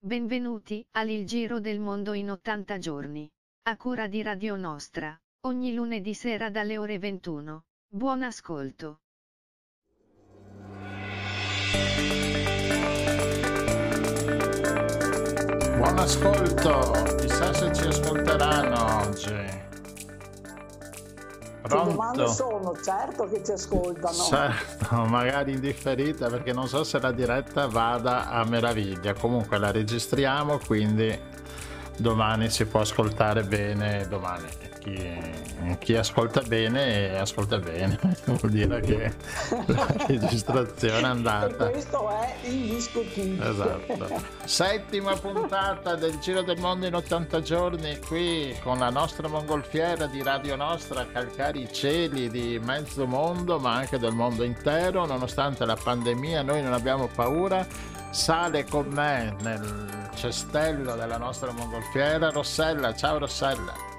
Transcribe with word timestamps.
Benvenuti 0.00 0.86
al 0.92 1.08
Il 1.10 1.26
Giro 1.26 1.58
del 1.58 1.80
Mondo 1.80 2.12
in 2.12 2.30
80 2.30 2.78
giorni. 2.78 3.28
A 3.62 3.76
cura 3.76 4.06
di 4.06 4.22
Radio 4.22 4.54
Nostra, 4.54 5.20
ogni 5.40 5.74
lunedì 5.74 6.14
sera 6.14 6.50
dalle 6.50 6.78
ore 6.78 7.00
21. 7.00 7.64
Buon 7.88 8.22
ascolto. 8.22 9.00
Buon 15.76 15.98
ascolto, 15.98 17.16
chissà 17.16 17.52
se 17.52 17.74
ci 17.74 17.82
ascolteranno 17.88 19.04
oggi. 19.04 19.47
Che 21.62 21.68
domande 21.68 22.28
sono? 22.28 22.74
Certo 22.82 23.28
che 23.28 23.42
ci 23.44 23.52
ascoltano. 23.52 24.14
Certo, 24.14 24.94
magari 25.06 25.52
indifferita 25.52 26.28
perché 26.28 26.52
non 26.52 26.68
so 26.68 26.84
se 26.84 27.00
la 27.00 27.12
diretta 27.12 27.66
vada 27.66 28.28
a 28.30 28.44
meraviglia. 28.44 29.14
Comunque 29.14 29.58
la 29.58 29.70
registriamo, 29.70 30.58
quindi 30.64 31.18
domani 31.96 32.48
si 32.50 32.64
può 32.66 32.80
ascoltare 32.80 33.42
bene. 33.42 34.06
Domani 34.08 34.67
chi, 34.88 35.76
chi, 35.78 35.96
ascolta 35.96 36.40
bene 36.42 37.18
ascolta 37.18 37.58
bene, 37.58 37.98
vuol 38.26 38.50
dire 38.50 38.80
che 38.80 39.12
la 39.66 39.86
registrazione 40.06 41.00
è 41.00 41.04
andata. 41.04 41.68
E 41.68 41.70
questo 41.72 42.08
è 42.08 42.36
indiscutibile. 42.42 43.48
Esatto. 43.48 44.22
Settima 44.44 45.16
puntata 45.16 45.94
del 45.96 46.18
Giro 46.18 46.42
del 46.42 46.58
Mondo 46.58 46.86
in 46.86 46.94
80 46.94 47.40
giorni 47.40 47.98
qui 47.98 48.56
con 48.62 48.78
la 48.78 48.90
nostra 48.90 49.28
mongolfiera 49.28 50.06
di 50.06 50.22
Radio 50.22 50.56
Nostra 50.56 51.06
calcare 51.06 51.58
i 51.58 51.72
cieli 51.72 52.30
di 52.30 52.60
mezzo 52.62 53.06
mondo 53.06 53.58
ma 53.58 53.74
anche 53.74 53.98
del 53.98 54.12
mondo 54.12 54.44
intero. 54.44 55.06
Nonostante 55.06 55.64
la 55.64 55.76
pandemia 55.76 56.42
noi 56.42 56.62
non 56.62 56.72
abbiamo 56.72 57.08
paura. 57.08 57.66
Sale 58.10 58.64
con 58.64 58.86
me 58.88 59.36
nel 59.42 60.08
cestello 60.14 60.96
della 60.96 61.18
nostra 61.18 61.52
mongolfiera 61.52 62.30
Rossella. 62.30 62.94
Ciao 62.94 63.18
Rossella. 63.18 63.97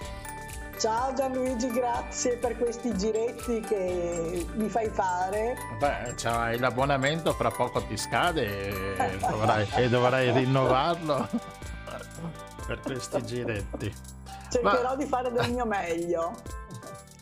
Ciao 0.80 1.14
Gianluigi, 1.14 1.68
grazie 1.72 2.38
per 2.38 2.58
questi 2.58 2.98
giretti 2.98 3.60
che 3.60 4.48
mi 4.54 4.70
fai 4.70 4.88
fare. 4.88 5.58
Beh, 5.78 6.14
c'hai 6.16 6.58
l'abbonamento, 6.58 7.34
fra 7.34 7.52
poco 7.52 7.84
ti 7.84 7.98
scade 7.98 8.96
e 8.96 9.18
dovrai, 9.18 9.68
e 9.76 9.90
dovrai 9.90 10.32
rinnovarlo 10.32 11.28
per 12.66 12.80
questi 12.80 13.26
giretti. 13.26 13.94
Cercherò 14.50 14.92
Ma... 14.92 14.96
di 14.96 15.06
fare 15.06 15.30
del 15.34 15.52
mio 15.52 15.66
meglio. 15.66 16.34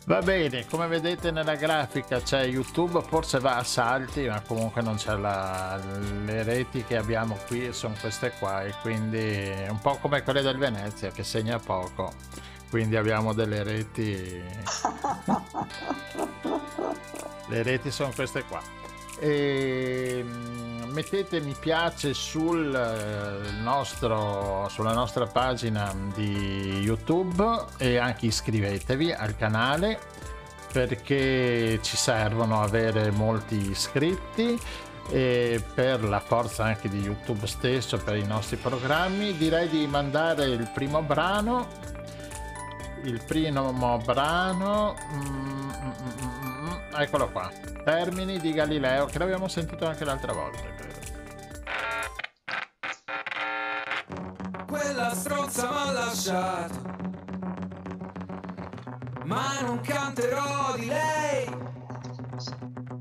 Va 0.04 0.20
bene, 0.22 0.64
come 0.66 0.86
vedete 0.86 1.32
nella 1.32 1.56
grafica 1.56 2.20
c'è 2.20 2.44
YouTube, 2.44 3.02
forse 3.02 3.40
va 3.40 3.56
a 3.56 3.64
salti, 3.64 4.28
ma 4.28 4.40
comunque 4.40 4.82
non 4.82 4.94
c'è 4.94 5.16
la... 5.16 5.80
le 6.24 6.44
reti 6.44 6.84
che 6.84 6.96
abbiamo 6.96 7.36
qui 7.48 7.72
sono 7.72 7.96
queste 8.00 8.30
qua 8.38 8.62
e 8.62 8.72
quindi 8.82 9.18
è 9.18 9.66
un 9.68 9.80
po' 9.80 9.96
come 9.96 10.22
quelle 10.22 10.42
del 10.42 10.58
Venezia 10.58 11.10
che 11.10 11.24
segna 11.24 11.58
poco 11.58 12.12
quindi 12.70 12.96
abbiamo 12.96 13.32
delle 13.32 13.62
reti. 13.62 14.42
Le 17.48 17.62
reti 17.62 17.90
sono 17.90 18.12
queste 18.14 18.44
qua. 18.44 18.60
E 19.18 20.22
mm, 20.22 20.90
mettete 20.92 21.40
mi 21.40 21.54
piace 21.58 22.14
sul 22.14 22.74
eh, 22.74 23.50
nostro, 23.62 24.68
sulla 24.68 24.92
nostra 24.92 25.26
pagina 25.26 25.94
di 26.14 26.80
youtube 26.82 27.64
e 27.78 27.96
anche 27.96 28.26
iscrivetevi 28.26 29.12
al 29.12 29.36
canale 29.36 29.98
perché 30.72 31.80
ci 31.82 31.96
servono 31.96 32.62
avere 32.62 33.10
molti 33.10 33.70
iscritti 33.70 34.58
e 35.10 35.62
per 35.74 36.04
la 36.04 36.20
forza 36.20 36.64
anche 36.64 36.88
di 36.88 37.00
youtube 37.00 37.46
stesso 37.46 37.96
per 37.96 38.16
i 38.16 38.26
nostri 38.26 38.56
programmi 38.56 39.36
direi 39.36 39.68
di 39.68 39.86
mandare 39.86 40.44
il 40.44 40.70
primo 40.74 41.00
brano 41.00 41.66
il 43.04 43.22
primo 43.24 43.98
brano. 43.98 44.94
Mm 45.12 45.20
mm, 45.20 45.70
mm, 45.82 45.92
mm, 46.22 46.68
mm, 46.68 47.00
eccolo 47.00 47.30
qua. 47.30 47.50
Termini 47.84 48.38
di 48.38 48.52
Galileo 48.52 49.06
che 49.06 49.18
l'abbiamo 49.18 49.48
sentito 49.48 49.86
anche 49.86 50.04
l'altra 50.04 50.32
volta 50.32 50.58
credo. 50.76 50.96
Quella 54.66 55.14
stronza 55.14 55.70
m'ha 55.70 55.92
lasciato 55.92 56.88
ma 59.28 59.60
non 59.60 59.80
canterò 59.80 60.74
di 60.76 60.86
lei 60.86 61.46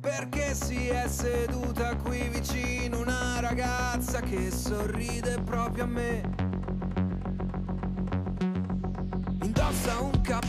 perché 0.01 0.53
si 0.53 0.89
è 0.89 1.07
seduta 1.07 1.95
qui 1.95 2.27
vicino 2.27 2.99
una 2.99 3.39
ragazza 3.39 4.19
che 4.19 4.51
sorride 4.51 5.41
proprio 5.41 5.85
a 5.85 5.87
me 5.87 6.46
indossa 9.87 10.01
un 10.01 10.46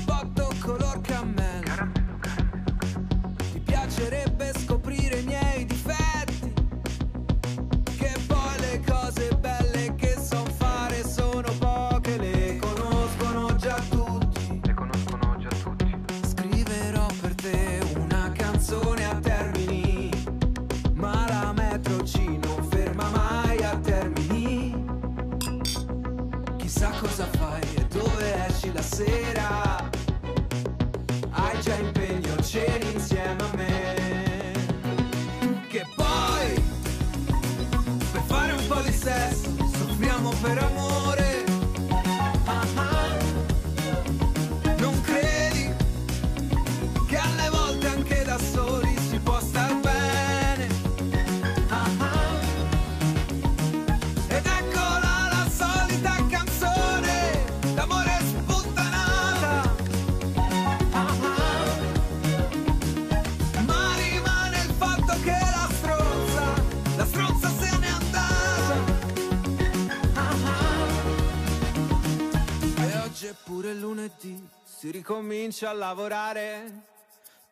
si 74.88 74.90
ricomincia 74.90 75.68
a 75.68 75.72
lavorare. 75.74 76.86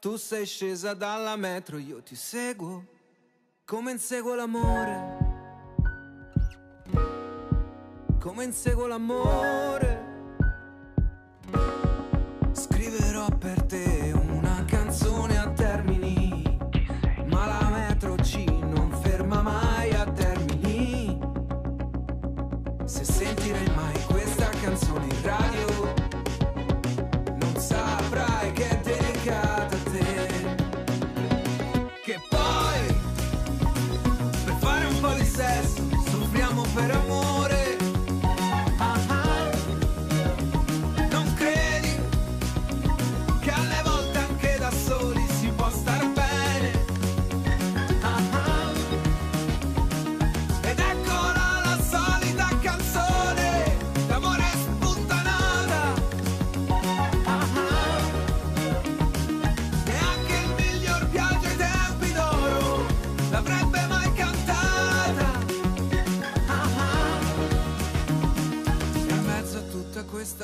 Tu 0.01 0.17
sei 0.17 0.47
scesa 0.47 0.95
dalla 0.95 1.37
metro, 1.37 1.77
io 1.77 2.03
ti 2.03 2.15
seguo, 2.15 2.83
come 3.67 3.91
inseguo 3.91 4.35
l'amore. 4.35 5.19
Come 8.19 8.45
inseguo 8.45 8.87
l'amore. 8.87 10.05
Scriverò 12.53 13.29
per 13.29 13.63
te 13.65 13.86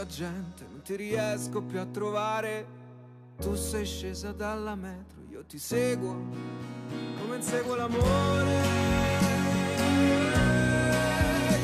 gente, 0.07 0.67
non 0.71 0.83
ti 0.83 0.97
riesco 0.97 1.63
più 1.63 1.79
a 1.81 1.87
trovare. 1.87 2.81
Tu 3.39 3.55
sei 3.55 3.85
scesa 3.85 4.33
dalla 4.33 4.75
metro, 4.75 5.23
io 5.31 5.45
ti 5.45 5.59
seguo 5.59 6.63
come 7.19 7.37
inseguo 7.37 7.75
l'amore. 7.75 8.01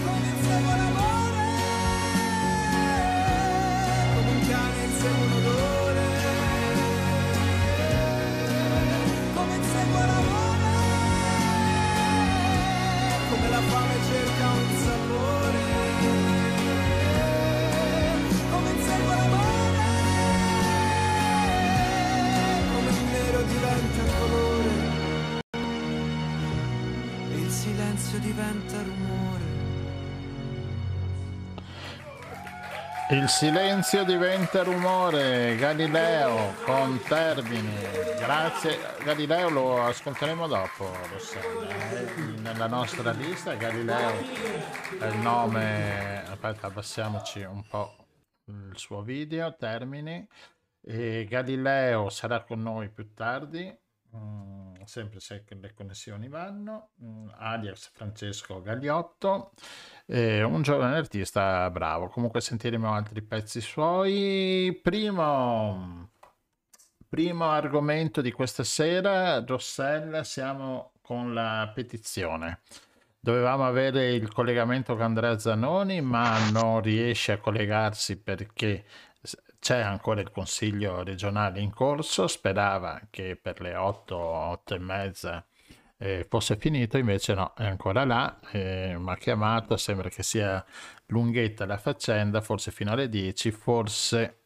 Come 0.05 0.29
inseguo 0.35 0.77
l'amore. 0.77 1.18
Silenzio 28.09 28.19
diventa 28.21 28.83
rumore. 28.83 29.57
Il 33.11 33.29
silenzio 33.29 34.05
diventa 34.05 34.63
rumore, 34.63 35.57
Galileo 35.57 36.55
con 36.65 37.01
termini. 37.07 37.75
Grazie, 38.19 38.79
Galileo 39.05 39.51
lo 39.51 39.83
ascolteremo 39.85 40.47
dopo, 40.47 40.91
Rossella. 41.11 41.69
eh. 41.69 42.41
Nella 42.41 42.67
nostra 42.67 43.11
lista 43.13 43.55
Galileo 43.55 44.11
è 45.01 45.07
il 45.07 45.19
nome, 45.19 46.25
aspetta 46.29 46.69
abbassiamoci 46.69 47.43
un 47.43 47.63
po' 47.67 47.95
il 48.47 48.73
suo 48.77 49.03
video, 49.03 49.55
termini. 49.55 50.27
E 50.81 51.27
Galileo 51.29 52.09
sarà 52.09 52.43
con 52.43 52.63
noi 52.63 52.89
più 52.91 53.13
tardi, 53.13 53.75
mm, 54.17 54.68
sempre 54.89 55.21
se 55.21 55.45
le 55.47 55.75
connessioni 55.75 56.29
vanno, 56.29 56.93
mm, 57.03 57.29
alias 57.37 57.91
Francesco 57.93 58.63
Gagliotto. 58.63 59.53
Eh, 60.07 60.43
un 60.43 60.63
giovane 60.63 60.97
artista 60.97 61.71
bravo. 61.71 62.09
Comunque 62.09 62.41
sentiremo 62.41 62.93
altri 62.93 63.23
pezzi 63.23 63.61
suoi. 63.61 64.79
Primo, 64.83 66.11
primo 67.07 67.51
argomento 67.51 68.23
di 68.23 68.33
questa 68.33 68.65
sera, 68.65 69.45
Rossella, 69.45 70.25
siamo 70.25 70.93
con 71.03 71.35
la 71.35 71.71
petizione. 71.75 72.63
Dovevamo 73.21 73.67
avere 73.67 74.13
il 74.13 74.33
collegamento 74.33 74.95
con 74.95 75.03
Andrea 75.03 75.39
Zanoni, 75.39 76.01
ma 76.01 76.51
non 76.51 76.81
riesce 76.81 77.33
a 77.33 77.39
collegarsi 77.39 78.23
perché 78.23 78.85
c'è 79.59 79.81
ancora 79.81 80.21
il 80.21 80.31
consiglio 80.31 81.03
regionale 81.03 81.61
in 81.61 81.73
corso. 81.73 82.27
Sperava 82.27 83.01
che 83.11 83.37
per 83.37 83.61
le 83.61 83.75
8, 83.75 84.17
8 84.17 84.75
e 84.75 84.79
mezza 84.79 85.47
eh, 85.99 86.27
fosse 86.29 86.57
finito, 86.57 86.97
invece 86.97 87.35
no, 87.35 87.55
è 87.55 87.67
ancora 87.67 88.05
là, 88.05 88.39
eh, 88.53 88.97
mi 88.99 89.11
ha 89.11 89.17
chiamato, 89.17 89.77
sembra 89.77 90.09
che 90.09 90.23
sia 90.23 90.65
lunghetta 91.07 91.67
la 91.67 91.77
faccenda, 91.77 92.41
forse 92.41 92.71
fino 92.71 92.93
alle 92.93 93.09
10, 93.09 93.51
forse 93.51 94.43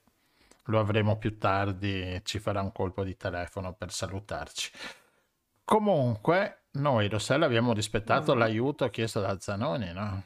lo 0.67 0.81
avremo 0.81 1.19
più 1.19 1.39
tardi, 1.39 2.21
ci 2.25 2.39
farà 2.39 2.63
un 2.63 2.73
colpo 2.73 3.05
di 3.05 3.17
telefono 3.17 3.75
per 3.75 3.93
salutarci. 3.93 4.71
Comunque, 5.65 6.65
noi, 6.73 7.09
Rossella, 7.09 7.45
abbiamo 7.47 7.73
rispettato 7.73 8.35
l'aiuto 8.35 8.89
chiesto 8.89 9.21
da 9.21 9.39
Zanoni, 9.39 9.93
no? 9.93 10.25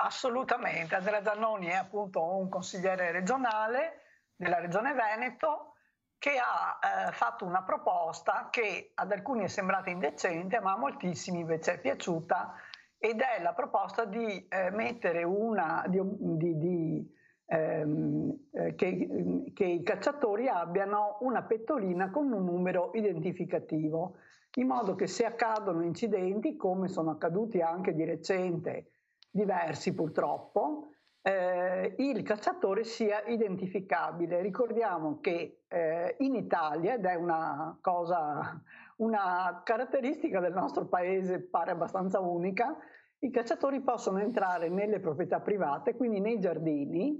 Assolutamente, 0.00 0.94
Andrea 0.94 1.24
Zannoni 1.24 1.66
è 1.66 1.74
appunto 1.74 2.22
un 2.22 2.48
consigliere 2.48 3.10
regionale 3.10 4.02
della 4.36 4.60
regione 4.60 4.94
Veneto 4.94 5.74
che 6.18 6.36
ha 6.38 7.08
eh, 7.08 7.12
fatto 7.12 7.44
una 7.44 7.64
proposta 7.64 8.46
che 8.48 8.92
ad 8.94 9.10
alcuni 9.10 9.42
è 9.42 9.48
sembrata 9.48 9.90
indecente 9.90 10.60
ma 10.60 10.74
a 10.74 10.78
moltissimi 10.78 11.40
invece 11.40 11.74
è 11.74 11.80
piaciuta 11.80 12.54
ed 12.96 13.20
è 13.20 13.42
la 13.42 13.54
proposta 13.54 14.04
di 14.04 14.46
eh, 14.48 14.70
mettere 14.70 15.24
una, 15.24 15.84
di, 15.88 16.00
di- 16.02 16.58
di, 16.58 17.14
ehm, 17.46 18.48
eh, 18.52 18.74
che, 18.76 19.50
che 19.52 19.64
i 19.64 19.82
cacciatori 19.82 20.46
abbiano 20.46 21.18
una 21.22 21.42
pettorina 21.42 22.10
con 22.10 22.30
un 22.30 22.44
numero 22.44 22.92
identificativo 22.94 24.18
in 24.58 24.68
modo 24.68 24.94
che 24.94 25.08
se 25.08 25.24
accadono 25.24 25.82
incidenti 25.82 26.56
come 26.56 26.86
sono 26.86 27.10
accaduti 27.10 27.60
anche 27.60 27.94
di 27.94 28.04
recente 28.04 28.92
diversi 29.30 29.94
purtroppo, 29.94 30.88
eh, 31.22 31.94
il 31.98 32.22
cacciatore 32.22 32.84
sia 32.84 33.22
identificabile. 33.26 34.40
Ricordiamo 34.40 35.20
che 35.20 35.64
eh, 35.68 36.14
in 36.18 36.34
Italia, 36.34 36.94
ed 36.94 37.04
è 37.04 37.14
una 37.14 37.76
cosa, 37.80 38.62
una 38.96 39.60
caratteristica 39.64 40.40
del 40.40 40.52
nostro 40.52 40.86
paese, 40.86 41.40
pare 41.40 41.72
abbastanza 41.72 42.20
unica, 42.20 42.76
i 43.20 43.30
cacciatori 43.30 43.80
possono 43.80 44.18
entrare 44.18 44.68
nelle 44.68 45.00
proprietà 45.00 45.40
private, 45.40 45.96
quindi 45.96 46.20
nei 46.20 46.38
giardini, 46.38 47.18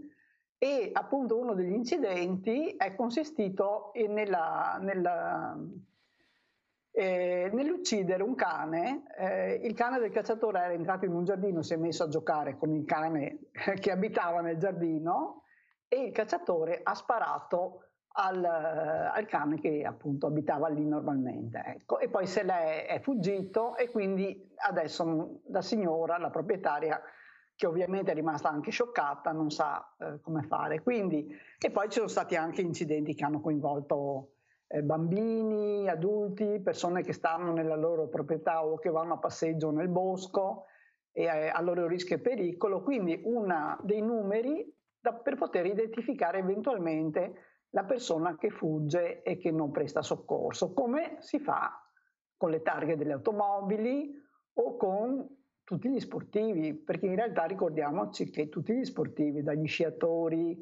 e 0.56 0.90
appunto 0.92 1.38
uno 1.38 1.54
degli 1.54 1.72
incidenti 1.72 2.70
è 2.76 2.94
consistito 2.94 3.92
nella, 3.94 4.78
nella, 4.80 5.56
eh, 6.98 7.48
nell'uccidere 7.52 8.24
un 8.24 8.34
cane. 8.34 9.04
Eh, 9.16 9.60
il 9.62 9.72
cane 9.74 10.00
del 10.00 10.10
cacciatore 10.10 10.58
era 10.58 10.72
entrato 10.72 11.04
in 11.04 11.12
un 11.12 11.22
giardino, 11.22 11.62
si 11.62 11.74
è 11.74 11.76
messo 11.76 12.02
a 12.02 12.08
giocare 12.08 12.56
con 12.56 12.74
il 12.74 12.84
cane 12.84 13.38
che 13.78 13.92
abitava 13.92 14.40
nel 14.40 14.58
giardino 14.58 15.44
e 15.86 16.06
il 16.06 16.12
cacciatore 16.12 16.80
ha 16.82 16.94
sparato 16.94 17.84
al, 18.14 18.44
al 18.44 19.26
cane 19.26 19.60
che 19.60 19.84
appunto 19.84 20.26
abitava 20.26 20.68
lì 20.68 20.84
normalmente. 20.84 21.62
Ecco. 21.64 22.00
E 22.00 22.08
poi 22.08 22.26
se 22.26 22.42
l'è 22.42 22.86
è 22.86 22.98
fuggito 22.98 23.76
e 23.76 23.90
quindi 23.90 24.50
adesso 24.56 25.42
la 25.50 25.62
signora, 25.62 26.18
la 26.18 26.30
proprietaria, 26.30 27.00
che 27.54 27.66
ovviamente 27.68 28.10
è 28.10 28.14
rimasta 28.14 28.48
anche 28.48 28.72
scioccata, 28.72 29.30
non 29.30 29.50
sa 29.50 29.94
eh, 30.00 30.20
come 30.20 30.42
fare. 30.42 30.82
Quindi, 30.82 31.28
e 31.60 31.70
poi 31.70 31.86
ci 31.90 31.98
sono 31.98 32.08
stati 32.08 32.34
anche 32.34 32.60
incidenti 32.60 33.14
che 33.14 33.24
hanno 33.24 33.40
coinvolto 33.40 34.32
eh, 34.68 34.82
bambini, 34.82 35.88
adulti, 35.88 36.60
persone 36.60 37.02
che 37.02 37.12
stanno 37.12 37.52
nella 37.52 37.76
loro 37.76 38.08
proprietà 38.08 38.64
o 38.64 38.76
che 38.76 38.90
vanno 38.90 39.14
a 39.14 39.18
passeggio 39.18 39.70
nel 39.70 39.88
bosco 39.88 40.66
e 41.10 41.24
eh, 41.24 41.48
a 41.48 41.60
loro 41.60 41.86
rischio 41.86 42.16
e 42.16 42.20
pericolo. 42.20 42.82
Quindi 42.82 43.20
uno 43.24 43.78
dei 43.82 44.02
numeri 44.02 44.70
da- 45.00 45.14
per 45.14 45.36
poter 45.36 45.66
identificare 45.66 46.38
eventualmente 46.38 47.44
la 47.70 47.84
persona 47.84 48.36
che 48.36 48.50
fugge 48.50 49.22
e 49.22 49.36
che 49.38 49.50
non 49.50 49.70
presta 49.70 50.02
soccorso, 50.02 50.72
come 50.72 51.16
si 51.20 51.38
fa 51.38 51.82
con 52.36 52.50
le 52.50 52.62
targhe 52.62 52.96
delle 52.96 53.12
automobili 53.12 54.14
o 54.54 54.76
con 54.76 55.36
tutti 55.64 55.90
gli 55.90 56.00
sportivi, 56.00 56.74
perché 56.74 57.06
in 57.06 57.16
realtà 57.16 57.44
ricordiamoci 57.44 58.30
che 58.30 58.48
tutti 58.48 58.74
gli 58.74 58.84
sportivi, 58.84 59.42
dagli 59.42 59.66
sciatori, 59.66 60.58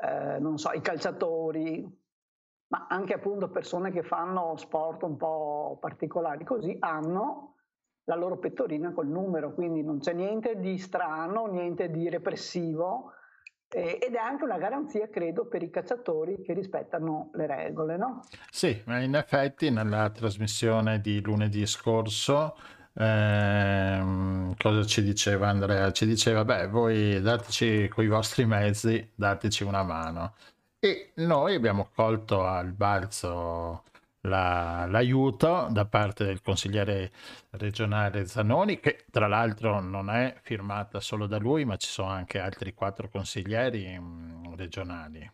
eh, 0.00 0.56
so, 0.56 0.72
i 0.72 0.80
calciatori, 0.82 1.97
ma 2.68 2.86
anche 2.88 3.14
appunto 3.14 3.50
persone 3.50 3.90
che 3.90 4.02
fanno 4.02 4.56
sport 4.56 5.02
un 5.02 5.16
po' 5.16 5.78
particolari 5.80 6.44
così, 6.44 6.76
hanno 6.80 7.54
la 8.04 8.14
loro 8.14 8.38
pettorina 8.38 8.92
col 8.92 9.08
numero, 9.08 9.52
quindi 9.52 9.82
non 9.82 9.98
c'è 9.98 10.12
niente 10.14 10.58
di 10.58 10.78
strano, 10.78 11.46
niente 11.46 11.90
di 11.90 12.08
repressivo 12.08 13.12
eh, 13.70 13.98
ed 14.02 14.14
è 14.14 14.18
anche 14.18 14.44
una 14.44 14.56
garanzia, 14.56 15.08
credo, 15.08 15.46
per 15.46 15.62
i 15.62 15.70
cacciatori 15.70 16.40
che 16.42 16.54
rispettano 16.54 17.30
le 17.34 17.46
regole, 17.46 17.96
no? 17.98 18.22
Sì, 18.50 18.82
in 18.86 19.14
effetti 19.14 19.70
nella 19.70 20.08
trasmissione 20.10 21.00
di 21.00 21.20
lunedì 21.20 21.66
scorso, 21.66 22.56
ehm, 22.94 24.54
cosa 24.56 24.84
ci 24.84 25.02
diceva 25.02 25.48
Andrea? 25.48 25.92
Ci 25.92 26.06
diceva, 26.06 26.44
beh, 26.46 26.68
voi 26.68 27.20
dateci 27.20 27.88
con 27.88 28.04
i 28.04 28.08
vostri 28.08 28.46
mezzi, 28.46 29.10
dateci 29.14 29.64
una 29.64 29.82
mano. 29.82 30.34
E 30.80 31.10
noi 31.16 31.54
abbiamo 31.54 31.88
colto 31.94 32.44
al 32.44 32.72
balzo 32.72 33.84
la- 34.22 34.86
l'aiuto 34.86 35.68
da 35.70 35.86
parte 35.86 36.24
del 36.24 36.40
consigliere 36.40 37.10
regionale 37.50 38.26
Zanoni, 38.26 38.78
che 38.78 39.04
tra 39.10 39.26
l'altro 39.26 39.80
non 39.80 40.08
è 40.10 40.36
firmata 40.42 41.00
solo 41.00 41.26
da 41.26 41.38
lui, 41.38 41.64
ma 41.64 41.76
ci 41.76 41.88
sono 41.88 42.10
anche 42.10 42.38
altri 42.38 42.74
quattro 42.74 43.08
consiglieri 43.08 43.98
mm, 43.98 44.54
regionali 44.54 45.32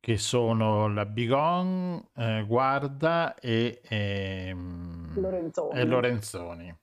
che 0.00 0.16
sono 0.16 0.88
la 0.88 1.04
Bigon, 1.04 2.02
eh, 2.14 2.44
Guarda 2.46 3.34
e, 3.34 3.80
ehm, 3.84 5.20
Lorenzoni. 5.20 5.78
e 5.78 5.84
Lorenzoni, 5.84 6.78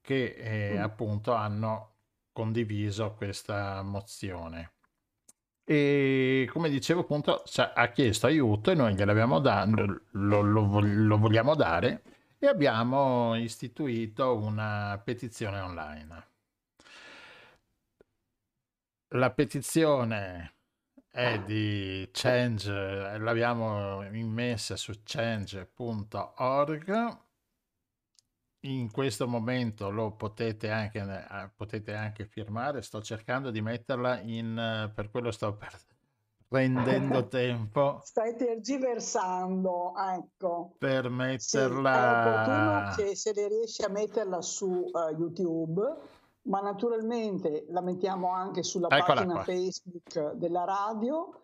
che 0.00 0.34
eh, 0.36 0.74
Mm. 0.78 0.82
appunto 0.82 1.32
hanno 1.34 1.94
condiviso 2.32 3.14
questa 3.14 3.80
mozione. 3.82 4.72
E 5.70 6.48
come 6.50 6.70
dicevo, 6.70 7.00
appunto, 7.00 7.42
ha 7.74 7.88
chiesto 7.88 8.26
aiuto 8.26 8.70
e 8.70 8.74
noi 8.74 8.94
gliel'abbiamo 8.94 9.38
dato, 9.38 10.00
lo, 10.12 10.40
lo 10.40 10.80
lo 10.80 11.18
vogliamo 11.18 11.54
dare 11.54 12.02
e 12.38 12.46
abbiamo 12.46 13.36
istituito 13.36 14.34
una 14.36 14.98
petizione 15.04 15.60
online. 15.60 16.26
la 19.12 19.30
petizione 19.30 20.54
è 21.10 21.40
di 21.40 22.08
Change, 22.12 23.18
l'abbiamo 23.18 24.02
immessa 24.12 24.76
su 24.76 24.92
change.org. 25.04 25.66
In 28.62 28.90
questo 28.90 29.28
momento 29.28 29.90
lo 29.90 30.12
potete 30.12 30.70
anche, 30.70 30.98
eh, 30.98 31.50
potete 31.54 31.94
anche 31.94 32.26
firmare. 32.26 32.82
Sto 32.82 33.00
cercando 33.00 33.50
di 33.50 33.60
metterla 33.60 34.20
in, 34.20 34.90
per 34.94 35.10
quello 35.10 35.30
sto 35.30 35.54
per, 35.54 35.78
prendendo 36.48 37.26
tempo. 37.28 38.00
Stai 38.02 38.36
tergiversando, 38.36 39.94
ecco. 39.96 40.74
Per 40.78 41.08
metterla... 41.08 41.38
Sì, 41.38 43.00
opportuno 43.00 43.08
che 43.08 43.16
se 43.16 43.32
le 43.32 43.48
riesci 43.48 43.82
a 43.82 43.88
metterla 43.88 44.42
su 44.42 44.66
uh, 44.66 45.16
YouTube 45.16 46.16
ma 46.48 46.60
naturalmente 46.60 47.66
la 47.68 47.80
mettiamo 47.80 48.32
anche 48.32 48.62
sulla 48.62 48.88
Eccola 48.88 49.14
pagina 49.14 49.34
qua. 49.34 49.42
Facebook 49.44 50.32
della 50.32 50.64
radio, 50.64 51.42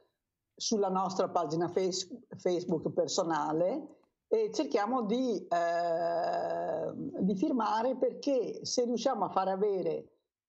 sulla 0.57 0.89
nostra 0.89 1.29
pagina 1.29 1.69
Facebook 1.69 2.91
personale 2.91 3.94
e 4.29 4.51
cerchiamo 4.53 5.03
di, 5.03 5.47
eh, 5.47 6.93
di 7.21 7.37
firmare 7.37 7.97
perché 7.97 8.65
se 8.65 8.85
riusciamo 8.85 9.27
a 9.27 9.31
far 9.31 9.49
avere 9.49 10.09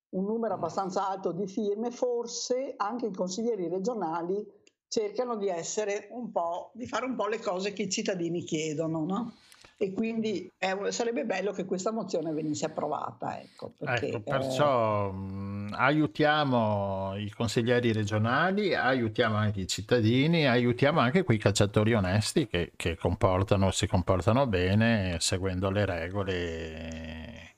un 0.10 0.26
numero 0.26 0.54
abbastanza 0.54 1.08
alto 1.08 1.32
di 1.32 1.48
firme, 1.48 1.92
forse 1.92 2.74
anche 2.78 3.08
i 3.08 3.14
consiglieri 3.14 3.68
regionali 3.68 4.46
cercano 4.88 5.36
di 5.36 5.50
essere 5.50 6.08
un 6.12 6.32
po', 6.32 6.72
di 6.74 6.88
fare 6.88 7.06
un 7.06 7.16
po' 7.16 7.28
le 7.28 7.40
cose 7.40 7.74
che 7.74 7.84
i 7.84 7.90
cittadini 7.90 8.44
chiedono, 8.44 9.04
no? 9.04 9.34
e 9.78 9.92
quindi 9.92 10.50
è, 10.58 10.74
sarebbe 10.90 11.26
bello 11.26 11.52
che 11.52 11.66
questa 11.66 11.92
mozione 11.92 12.32
venisse 12.32 12.66
approvata. 12.66 13.40
Ecco, 13.40 13.74
perché, 13.78 14.08
ecco 14.08 14.20
perciò 14.22 15.10
eh... 15.10 15.55
aiutiamo 15.76 17.16
i 17.18 17.30
consiglieri 17.32 17.92
regionali, 17.92 18.74
aiutiamo 18.74 19.36
anche 19.36 19.62
i 19.62 19.68
cittadini, 19.68 20.48
aiutiamo 20.48 21.00
anche 21.00 21.24
quei 21.24 21.38
cacciatori 21.38 21.94
onesti 21.94 22.48
che, 22.48 22.72
che 22.76 22.96
comportano, 22.96 23.72
si 23.72 23.88
comportano 23.88 24.48
bene 24.48 25.18
seguendo 25.20 25.70
le 25.70 25.86
regole 25.86 27.54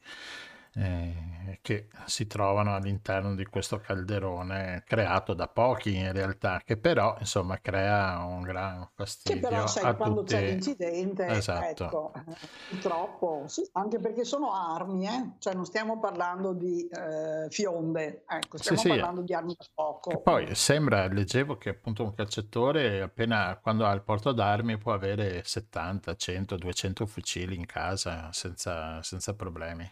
eh, 0.75 1.13
che 1.61 1.87
si 2.05 2.27
trovano 2.27 2.75
all'interno 2.75 3.35
di 3.35 3.45
questo 3.45 3.79
calderone 3.79 4.83
creato 4.85 5.33
da 5.33 5.47
pochi 5.47 5.95
in 5.95 6.11
realtà, 6.11 6.61
che 6.63 6.77
però 6.77 7.15
insomma 7.19 7.59
crea 7.59 8.23
un 8.23 8.41
gran 8.41 8.87
fastidio. 8.93 9.41
Che 9.41 9.47
però 9.47 9.67
sai, 9.67 9.95
quando 9.95 10.21
tutti... 10.21 10.33
c'è 10.33 10.41
l'incidente, 10.41 11.25
esatto. 11.27 11.83
ecco, 11.83 12.13
eh, 12.15 12.35
purtroppo, 12.69 13.43
sì, 13.47 13.67
anche 13.73 13.99
perché 13.99 14.23
sono 14.23 14.53
armi, 14.53 15.07
eh? 15.07 15.31
cioè 15.39 15.53
non 15.53 15.65
stiamo 15.65 15.99
parlando 15.99 16.53
di 16.53 16.87
eh, 16.87 17.47
fionde, 17.49 18.23
ecco, 18.27 18.57
stiamo 18.57 18.79
sì, 18.79 18.89
parlando 18.89 19.19
sì. 19.21 19.25
di 19.25 19.33
armi 19.33 19.55
da 19.57 19.65
fuoco. 19.73 20.11
E 20.11 20.19
poi 20.19 20.55
sembra, 20.55 21.07
leggevo 21.07 21.57
che 21.57 21.69
appunto 21.69 22.03
un 22.03 22.13
cacciatore 22.13 23.01
appena 23.01 23.57
quando 23.61 23.85
ha 23.85 23.93
il 23.93 24.01
porto 24.03 24.31
d'armi 24.31 24.77
può 24.77 24.93
avere 24.93 25.43
70, 25.43 26.15
100, 26.15 26.57
200 26.57 27.05
fucili 27.05 27.55
in 27.55 27.65
casa 27.65 28.31
senza, 28.31 29.01
senza 29.01 29.33
problemi. 29.35 29.89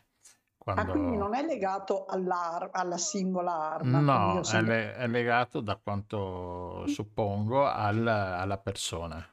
Quando... 0.65 0.81
Ah, 0.81 0.86
quindi 0.86 1.15
non 1.15 1.36
è 1.36 1.45
legato 1.45 2.05
alla 2.07 2.98
singola 2.98 3.74
arma? 3.75 4.00
No, 4.00 4.41
è, 4.41 4.62
le- 4.63 4.95
è, 4.95 5.05
legato 5.05 5.62
da 5.62 5.75
quanto 5.75 6.88
suppongo 6.88 7.67
al- 7.67 8.07
alla 8.07 8.57
persona. 8.57 9.24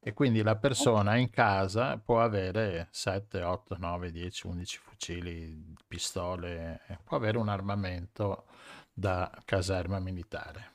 E 0.00 0.12
quindi 0.12 0.42
la 0.42 0.56
persona 0.56 1.14
in 1.14 1.30
casa 1.30 1.98
può 1.98 2.20
avere 2.20 2.88
7, 2.90 3.44
8, 3.44 3.76
9, 3.78 4.10
10, 4.10 4.48
11 4.48 4.78
fucili, 4.78 5.74
pistole, 5.86 6.80
può 7.04 7.16
avere 7.16 7.38
un 7.38 7.48
armamento 7.48 8.46
da 8.92 9.30
caserma 9.44 10.00
militare. 10.00 10.74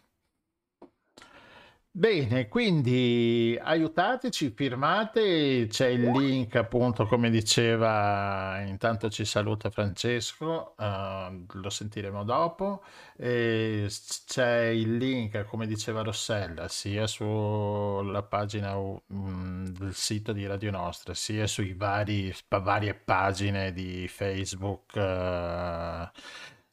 Bene, 1.94 2.48
quindi 2.48 3.60
aiutateci, 3.62 4.52
firmate, 4.56 5.68
c'è 5.70 5.88
il 5.88 6.10
link 6.10 6.56
appunto 6.56 7.06
come 7.06 7.30
diceva, 7.30 8.62
intanto 8.62 9.10
ci 9.10 9.26
saluta 9.26 9.70
Francesco, 9.70 10.74
uh, 10.78 11.46
lo 11.52 11.70
sentiremo 11.70 12.24
dopo, 12.24 12.82
e 13.18 13.90
c'è 14.26 14.68
il 14.68 14.96
link 14.96 15.44
come 15.44 15.68
diceva 15.68 16.02
Rossella 16.02 16.70
sia 16.70 17.08
sulla 17.08 18.24
pagina 18.24 18.74
um, 18.78 19.68
del 19.68 19.94
sito 19.94 20.32
di 20.32 20.46
Radio 20.48 20.72
Nostra 20.72 21.14
sia 21.14 21.46
sui 21.46 21.74
vari, 21.74 22.34
varie 22.48 22.94
pagine 22.94 23.74
di 23.74 24.08
Facebook. 24.08 24.94
Uh, 24.96 26.10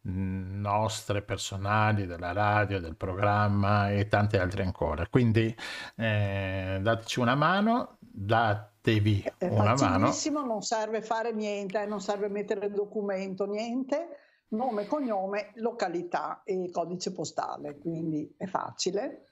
nostre 0.03 1.23
personali, 1.23 2.07
della 2.07 2.33
radio, 2.33 2.81
del 2.81 2.97
programma 2.97 3.91
e 3.91 4.09
tante 4.09 4.39
altre 4.39 4.63
ancora. 4.63 5.07
Quindi 5.09 5.55
eh, 5.97 6.79
dateci 6.81 7.21
una 7.21 7.35
mano, 7.35 7.99
datevi 8.01 9.33
È 9.37 9.47
una 9.47 9.75
mano. 9.75 10.13
non 10.45 10.63
serve 10.63 11.03
fare 11.03 11.33
niente, 11.33 11.85
non 11.87 12.01
serve 12.01 12.29
mettere 12.29 12.67
il 12.67 12.73
documento, 12.73 13.45
niente, 13.47 14.09
nome, 14.49 14.87
cognome, 14.87 15.53
località 15.57 16.43
e 16.45 16.71
codice 16.71 17.13
postale, 17.13 17.79
quindi 17.79 18.35
è 18.37 18.47
facile. 18.47 19.25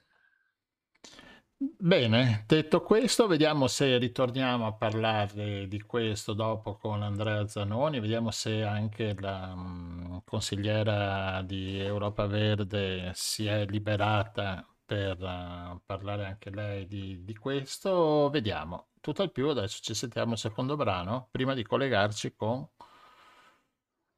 Bene, 1.59 2.43
detto 2.45 2.83
questo, 2.83 3.25
vediamo 3.25 3.65
se 3.65 3.97
ritorniamo 3.97 4.67
a 4.67 4.73
parlare 4.73 5.67
di 5.67 5.81
questo 5.81 6.33
dopo 6.33 6.75
con 6.77 7.01
Andrea 7.01 7.47
Zanoni, 7.47 7.99
vediamo 7.99 8.29
se 8.29 8.63
anche 8.63 9.15
la 9.19 9.55
mh, 9.55 10.21
consigliera 10.23 11.41
di 11.41 11.79
Europa 11.79 12.27
Verde 12.27 13.11
si 13.15 13.47
è 13.47 13.65
liberata 13.65 14.67
per 14.85 15.19
uh, 15.19 15.81
parlare 15.83 16.25
anche 16.25 16.51
lei 16.51 16.85
di, 16.85 17.23
di 17.23 17.35
questo. 17.35 18.29
Vediamo. 18.29 18.89
Tutto 19.01 19.23
al 19.23 19.31
più, 19.31 19.47
adesso 19.47 19.79
ci 19.81 19.95
sentiamo 19.95 20.33
il 20.33 20.37
secondo 20.37 20.75
brano 20.75 21.27
prima 21.31 21.55
di 21.55 21.63
collegarci 21.63 22.35
con... 22.35 22.67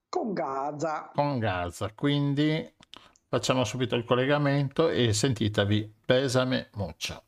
Con 0.10 0.34
Gaza. 0.34 1.12
Con 1.14 1.40
Gaza, 1.40 1.94
quindi 1.94 2.76
Facciamo 3.32 3.64
subito 3.64 3.96
il 3.96 4.06
collegamento 4.06 4.90
e 4.90 5.14
sentitevi 5.14 5.94
Pesame 6.04 6.70
mucho. 6.74 7.26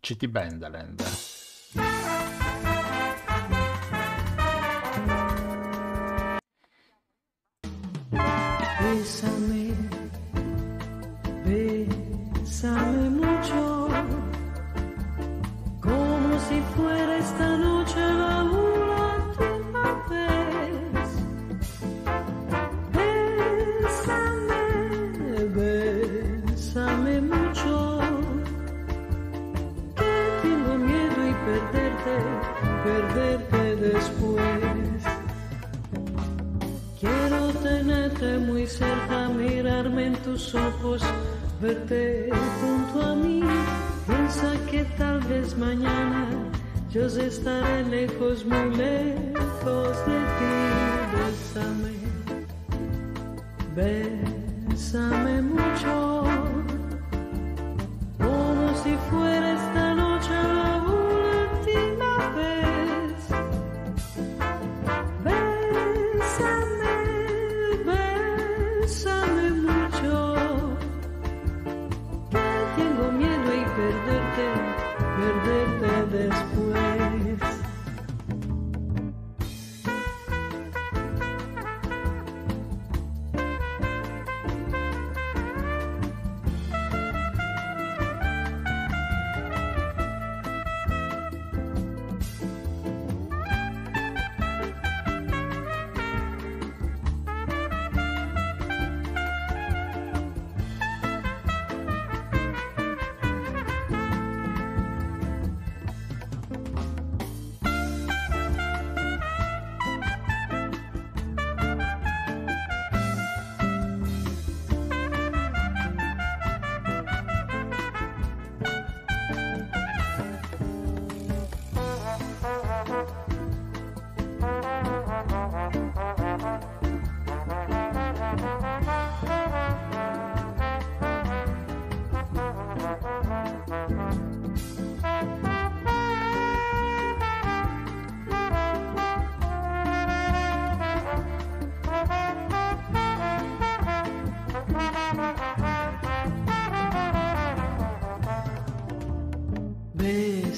City 0.00 0.26
Bendaland. 0.26 1.02
Bésame, 8.80 9.74
bésame 11.44 13.08
mucho, 13.10 13.23
verte 41.64 42.28
junto 42.60 43.06
a 43.06 43.14
mí. 43.14 43.40
Piensa 44.06 44.52
que 44.70 44.84
tal 44.98 45.20
vez 45.20 45.56
mañana 45.56 46.28
yo 46.90 47.06
estaré 47.06 47.84
lejos, 47.84 48.44
muy 48.44 48.76
lejos 48.76 49.13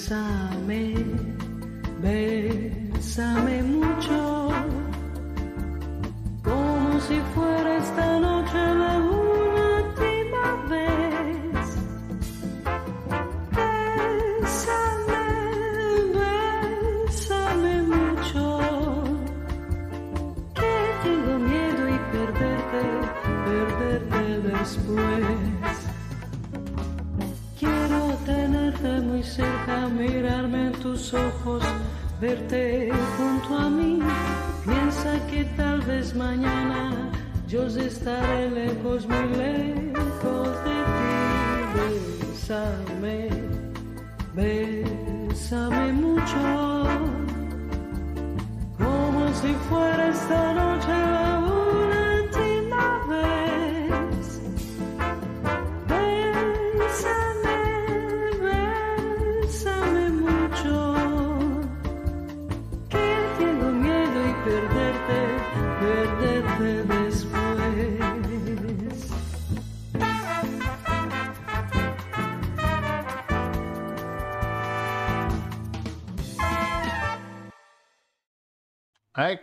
Bésame, 0.08 0.94
bésame 2.00 3.45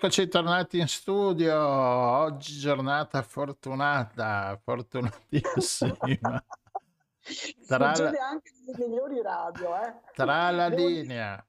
Eccoci 0.03 0.27
tornati 0.27 0.79
in 0.79 0.87
studio. 0.89 1.57
Oggi 1.57 2.59
giornata 2.59 3.21
fortunata, 3.21 4.59
fortunatissima. 4.61 5.95
Tra 7.65 7.77
la, 7.77 8.11
anche 8.29 8.51
nelle 8.65 8.85
migliori 8.85 9.21
radio, 9.21 9.81
eh. 9.81 9.93
tra 10.13 10.51
la 10.51 10.67
linea. 10.67 11.41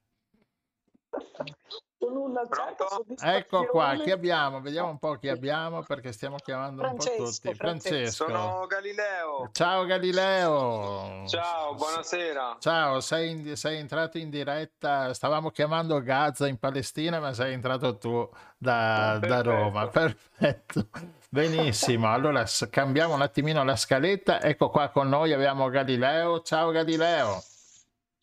Con 2.04 2.16
una 2.16 2.42
certa 2.50 2.84
Pronto? 2.86 3.24
Ecco 3.24 3.66
qua, 3.66 3.94
chi 3.94 4.10
abbiamo? 4.10 4.60
Vediamo 4.60 4.90
un 4.90 4.98
po' 4.98 5.14
chi 5.14 5.28
abbiamo 5.28 5.82
perché 5.82 6.12
stiamo 6.12 6.36
chiamando 6.36 6.82
un 6.82 6.96
po' 6.96 7.02
Francesco, 7.02 7.24
tutti. 7.48 7.54
Francesco. 7.54 8.26
Sono 8.26 8.66
Galileo. 8.66 9.48
Ciao 9.52 9.84
Galileo. 9.86 11.26
Ciao, 11.26 11.74
buonasera. 11.74 12.56
Ciao, 12.60 13.00
sei, 13.00 13.30
in- 13.30 13.56
sei 13.56 13.78
entrato 13.78 14.18
in 14.18 14.28
diretta. 14.28 15.14
Stavamo 15.14 15.50
chiamando 15.50 16.00
Gaza 16.02 16.46
in 16.46 16.58
Palestina, 16.58 17.20
ma 17.20 17.32
sei 17.32 17.54
entrato 17.54 17.96
tu 17.96 18.28
da, 18.58 19.18
da. 19.18 19.40
Roma. 19.40 19.86
Perfetto. 19.88 20.88
Benissimo. 21.30 22.12
Allora 22.12 22.44
cambiamo 22.70 23.14
un 23.14 23.22
attimino 23.22 23.64
la 23.64 23.76
scaletta. 23.76 24.42
Ecco 24.42 24.68
qua 24.68 24.88
con 24.90 25.08
noi 25.08 25.32
abbiamo 25.32 25.68
Galileo. 25.68 26.42
Ciao 26.42 26.70
Galileo. 26.70 27.42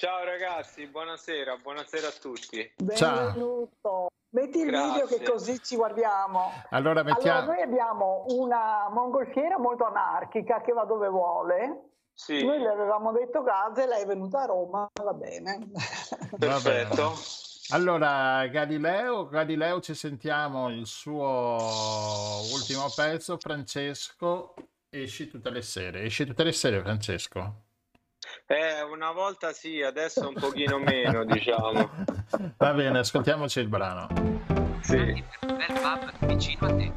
Ciao 0.02 0.24
ragazzi, 0.24 0.88
buonasera, 0.88 1.58
buonasera 1.58 2.08
a 2.08 2.12
tutti. 2.20 2.74
Ciao. 2.96 3.26
Benvenuto. 3.26 4.08
Metti 4.30 4.58
il 4.58 4.66
video 4.72 5.06
Grazie. 5.06 5.20
che 5.20 5.30
così 5.30 5.62
ci 5.62 5.76
guardiamo. 5.76 6.52
Allora 6.72 7.02
Allora, 7.02 7.04
mettiamo. 7.04 7.52
noi 7.52 7.62
abbiamo 7.62 8.26
una 8.30 8.90
mongolfiera 8.90 9.60
molto 9.60 9.86
anarchica 9.86 10.60
che 10.62 10.74
va 10.74 10.86
dove 10.86 11.08
vuole. 11.08 11.90
Sì, 12.16 12.44
Noi 12.44 12.58
le 12.58 12.70
avevamo 12.70 13.12
detto 13.12 13.44
Gaza 13.44 13.84
e 13.84 13.86
lei 13.86 14.02
è 14.02 14.06
venuta 14.08 14.42
a 14.42 14.46
Roma, 14.46 14.90
va 15.04 15.14
bene. 15.14 15.70
perfetto. 16.36 17.14
Allora, 17.70 18.48
Galileo, 18.48 19.28
Galileo, 19.28 19.82
ci 19.82 19.94
sentiamo 19.94 20.70
il 20.70 20.88
suo 20.88 21.58
ultimo 22.56 22.88
pezzo. 22.96 23.38
Francesco, 23.38 24.56
esci 24.90 25.28
tutte 25.30 25.52
le 25.52 25.62
sere. 25.62 26.02
Esci 26.06 26.26
tutte 26.26 26.44
le 26.44 26.54
sere, 26.54 26.82
Francesco. 26.82 27.66
Eh, 28.52 28.82
una 28.84 29.12
volta 29.12 29.54
sì, 29.54 29.82
adesso 29.82 30.28
un 30.28 30.34
pochino 30.34 30.78
meno, 30.78 31.24
diciamo. 31.26 31.90
Va 32.58 32.74
bene, 32.74 33.00
ascoltiamoci 33.00 33.62
il 33.62 33.70
brano. 33.70 34.10
Sì. 34.82 34.98
Bel 34.98 35.80
pub 35.82 36.26
vicino 36.26 36.68
a 36.68 36.76
te. 36.76 36.92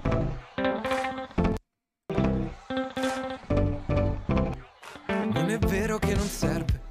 Non 5.06 5.48
è 5.48 5.58
vero 5.58 5.98
che 5.98 6.14
non 6.16 6.26
serve 6.26 6.82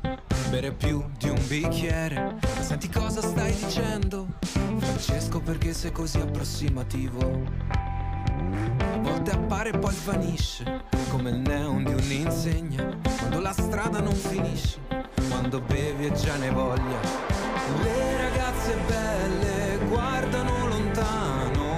bere 0.50 0.72
più 0.72 1.04
di 1.18 1.28
un 1.28 1.48
bicchiere. 1.48 2.38
Senti 2.62 2.88
cosa 2.88 3.22
stai 3.22 3.54
dicendo? 3.54 4.28
Francesco, 4.40 5.42
perché 5.42 5.74
sei 5.74 5.92
così 5.92 6.22
approssimativo? 6.22 7.93
A 8.94 8.98
volte 9.00 9.32
appare 9.32 9.70
e 9.70 9.78
poi 9.78 9.94
svanisce, 9.94 10.84
come 11.10 11.30
il 11.30 11.38
neon 11.38 11.84
di 11.84 11.94
un'insegna. 11.94 12.98
Quando 13.18 13.40
la 13.40 13.54
strada 13.54 14.00
non 14.00 14.14
finisce, 14.14 14.80
quando 15.30 15.62
bevi 15.62 16.08
e 16.08 16.12
già 16.14 16.36
ne 16.38 16.50
voglia. 16.50 17.00
Le 17.82 18.18
ragazze 18.18 18.78
belle 18.88 19.80
guardano 19.88 20.68
lontano. 20.68 21.72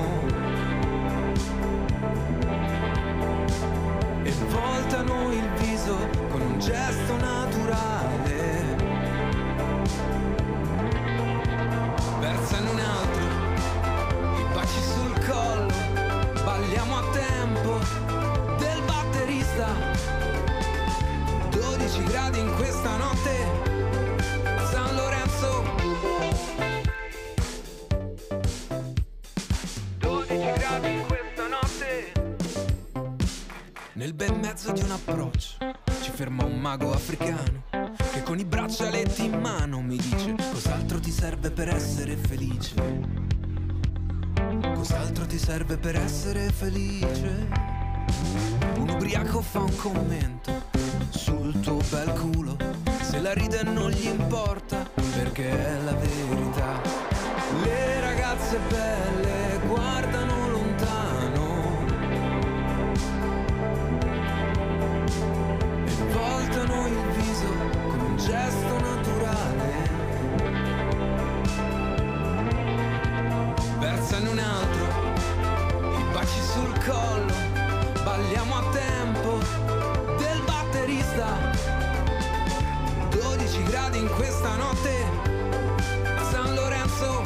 e 4.23 4.31
voltano 4.49 5.31
il 5.31 5.49
viso 5.59 5.95
con 6.29 6.41
un 6.41 6.59
gesto 6.59 7.15
naturale. 7.17 7.44
Gradi 22.85 22.93
in 22.93 22.93
questa 22.93 22.97
notte 22.97 23.45
a 24.55 24.65
San 24.67 24.95
Lorenzo. 24.95 25.63
12 29.97 30.51
gradi 30.53 31.03
questa 31.07 31.47
notte. 31.47 32.11
Nel 33.93 34.13
bel 34.13 34.37
mezzo 34.37 34.71
di 34.71 34.81
un 34.81 34.91
approccio 34.91 35.57
ci 36.01 36.11
ferma 36.11 36.45
un 36.45 36.59
mago 36.59 36.93
africano 36.93 37.63
che 38.11 38.21
con 38.23 38.37
i 38.37 38.45
braccialetti 38.45 39.25
in 39.25 39.39
mano 39.39 39.81
mi 39.81 39.97
dice 39.97 40.35
cos'altro 40.51 40.99
ti 40.99 41.11
serve 41.11 41.49
per 41.49 41.69
essere 41.69 42.15
felice. 42.15 42.75
Cos'altro 44.75 45.25
ti 45.25 45.39
serve 45.39 45.77
per 45.77 45.95
essere 45.95 46.51
felice? 46.51 47.47
Un 48.77 48.89
ubriaco 48.89 49.41
fa 49.41 49.59
un 49.59 49.75
commento 49.75 50.65
sul 51.09 51.59
tuo 51.61 51.79
bel 51.89 52.13
culo. 52.13 52.74
Se 53.15 53.21
la 53.21 53.31
ride 53.31 53.63
non 53.63 53.91
gli 53.91 54.07
importa 54.07 54.85
perché 55.15 55.47
è 55.49 55.77
la 55.85 55.93
verità. 55.93 56.81
Le 57.63 58.01
ragazze 58.01 58.59
belle 58.67 59.59
guardano 59.67 60.49
lontano. 60.49 61.85
e 65.85 65.93
voltano 66.11 66.87
il 66.87 66.97
viso 67.15 67.47
con 67.87 67.99
un 68.01 68.17
gesto 68.17 68.79
naturale. 68.81 69.73
Versa 73.79 74.17
in 74.17 74.27
un 74.27 74.39
altro, 74.39 74.85
i 75.99 76.03
baci 76.11 76.41
sul 76.51 76.83
collo, 76.83 77.33
balliamo 78.03 78.57
a 78.57 78.64
in 84.05 84.11
questa 84.13 84.55
notte 84.55 85.03
a 86.15 86.23
San 86.29 86.53
Lorenzo. 86.53 87.23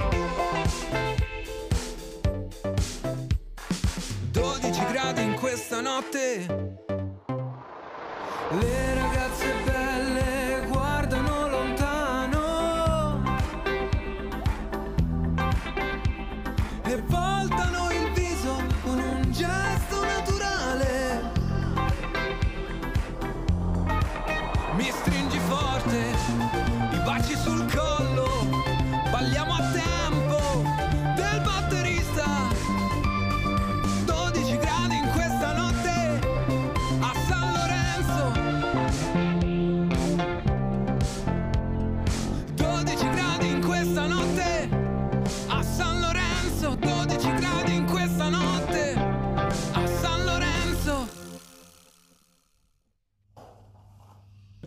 12 4.32 4.86
gradi 4.86 5.24
in 5.24 5.34
questa 5.34 5.82
notte. 5.82 6.68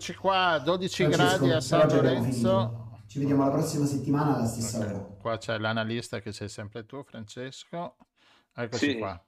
Eccoci 0.03 0.19
qua, 0.19 0.59
12 0.59 1.05
Francesco, 1.05 1.45
gradi 1.45 1.51
a 1.53 1.61
San 1.61 1.89
Lorenzo. 1.89 3.03
Ci 3.07 3.21
vediamo 3.21 3.45
la 3.45 3.53
prossima 3.53 3.87
settimana 3.87 4.35
alla 4.35 4.47
stessa 4.47 4.79
Ok, 4.79 4.85
ora. 4.85 5.17
Qua 5.21 5.39
c'è 5.39 5.59
l'analista 5.59 6.19
che 6.19 6.33
sei 6.33 6.49
sempre 6.49 6.85
tu, 6.85 7.05
Francesco. 7.05 7.97
Eccoci 8.53 8.91
Sì. 8.91 8.99
qua. 8.99 9.25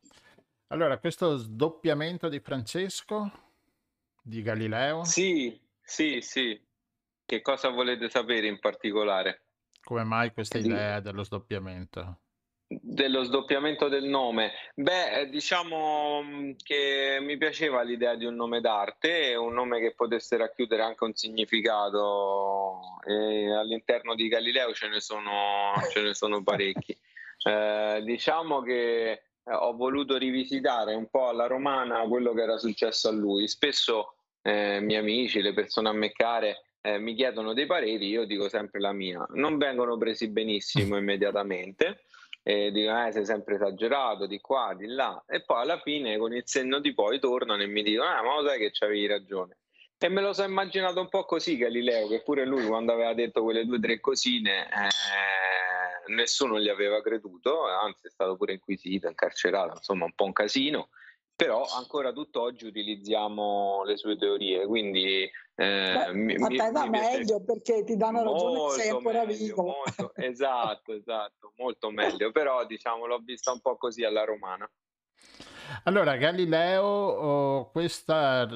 Allora, 0.68 0.98
questo 0.98 1.37
sdoppiamento 1.37 2.28
di 2.28 2.40
Francesco, 2.40 3.30
di 4.20 4.42
Galileo, 4.42 5.04
Sì, 5.04 5.56
sì, 5.80 6.18
sì. 6.20 6.60
Che 7.24 7.40
cosa 7.40 7.68
volete 7.68 8.10
sapere 8.10 8.48
in 8.48 8.58
particolare? 8.58 9.42
come 9.80 10.02
mai 10.02 10.32
questa 10.32 10.58
idea 10.58 10.98
dello 10.98 11.22
sdoppiamento? 11.22 12.18
Dello 12.94 13.24
sdoppiamento 13.24 13.88
del 13.88 14.04
nome? 14.04 14.52
Beh, 14.76 15.22
eh, 15.22 15.28
diciamo 15.28 16.22
mh, 16.22 16.57
che 16.62 17.18
mi 17.20 17.37
piaceva 17.37 17.83
l'idea 17.83 18.14
di 18.14 18.24
un 18.24 18.37
nome 18.37 18.61
d'arte, 18.61 19.35
un 19.35 19.52
nome 19.52 19.80
che 19.80 19.94
potesse 19.96 20.37
racchiudere 20.37 20.83
anche 20.83 21.02
un 21.02 21.12
significato 21.12 23.00
e 23.04 23.52
all'interno 23.52 24.14
di 24.14 24.28
Galileo 24.28 24.72
ce 24.72 24.87
ne 24.87 25.00
sono, 25.00 25.72
ce 25.90 26.02
ne 26.02 26.14
sono 26.14 26.42
parecchi. 26.44 26.96
Eh, 27.46 28.00
diciamo 28.04 28.62
che 28.62 29.11
eh, 29.11 29.20
ho 29.44 29.74
voluto 29.74 30.16
rivisitare 30.16 30.94
un 30.94 31.11
po' 31.11 31.28
alla 31.28 31.46
romana 31.46 31.98
quello 32.09 32.33
che 32.33 32.40
era 32.40 32.57
successo 32.57 33.09
a 33.09 33.12
lui. 33.12 33.48
Spesso 33.48 34.14
eh, 34.40 34.76
i 34.76 34.83
miei 34.83 35.00
amici, 35.00 35.42
le 35.42 35.52
persone 35.52 35.90
a 35.90 35.92
me 35.92 36.11
care, 36.11 36.62
eh, 36.80 36.98
mi 36.98 37.14
chiedono 37.14 37.52
dei 37.52 37.66
pareri, 37.66 38.09
io 38.09 38.24
dico 38.24 38.48
sempre 38.48 38.80
la 38.80 38.92
mia. 38.92 39.26
Non 39.33 39.59
vengono 39.59 39.98
presi 39.98 40.28
benissimo 40.28 40.96
immediatamente 40.96 42.04
e 42.46 42.70
dicono 42.70 43.07
eh, 43.07 43.11
sei 43.11 43.24
sempre 43.24 43.54
esagerato 43.54 44.26
di 44.26 44.38
qua, 44.38 44.74
di 44.76 44.87
là 44.87 45.24
e 45.26 45.40
poi 45.40 45.62
alla 45.62 45.80
fine 45.80 46.18
con 46.18 46.35
il 46.35 46.42
senno 46.44 46.78
di 46.78 46.92
poi 46.92 47.18
tornano 47.18 47.62
e 47.62 47.66
mi 47.66 47.83
dicono 47.83 48.07
ah 48.07 48.22
ma 48.22 48.38
lo 48.38 48.46
sai 48.46 48.59
che 48.59 48.70
c'avevi 48.70 49.07
ragione? 49.07 49.57
E 49.96 50.09
me 50.11 50.20
lo 50.20 50.35
sono 50.35 50.48
immaginato 50.48 51.00
un 51.00 51.09
po' 51.09 51.24
così 51.24 51.57
Galileo 51.57 52.07
che 52.07 52.20
pure 52.22 52.44
lui 52.44 52.66
quando 52.66 52.92
aveva 52.92 53.14
detto 53.14 53.42
quelle 53.42 53.64
due 53.64 53.78
o 53.78 53.80
tre 53.80 53.98
cosine 53.98 54.66
eh, 54.66 56.12
nessuno 56.12 56.61
gli 56.61 56.68
aveva 56.68 57.00
creduto 57.00 57.66
anzi 57.66 58.09
è 58.09 58.11
stato 58.11 58.37
pure 58.37 58.52
inquisito, 58.52 59.09
incarcerato 59.09 59.76
insomma 59.76 60.04
un 60.04 60.12
po' 60.12 60.24
un 60.24 60.33
casino. 60.33 60.90
Però 61.35 61.64
ancora 61.64 62.12
tutt'oggi 62.12 62.66
utilizziamo 62.66 63.83
le 63.85 63.96
sue 63.96 64.18
teorie 64.18 64.66
quindi 64.66 65.28
eh, 65.56 66.12
mi, 66.12 66.36
mi- 66.36 66.56
te 66.56 66.70
va 66.72 66.84
mi 66.84 66.98
meglio 66.98 67.42
perché 67.44 67.84
ti 67.84 67.96
danno 67.96 68.22
ragione 68.24 68.60
che 68.60 68.80
sei 68.82 68.88
ancora 68.90 69.24
meglio, 69.24 69.44
vivo. 69.44 69.62
molto- 69.62 70.14
esatto, 70.16 70.92
esatto, 70.92 71.52
molto 71.56 71.90
meglio, 71.90 72.32
però 72.32 72.66
diciamo 72.66 73.06
l'ho 73.06 73.18
vista 73.18 73.52
un 73.52 73.60
po' 73.60 73.76
così 73.76 74.04
alla 74.04 74.24
romana. 74.24 74.68
Allora, 75.84 76.16
Galileo, 76.16 76.82
oh, 76.84 77.70
questa 77.70 78.46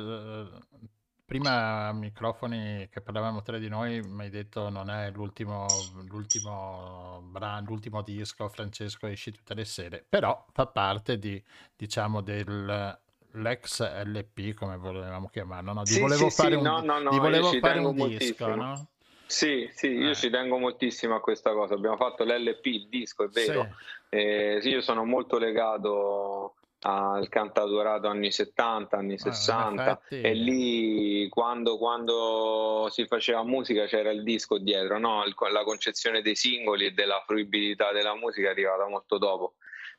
prima 1.25 1.93
microfoni 1.93 2.89
che 2.91 3.03
parlavamo 3.03 3.43
tra 3.43 3.59
di 3.59 3.69
noi, 3.69 4.01
mi 4.03 4.23
hai 4.23 4.31
detto 4.31 4.71
non 4.71 4.89
è 4.89 5.11
l'ultimo 5.11 5.91
l'ultimo 6.09 7.21
brano, 7.23 7.67
l'ultimo 7.69 8.03
disco, 8.03 8.49
Francesco 8.49 9.07
esci 9.07 9.31
tutte 9.31 9.55
le 9.55 9.65
sere, 9.67 10.05
però 10.09 10.47
fa 10.53 10.67
parte 10.67 11.19
di, 11.19 11.43
diciamo, 11.77 12.23
del 12.23 12.99
l'ex 13.33 13.81
LP, 14.05 14.55
come 14.55 14.77
volevamo 14.77 15.29
chiamarlo, 15.29 15.73
no? 15.73 15.83
Di 15.83 15.91
Sì, 15.91 16.01
volevo 16.01 16.31
sì, 16.31 16.37
fare 16.43 16.51
sì, 16.51 16.57
un, 16.57 16.63
no, 16.63 16.81
no, 16.81 16.99
no, 16.99 17.19
volevo 17.19 17.53
fare 17.61 17.79
un 17.79 17.95
disco, 17.95 18.55
no? 18.55 18.87
Sì, 19.27 19.69
sì, 19.75 19.89
io 19.89 20.11
Eh. 20.11 20.15
ci 20.15 20.31
tengo 20.31 20.57
moltissimo 20.59 21.15
a 21.15 21.21
questa 21.21 21.53
cosa. 21.53 21.75
Abbiamo 21.75 21.97
fatto 21.97 22.25
l'LP, 22.25 22.65
il 22.67 22.89
disco, 22.89 23.25
è 23.25 23.29
vero. 23.29 23.69
Sì. 24.09 24.17
Eh, 24.17 24.61
io 24.63 24.81
sono 24.81 25.05
molto 25.05 25.37
legato 25.37 26.55
al 26.81 27.29
cantautorato 27.29 28.07
anni 28.07 28.31
70, 28.31 28.97
anni 28.97 29.11
Ah, 29.11 29.13
in 29.13 29.19
60 29.19 30.01
effetti- 30.07 30.27
e 30.27 30.33
lì 30.33 31.29
quando, 31.29 31.77
quando 31.77 32.87
si 32.91 33.05
faceva 33.07 33.43
musica 33.45 33.85
c'era 33.87 34.11
il 34.11 34.23
disco 34.23 34.59
dietro, 34.59 34.99
no? 34.99 35.23
La 35.51 35.65
concezione 35.65 36.23
dei 36.23 36.37
singoli 36.37 36.87
e 36.87 36.93
della 36.93 37.23
fruibilità 37.27 37.93
della 37.93 38.15
musica 38.15 38.49
è 38.49 38.51
arrivata 38.53 38.89
molto 38.89 39.19
dopo. 39.19 39.55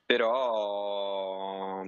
Però 0.05 1.83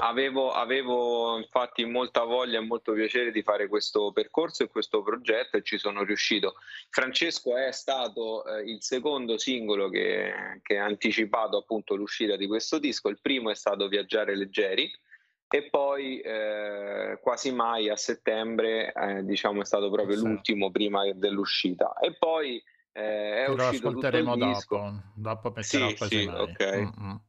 avevo, 0.00 0.52
avevo 0.52 1.38
infatti 1.38 1.84
molta 1.84 2.24
voglia 2.24 2.58
e 2.58 2.62
molto 2.62 2.92
piacere 2.92 3.30
di 3.30 3.42
fare 3.42 3.68
questo 3.68 4.12
percorso 4.12 4.62
e 4.62 4.68
questo 4.68 5.02
progetto 5.02 5.56
e 5.56 5.62
ci 5.62 5.78
sono 5.78 6.02
riuscito. 6.02 6.54
Francesco 6.90 7.56
è 7.56 7.72
stato 7.72 8.44
eh, 8.46 8.62
il 8.70 8.82
secondo 8.82 9.38
singolo 9.38 9.88
che, 9.88 10.60
che 10.62 10.78
ha 10.78 10.84
anticipato 10.84 11.58
appunto 11.58 11.94
l'uscita 11.94 12.36
di 12.36 12.46
questo 12.46 12.78
disco, 12.78 13.08
il 13.08 13.18
primo 13.20 13.50
è 13.50 13.54
stato 13.54 13.88
Viaggiare 13.88 14.36
leggeri 14.36 14.90
e 15.52 15.62
poi 15.68 16.20
eh, 16.20 17.18
quasi 17.20 17.52
mai 17.52 17.88
a 17.88 17.96
settembre 17.96 18.92
eh, 18.92 19.24
diciamo 19.24 19.62
è 19.62 19.64
stato 19.64 19.90
proprio 19.90 20.16
Sì. 20.16 20.22
l'ultimo 20.24 20.70
prima 20.70 21.10
dell'uscita 21.12 21.94
e 21.98 22.14
poi 22.16 22.62
eh, 22.92 23.44
è 23.44 23.46
lo 23.48 23.54
uscito 23.54 23.90
tutto 23.90 24.06
il 24.06 24.22
ascolteremo 24.22 24.36
disco. 24.36 24.76
dopo, 24.76 24.92
dopo 25.14 25.52
metterò 25.56 25.88
Sì, 25.88 25.96
sì, 26.06 26.24
mai. 26.24 26.40
ok. 26.40 26.74
Mm-mm. 26.76 27.20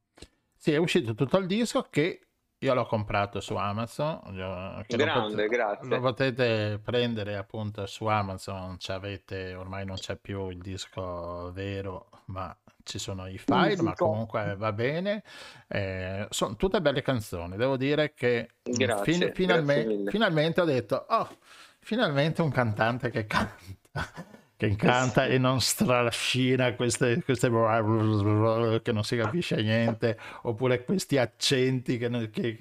Sì, 0.56 0.72
è 0.74 0.78
uscito 0.78 1.16
tutto 1.16 1.38
il 1.38 1.48
disco 1.48 1.88
che 1.90 2.28
io 2.64 2.74
l'ho 2.76 2.86
comprato 2.86 3.40
su 3.40 3.56
Amazon. 3.56 4.20
Grande, 4.34 4.86
potete- 4.88 5.48
grazie. 5.48 5.88
Lo 5.90 6.00
potete 6.00 6.80
prendere 6.84 7.36
appunto 7.36 7.86
su 7.88 8.06
Amazon, 8.06 8.76
c'avete, 8.80 9.54
ormai 9.56 9.86
non 9.86 9.96
c'è 9.96 10.16
più 10.16 10.50
il 10.50 10.60
disco 10.60 11.52
vero, 11.54 12.10
ma 12.26 12.56
ci 12.84 13.00
sono 13.00 13.28
i 13.28 13.38
file, 13.40 13.76
ma 13.82 13.92
Fisico. 13.92 14.06
comunque 14.06 14.56
va 14.58 14.72
bene. 14.74 15.24
Eh, 15.68 16.28
sono 16.30 16.56
tutte 16.56 16.82
belle 16.82 17.02
canzoni, 17.02 17.58
devo 17.58 17.78
dire 17.78 18.14
che 18.14 18.50
mm, 18.70 18.74
Grazie, 18.74 19.18
grazie 19.18 19.34
finalme- 19.34 19.86
mille. 19.86 20.12
finalmente 20.12 20.62
ho 20.62 20.66
detto, 20.66 21.06
oh, 21.10 21.30
finalmente 21.80 22.42
un 22.44 22.52
cantante 22.52 23.10
che 23.10 23.26
canta, 23.26 23.58
che 24.70 24.76
canta 24.76 25.26
e 25.26 25.40
non 25.40 25.60
strascina 25.60 26.76
queste, 26.76 27.24
queste 27.24 27.50
che 27.50 28.92
non 28.92 29.04
si 29.04 29.16
capisce 29.18 29.62
niente, 29.62 30.18
oppure 30.44 30.84
questi 30.84 31.18
accenti 31.18 31.98
che- 31.98 32.30
che- 32.30 32.56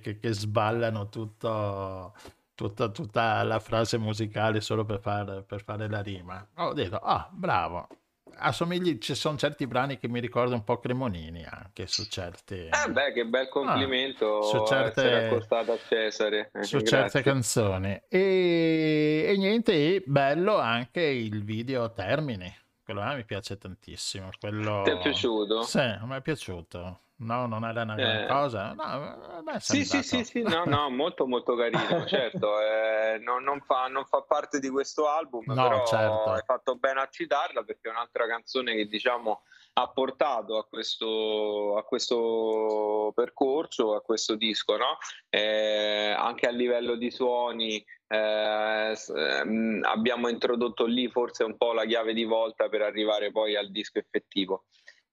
che- 0.00 0.18
che 0.20 0.32
sballano 0.32 1.08
tutto, 1.08 2.14
tutta, 2.54 2.88
tutta 2.90 3.42
la 3.42 3.58
frase 3.58 3.98
musicale 3.98 4.60
solo 4.60 4.84
per, 4.84 5.00
far- 5.00 5.42
per 5.42 5.64
fare 5.64 5.88
la 5.88 6.00
rima. 6.02 6.46
Ho 6.58 6.72
detto, 6.72 6.98
ah, 6.98 7.28
bravo. 7.32 7.88
Assomigli, 8.36 8.98
ci 8.98 9.14
sono 9.14 9.36
certi 9.36 9.66
brani 9.66 9.98
che 9.98 10.08
mi 10.08 10.20
ricordano 10.20 10.56
un 10.56 10.64
po' 10.64 10.78
Cremonini 10.78 11.44
anche 11.44 11.86
su 11.86 12.04
certi, 12.06 12.54
Eh 12.54 12.90
beh, 12.90 13.12
che 13.12 13.24
bel 13.26 13.48
complimento 13.48 14.38
Ah, 14.38 14.42
su 14.42 14.66
certe- 14.66 15.00
essere 15.02 15.26
accostato 15.26 15.72
a 15.72 15.78
Cesare. 15.88 16.50
Eh, 16.52 16.62
su 16.64 16.78
grazie. 16.78 16.98
certe 16.98 17.22
canzoni. 17.22 18.02
E, 18.08 19.24
e 19.28 19.36
niente, 19.36 19.72
e 19.72 20.02
bello 20.04 20.58
anche 20.58 21.02
il 21.02 21.44
video 21.44 21.92
Termini. 21.92 22.52
Quello 22.84 23.02
me 23.02 23.16
mi 23.16 23.24
piace 23.24 23.56
tantissimo. 23.56 24.28
Quello... 24.38 24.82
Ti 24.84 24.90
è 24.90 24.98
piaciuto? 24.98 25.62
Sì, 25.62 25.78
mi 25.78 26.16
è 26.16 26.20
piaciuto. 26.20 27.00
No, 27.16 27.46
non 27.46 27.64
era 27.64 27.82
una 27.82 27.94
gran 27.94 28.22
Eh. 28.22 28.26
cosa. 28.26 28.72
No, 28.72 29.42
è 29.52 29.60
Sì, 29.60 29.84
sì, 29.84 30.02
sì, 30.02 30.24
sì, 30.24 30.42
no, 30.42 30.64
no, 30.64 30.90
molto 30.90 31.26
molto 31.26 31.54
carino, 31.54 31.78
certo, 32.08 32.60
eh, 32.60 33.18
non, 33.18 33.44
non 33.44 33.60
fa, 33.60 33.86
non 33.86 34.04
fa 34.04 34.22
parte 34.22 34.58
di 34.58 34.68
questo 34.68 35.08
album, 35.08 35.44
No, 35.46 35.62
però 35.62 35.86
certo. 35.86 36.30
hai 36.32 36.42
fatto 36.44 36.74
bene 36.76 37.00
a 37.00 37.08
citarla 37.08 37.62
perché 37.62 37.88
è 37.88 37.92
un'altra 37.92 38.26
canzone 38.26 38.74
che 38.74 38.86
diciamo 38.86 39.42
ha 39.76 39.88
portato 39.90 40.56
a 40.58 40.66
questo, 40.66 41.76
a 41.76 41.84
questo 41.84 43.12
percorso, 43.14 43.94
a 43.94 44.00
questo 44.02 44.34
disco, 44.34 44.76
no? 44.76 44.98
Eh, 45.28 46.14
anche 46.16 46.46
a 46.46 46.50
livello 46.50 46.96
di 46.96 47.10
suoni 47.10 47.84
eh, 48.06 48.96
ehm, 49.16 49.80
abbiamo 49.84 50.28
introdotto 50.28 50.84
lì 50.84 51.08
forse 51.08 51.42
un 51.44 51.56
po' 51.56 51.72
la 51.72 51.84
chiave 51.84 52.12
di 52.12 52.24
volta 52.24 52.68
per 52.68 52.82
arrivare 52.82 53.30
poi 53.32 53.56
al 53.56 53.70
disco 53.70 53.98
effettivo. 53.98 54.66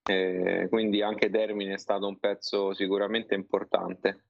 Eh, 0.03 0.67
quindi 0.69 1.01
anche 1.03 1.29
Termine 1.29 1.73
è 1.75 1.77
stato 1.77 2.07
un 2.07 2.17
pezzo 2.17 2.73
sicuramente 2.73 3.35
importante 3.35 4.23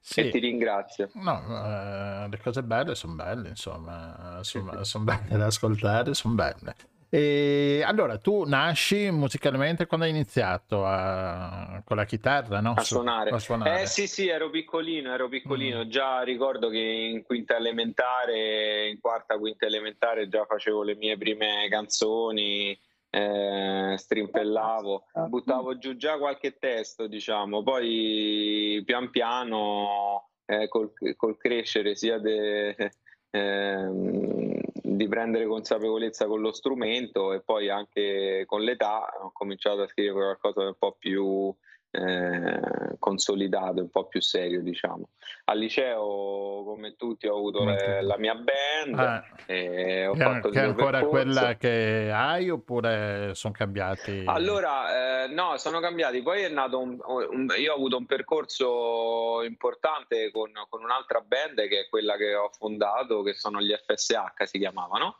Sì. 0.00 0.20
e 0.20 0.28
ti 0.30 0.38
ringrazio. 0.38 1.10
No, 1.14 1.38
eh, 1.48 2.28
le 2.30 2.38
cose 2.42 2.62
belle 2.62 2.94
sono 2.94 3.14
belle, 3.14 3.50
insomma, 3.50 4.38
sono, 4.42 5.04
belle 5.04 5.36
da 5.36 5.46
ascoltare, 5.46 6.14
sono 6.14 6.34
belle. 6.34 6.74
E 7.14 7.82
allora, 7.84 8.16
tu 8.16 8.44
nasci 8.48 9.10
musicalmente 9.10 9.84
quando 9.84 10.06
hai 10.06 10.12
iniziato 10.12 10.86
a- 10.86 11.82
con 11.84 11.98
la 11.98 12.06
chitarra, 12.06 12.60
no? 12.60 12.72
A 12.74 12.80
Su- 12.80 12.94
suonare. 12.94 13.28
a 13.28 13.38
suonare. 13.38 13.82
Eh 13.82 13.86
sì, 13.86 14.06
sì, 14.06 14.28
ero 14.28 14.48
piccolino, 14.48 15.12
ero 15.12 15.28
piccolino. 15.28 15.84
Mm. 15.84 15.88
Già 15.90 16.22
ricordo 16.22 16.70
che 16.70 16.78
in 16.78 17.22
quinta 17.22 17.54
elementare, 17.58 18.88
in 18.88 18.98
quarta, 18.98 19.36
quinta 19.36 19.66
elementare, 19.66 20.26
già 20.30 20.46
facevo 20.46 20.82
le 20.82 20.94
mie 20.96 21.18
prime 21.18 21.66
canzoni, 21.68 22.78
eh, 23.14 23.94
strimpellavo, 23.98 25.04
buttavo 25.28 25.76
giù 25.76 25.96
già 25.96 26.16
qualche 26.16 26.56
testo, 26.58 27.06
diciamo. 27.06 27.62
Poi 27.62 28.82
pian 28.86 29.10
piano, 29.10 30.30
eh, 30.46 30.66
col, 30.68 30.92
col 31.16 31.36
crescere 31.36 31.94
sia 31.94 32.18
de- 32.18 32.74
ehm, 33.30 34.60
di 34.72 35.08
prendere 35.08 35.46
consapevolezza 35.46 36.26
con 36.26 36.40
lo 36.40 36.52
strumento 36.52 37.34
e 37.34 37.42
poi 37.42 37.68
anche 37.68 38.44
con 38.46 38.62
l'età 38.62 39.06
ho 39.22 39.30
cominciato 39.32 39.82
a 39.82 39.88
scrivere 39.88 40.38
qualcosa 40.38 40.68
un 40.68 40.76
po' 40.78 40.96
più 40.98 41.54
eh, 41.94 42.96
consolidato, 42.98 43.80
un 43.82 43.90
po' 43.90 44.06
più 44.06 44.20
serio, 44.22 44.62
diciamo. 44.62 45.10
Al 45.44 45.58
liceo, 45.58 46.62
come 46.64 46.96
tutti, 46.96 47.26
ho 47.26 47.36
avuto 47.36 47.64
le, 47.64 48.00
la 48.02 48.16
mia 48.18 48.34
band 48.34 48.98
Ah. 48.98 49.24
e 49.46 50.06
ho 50.06 50.12
Che, 50.14 50.18
fatto 50.22 50.48
che 50.48 50.58
è 50.60 50.62
ancora 50.64 51.00
percorso. 51.00 51.08
quella 51.10 51.54
che 51.56 52.10
hai 52.12 52.48
oppure 52.50 53.30
sono 53.34 53.52
cambiati? 53.52 54.22
Allora, 54.26 55.24
eh, 55.24 55.28
no, 55.28 55.56
sono 55.58 55.80
cambiati. 55.80 56.22
Poi 56.22 56.42
è 56.42 56.48
nato 56.48 56.78
un, 56.80 56.98
un- 57.04 57.52
io 57.58 57.72
ho 57.72 57.76
avuto 57.76 57.96
un 57.98 58.06
percorso 58.06 59.42
importante 59.44 60.30
con, 60.30 60.50
con 60.68 60.82
un'altra 60.82 61.20
band 61.20 61.66
che 61.68 61.80
è 61.80 61.88
quella 61.88 62.16
che 62.16 62.34
ho 62.34 62.48
fondato, 62.56 63.22
che 63.22 63.34
sono 63.34 63.60
gli 63.60 63.72
FSH, 63.72 64.42
si 64.44 64.58
chiamavano, 64.58 65.18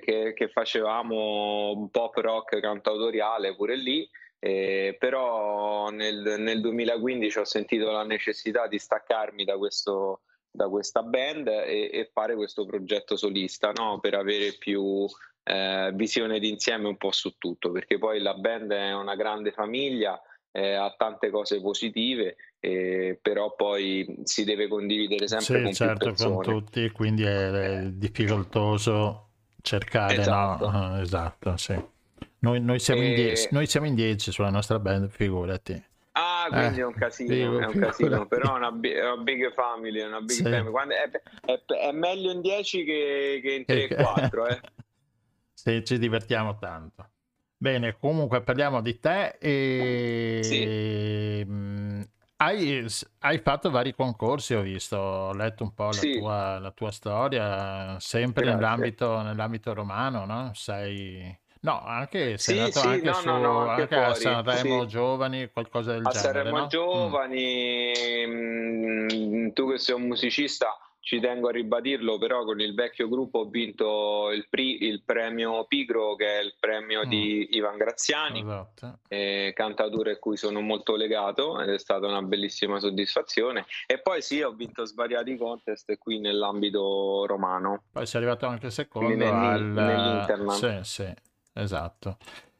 che, 0.00 0.32
che 0.34 0.48
facevamo 0.48 1.72
un 1.72 1.90
pop 1.90 2.16
rock 2.16 2.60
cantautoriale 2.60 3.54
pure 3.54 3.76
lì. 3.76 4.08
Eh, 4.38 4.96
però 4.98 5.88
nel, 5.90 6.36
nel 6.38 6.60
2015 6.60 7.38
ho 7.38 7.44
sentito 7.44 7.90
la 7.90 8.04
necessità 8.04 8.66
di 8.66 8.78
staccarmi 8.78 9.44
da 9.44 9.56
questo, 9.56 10.22
da 10.50 10.68
questa 10.68 11.02
band 11.02 11.48
e, 11.48 11.90
e 11.92 12.10
fare 12.12 12.34
questo 12.34 12.66
progetto 12.66 13.16
solista 13.16 13.72
no? 13.72 13.98
per 14.00 14.14
avere 14.14 14.52
più 14.58 15.06
eh, 15.44 15.90
visione 15.94 16.38
d'insieme 16.38 16.88
un 16.88 16.96
po' 16.96 17.12
su 17.12 17.36
tutto, 17.38 17.70
perché 17.70 17.98
poi 17.98 18.20
la 18.20 18.34
band 18.34 18.72
è 18.72 18.92
una 18.94 19.14
grande 19.14 19.52
famiglia, 19.52 20.20
eh, 20.50 20.74
ha 20.74 20.92
tante 20.96 21.30
cose 21.30 21.60
positive, 21.60 22.36
eh, 22.58 23.18
però 23.20 23.54
poi 23.54 24.20
si 24.24 24.44
deve 24.44 24.68
condividere 24.68 25.28
sempre 25.28 25.56
Sì, 25.56 25.62
con 25.62 25.72
certo, 25.72 26.14
con 26.14 26.42
tutti, 26.42 26.90
quindi 26.90 27.22
è, 27.24 27.50
è 27.50 27.82
difficoltoso 27.90 29.28
cercare, 29.62 30.16
Esatto. 30.16 30.70
no? 30.70 30.78
Ah, 30.78 31.00
Esatto, 31.00 31.56
sì. 31.56 31.94
Noi, 32.38 32.60
noi 32.60 32.78
siamo 32.78 33.02
in 33.02 33.12
E- 33.12 33.14
dieci, 33.14 33.48
noi 33.50 33.66
siamo 33.66 33.86
in 33.86 33.94
10 33.94 34.30
sulla 34.30 34.50
nostra 34.50 34.78
band, 34.78 35.08
figurati. 35.08 35.82
Ah, 36.12 36.46
quindi 36.48 36.78
Eh, 36.78 36.82
è 36.82 36.86
un 36.86 36.94
casino, 36.94 37.32
sì, 37.34 37.40
è 37.40 37.66
un 37.66 37.78
casino, 37.78 38.26
però 38.26 38.54
è 38.54 38.56
una, 38.56 38.72
bi- 38.72 38.90
è 38.90 39.04
una 39.04 39.22
big 39.22 39.52
family, 39.52 40.00
è 40.00 40.06
una 40.06 40.20
big 40.20 40.30
Sì. 40.30 40.42
family. 40.42 40.70
Quando 40.70 40.94
è, 40.94 41.10
è- 41.44 41.64
è 41.88 41.92
meglio 41.92 42.30
in 42.32 42.40
10 42.40 42.84
che, 42.84 43.40
che 43.42 43.52
in 43.52 43.64
Che- 43.66 43.88
3-4, 43.88 44.46
eh. 44.46 44.60
Sì, 45.52 45.84
ci 45.84 45.98
divertiamo 45.98 46.58
tanto. 46.58 47.10
Bene, 47.56 47.96
comunque 47.98 48.42
parliamo 48.42 48.80
di 48.82 49.00
te 49.00 49.36
e 49.40 51.42
mm, 51.46 52.02
hai, 52.36 52.86
hai 53.20 53.38
fatto 53.38 53.70
vari 53.70 53.94
concorsi, 53.94 54.54
ho 54.54 54.60
visto, 54.60 54.96
ho 54.96 55.32
letto 55.32 55.64
un 55.64 55.72
po' 55.74 55.86
la 55.86 55.92
Sì. 55.92 56.18
tua, 56.18 56.58
la 56.58 56.70
tua 56.70 56.90
storia, 56.92 57.98
sempre 57.98 58.44
nell'ambito, 58.44 59.22
nell'ambito 59.22 59.72
romano, 59.74 60.24
no? 60.26 60.50
Sei... 60.54 61.36
No, 61.66 61.82
anche, 61.84 62.38
sei 62.38 62.54
Sì, 62.54 62.60
andato 62.60 62.78
sì, 62.78 62.86
anche, 62.86 63.06
no, 63.08 63.12
su, 63.14 63.28
no, 63.28 63.38
no, 63.38 63.58
anche 63.68 63.82
anche 63.82 63.94
a 63.96 64.14
Sanremo 64.14 64.82
sì. 64.82 64.86
Giovani, 64.86 65.50
qualcosa 65.52 65.92
del 65.94 66.06
A 66.06 66.10
genere, 66.10 66.32
Sanremo 66.32 66.58
no? 66.58 66.64
Mm. 66.64 66.68
Giovani, 66.68 68.26
mm, 68.26 69.48
tu 69.50 69.70
che 69.72 69.78
sei 69.78 69.96
un 69.96 70.02
musicista, 70.02 70.78
ci 71.00 71.18
tengo 71.18 71.48
a 71.48 71.50
ribadirlo, 71.50 72.18
però 72.18 72.44
con 72.44 72.60
il 72.60 72.72
vecchio 72.72 73.08
gruppo 73.08 73.40
ho 73.40 73.44
vinto 73.48 74.30
il, 74.30 74.46
pri- 74.48 74.84
il 74.84 75.02
premio 75.04 75.64
Pigro, 75.66 76.14
che 76.14 76.38
è 76.38 76.42
il 76.42 76.54
premio 76.60 77.04
di 77.04 77.48
Ivan 77.56 77.76
Graziani, 77.78 78.40
Esatto. 78.40 78.98
eh, 79.08 79.52
cantature 79.52 80.12
a 80.12 80.18
cui 80.18 80.36
sono 80.36 80.60
molto 80.60 80.94
legato 80.94 81.60
ed 81.60 81.70
è 81.70 81.78
stata 81.80 82.06
una 82.06 82.22
bellissima 82.22 82.78
soddisfazione. 82.78 83.66
E 83.88 84.00
poi 84.00 84.22
sì, 84.22 84.40
ho 84.40 84.52
vinto 84.52 84.84
svariati 84.84 85.36
contest 85.36 85.96
qui 85.98 86.20
nell'ambito 86.20 87.24
romano. 87.26 87.82
Poi 87.90 88.06
sei 88.06 88.20
arrivato 88.20 88.46
anche 88.46 88.70
secondo 88.70 89.08
nell'in- 89.08 89.32
al... 89.32 89.62
nell'Interland. 89.62 90.80
Sì, 90.82 91.02
sì, 91.02 91.14
esatto. 91.56 92.18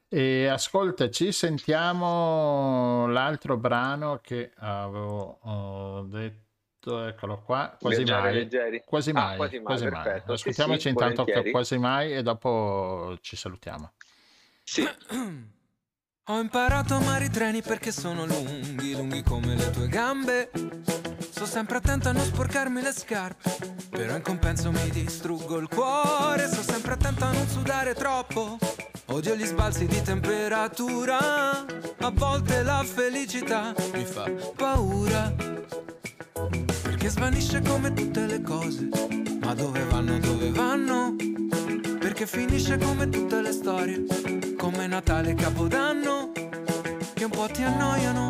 E 0.09 0.47
ascoltaci, 0.47 1.31
sentiamo 1.31 3.07
l'altro 3.07 3.57
brano 3.57 4.19
che 4.21 4.51
avevo 4.57 6.05
detto, 6.09 7.05
eccolo 7.05 7.41
qua, 7.41 7.75
quasi 7.79 7.97
Viaggiare 7.97 8.21
mai. 8.31 8.33
leggeri. 8.33 8.83
Quasi 8.85 9.11
Ah, 9.11 9.13
mai, 9.25 9.37
quasi 9.37 9.55
mai, 9.57 9.63
quasi 9.65 9.87
mai. 9.87 10.03
perfetto. 10.03 10.31
Sì, 10.31 10.33
Ascoltiamoci 10.33 10.81
sì, 10.81 10.87
intanto 10.89 11.23
volentieri. 11.23 11.51
quasi 11.51 11.77
mai 11.77 12.13
e 12.13 12.21
dopo 12.23 13.17
ci 13.21 13.35
salutiamo. 13.35 13.91
Sì. 14.63 14.83
Ho 16.29 16.41
imparato 16.41 16.93
a 16.93 16.97
amare 16.97 17.25
i 17.25 17.29
treni 17.29 17.61
perché 17.61 17.89
sono 17.89 18.25
lunghi, 18.25 18.91
lunghi 18.91 19.23
come 19.23 19.55
le 19.55 19.69
tue 19.69 19.87
gambe. 19.87 20.51
Sto 21.19 21.45
sempre 21.45 21.77
attento 21.77 22.09
a 22.09 22.11
non 22.11 22.25
sporcarmi 22.25 22.81
le 22.81 22.91
scarpe, 22.91 23.55
però 23.89 24.13
in 24.13 24.21
compenso 24.21 24.69
mi 24.69 24.89
distruggo 24.89 25.57
il 25.57 25.69
cuore. 25.69 26.47
Sto 26.47 26.63
sempre 26.63 26.95
attento 26.95 27.23
a 27.23 27.31
non 27.31 27.47
sudare 27.47 27.93
troppo. 27.93 28.57
Odio 29.05 29.35
gli 29.35 29.45
sbalzi 29.45 29.85
di 29.85 30.01
temperatura. 30.01 31.65
A 31.99 32.11
volte 32.11 32.61
la 32.61 32.83
felicità 32.83 33.73
mi 33.93 34.03
fa 34.03 34.29
paura. 34.53 35.33
Perché 36.81 37.07
svanisce 37.07 37.61
come 37.61 37.93
tutte 37.93 38.25
le 38.25 38.41
cose. 38.41 38.89
Ma 39.39 39.53
dove 39.53 39.81
vanno, 39.85 40.19
dove 40.19 40.51
vanno? 40.51 41.36
che 42.17 42.25
finisce 42.25 42.79
come 42.79 43.07
tutte 43.09 43.41
le 43.41 43.51
storie, 43.51 44.03
come 44.57 44.87
Natale 44.87 45.29
e 45.29 45.35
Capodanno, 45.35 46.31
che 47.13 47.25
un 47.25 47.29
po' 47.29 47.45
ti 47.45 47.61
annoiano, 47.61 48.29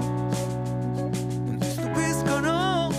non 1.45 1.57
ti 1.57 1.69
stupiscono. 1.69 2.91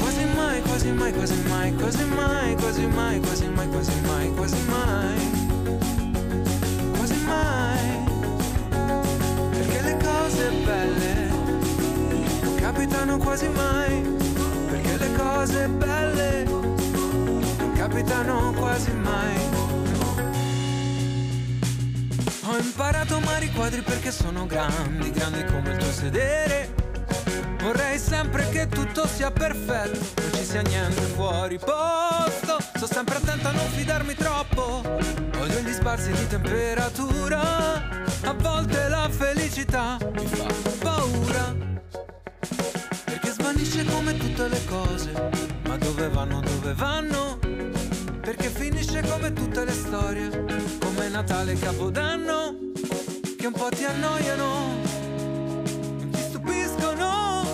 Quasi 0.00 0.24
mai, 0.34 0.62
quasi 0.62 0.90
mai, 0.92 1.12
quasi 1.12 1.34
mai, 1.46 1.74
quasi 1.74 2.04
mai, 2.06 2.54
quasi 2.56 2.86
mai, 2.86 3.20
quasi 3.20 3.46
mai, 3.46 3.68
quasi 3.68 4.00
mai, 4.06 4.32
quasi 4.34 4.56
mai. 4.70 5.30
Quasi 6.96 7.24
mai. 7.26 8.04
Perché 9.50 9.82
le 9.82 9.96
cose 10.02 10.50
belle 10.64 11.28
non 12.40 12.54
capitano 12.54 13.18
quasi 13.18 13.48
mai, 13.48 14.00
perché 14.70 14.96
le 14.96 15.12
cose 15.12 15.68
belle 15.68 16.53
capitano 17.74 18.52
quasi 18.52 18.92
mai. 18.92 19.36
Ho 22.46 22.58
imparato 22.58 23.14
a 23.14 23.16
amare 23.18 23.46
i 23.46 23.52
quadri 23.52 23.82
perché 23.82 24.10
sono 24.10 24.46
grandi, 24.46 25.10
grandi 25.10 25.44
come 25.44 25.72
il 25.72 25.76
tuo 25.78 25.90
sedere. 25.90 26.74
Vorrei 27.60 27.98
sempre 27.98 28.48
che 28.50 28.68
tutto 28.68 29.06
sia 29.06 29.30
perfetto, 29.30 30.20
non 30.20 30.30
ci 30.34 30.44
sia 30.44 30.60
niente 30.60 31.00
fuori 31.00 31.58
posto. 31.58 32.58
Sto 32.74 32.86
sempre 32.86 33.16
attento 33.16 33.48
a 33.48 33.52
non 33.52 33.66
fidarmi 33.70 34.14
troppo. 34.14 34.82
Odio 35.40 35.60
gli 35.60 35.72
sbalzi 35.72 36.10
di 36.12 36.26
temperatura. 36.26 37.40
A 38.24 38.32
volte 38.34 38.88
la 38.88 39.08
felicità 39.10 39.96
mi 40.12 40.26
fa 40.26 40.46
paura. 40.80 41.54
Perché 43.04 43.30
svanisce 43.30 43.84
come 43.86 44.16
tutte 44.18 44.48
le 44.48 44.64
cose. 44.66 45.30
Ma 45.66 45.76
dove 45.78 46.08
vanno, 46.10 46.40
dove 46.40 46.74
vanno? 46.74 47.43
Perché 48.24 48.48
finisce 48.48 49.02
come 49.02 49.34
tutte 49.34 49.66
le 49.66 49.72
storie. 49.72 50.30
Come 50.78 51.08
Natale 51.10 51.52
e 51.52 51.58
Capodanno. 51.58 52.56
Che 53.36 53.46
un 53.46 53.52
po' 53.52 53.68
ti 53.68 53.84
annoiano. 53.84 54.80
Ti 56.10 56.20
stupiscono. 56.30 57.44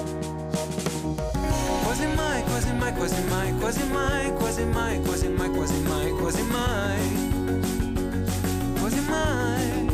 Quasi 1.82 2.06
mai, 2.14 2.44
quasi 2.44 2.72
mai, 2.72 2.94
quasi 2.94 3.22
mai, 3.28 3.52
quasi 3.58 3.82
mai, 3.82 4.32
quasi 4.34 4.64
mai, 4.64 5.00
quasi 5.00 5.28
mai, 5.28 5.50
quasi 5.50 5.80
mai, 5.80 6.10
quasi 6.12 6.42
mai. 6.42 7.28
Quasi 8.78 9.00
mai. 9.08 9.88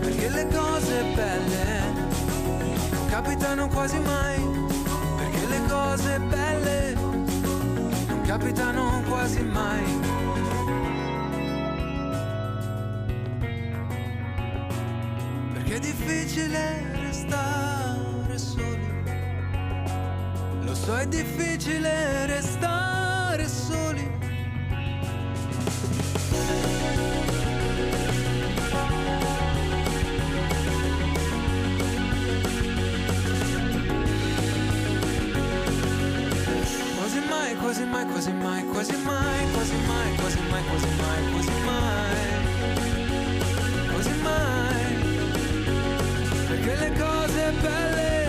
Perché 0.00 0.28
le 0.30 0.48
cose 0.52 1.04
belle 1.14 1.80
non 2.90 3.06
capitano 3.06 3.68
quasi 3.68 3.98
mai. 4.00 4.42
Perché 5.16 5.46
le 5.46 5.60
cose 5.68 6.18
belle 6.28 6.97
capitano 8.28 9.02
quasi 9.08 9.42
mai. 9.42 9.84
Perché 15.54 15.74
è 15.76 15.78
difficile 15.78 16.92
restare 17.06 18.36
soli. 18.36 19.02
Lo 20.60 20.74
so, 20.74 20.98
è 20.98 21.06
difficile 21.06 22.26
restare 22.26 22.87
Quasi 37.60 37.84
mai, 37.84 38.04
quasi 38.06 38.32
mai, 38.32 38.64
quasi 38.66 38.96
mai, 39.04 39.50
quasi 39.52 39.74
mai, 39.86 40.14
quasi 40.16 40.38
mai, 40.50 40.62
quasi 40.64 40.88
mai, 41.00 41.32
quasi 41.32 41.50
mai, 41.66 42.18
quasi 43.92 44.14
mai. 44.22 44.82
Perché 46.48 46.76
le 46.76 46.92
cose 46.98 47.52
belle 47.60 48.26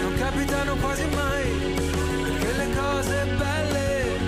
non 0.00 0.14
capitano 0.18 0.76
quasi 0.76 1.06
mai. 1.14 1.48
Perché 2.22 2.52
le 2.52 2.68
cose 2.76 3.24
belle 3.38 4.18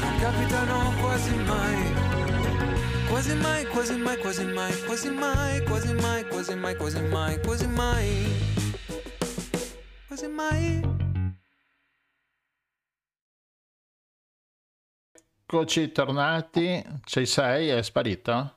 non 0.00 0.16
capitano 0.20 0.92
quasi 1.00 1.34
mai. 1.46 1.94
Quasi 3.08 3.34
mai, 3.34 3.66
quasi 3.66 3.96
mai, 3.96 4.16
quasi 4.18 4.44
mai, 4.44 4.72
quasi 4.84 5.10
mai, 5.10 5.62
quasi 5.64 5.92
mai, 5.94 6.24
quasi 6.28 6.54
mai, 6.54 6.76
quasi 6.76 7.00
mai, 7.00 7.40
quasi 7.40 7.66
mai. 7.66 8.26
Quasi 10.08 10.26
mai. 10.28 10.85
Eccoci 15.48 15.92
tornati, 15.92 16.82
ci 17.04 17.24
sei? 17.24 17.68
È 17.68 17.80
sparito? 17.82 18.54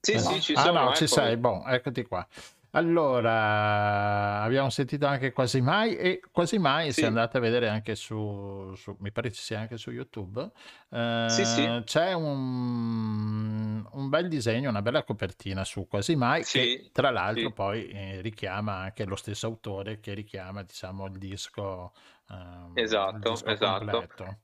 Sì, 0.00 0.12
Eh, 0.12 0.18
sì, 0.18 0.40
ci 0.40 0.54
ah 0.54 0.62
sono. 0.62 0.86
no, 0.86 0.92
ci 0.92 1.06
eccomi. 1.06 1.06
sei, 1.08 1.36
boh, 1.36 1.64
eccoti 1.66 2.04
qua. 2.04 2.26
Allora, 2.72 4.42
abbiamo 4.42 4.70
sentito 4.70 5.06
anche 5.06 5.32
quasi 5.32 5.60
mai 5.60 5.96
e 5.96 6.20
quasi 6.30 6.58
mai 6.58 6.92
Sì. 6.92 7.00
se 7.00 7.06
andate 7.06 7.38
a 7.38 7.40
vedere 7.40 7.68
anche 7.68 7.96
su, 7.96 8.72
su- 8.76 8.96
mi 9.00 9.10
pare 9.10 9.32
ci 9.32 9.42
sia 9.42 9.58
anche 9.60 9.76
su 9.78 9.90
YouTube, 9.90 10.48
eh, 10.90 11.26
Sì, 11.26 11.44
sì. 11.44 11.76
c'è 11.84 12.12
un, 12.12 13.84
un 13.90 14.08
bel 14.08 14.28
disegno, 14.28 14.68
una 14.70 14.82
bella 14.82 15.02
copertina 15.02 15.64
su 15.64 15.86
quasi 15.88 16.14
mai 16.14 16.46
che 16.46 16.72
tra 16.92 17.10
l'altro 17.10 17.50
poi 17.52 17.88
eh, 17.88 18.20
richiama 18.20 18.76
anche 18.76 19.04
lo 19.06 19.16
stesso 19.16 19.46
autore 19.46 19.98
che 20.00 20.14
richiama 20.14 20.62
diciamo 20.62 21.06
il 21.06 21.18
disco, 21.18 21.92
il 22.30 22.74
Esatto, 22.74 23.20
disco 23.24 23.52
esatto. 23.52 23.56
completo. 23.56 24.38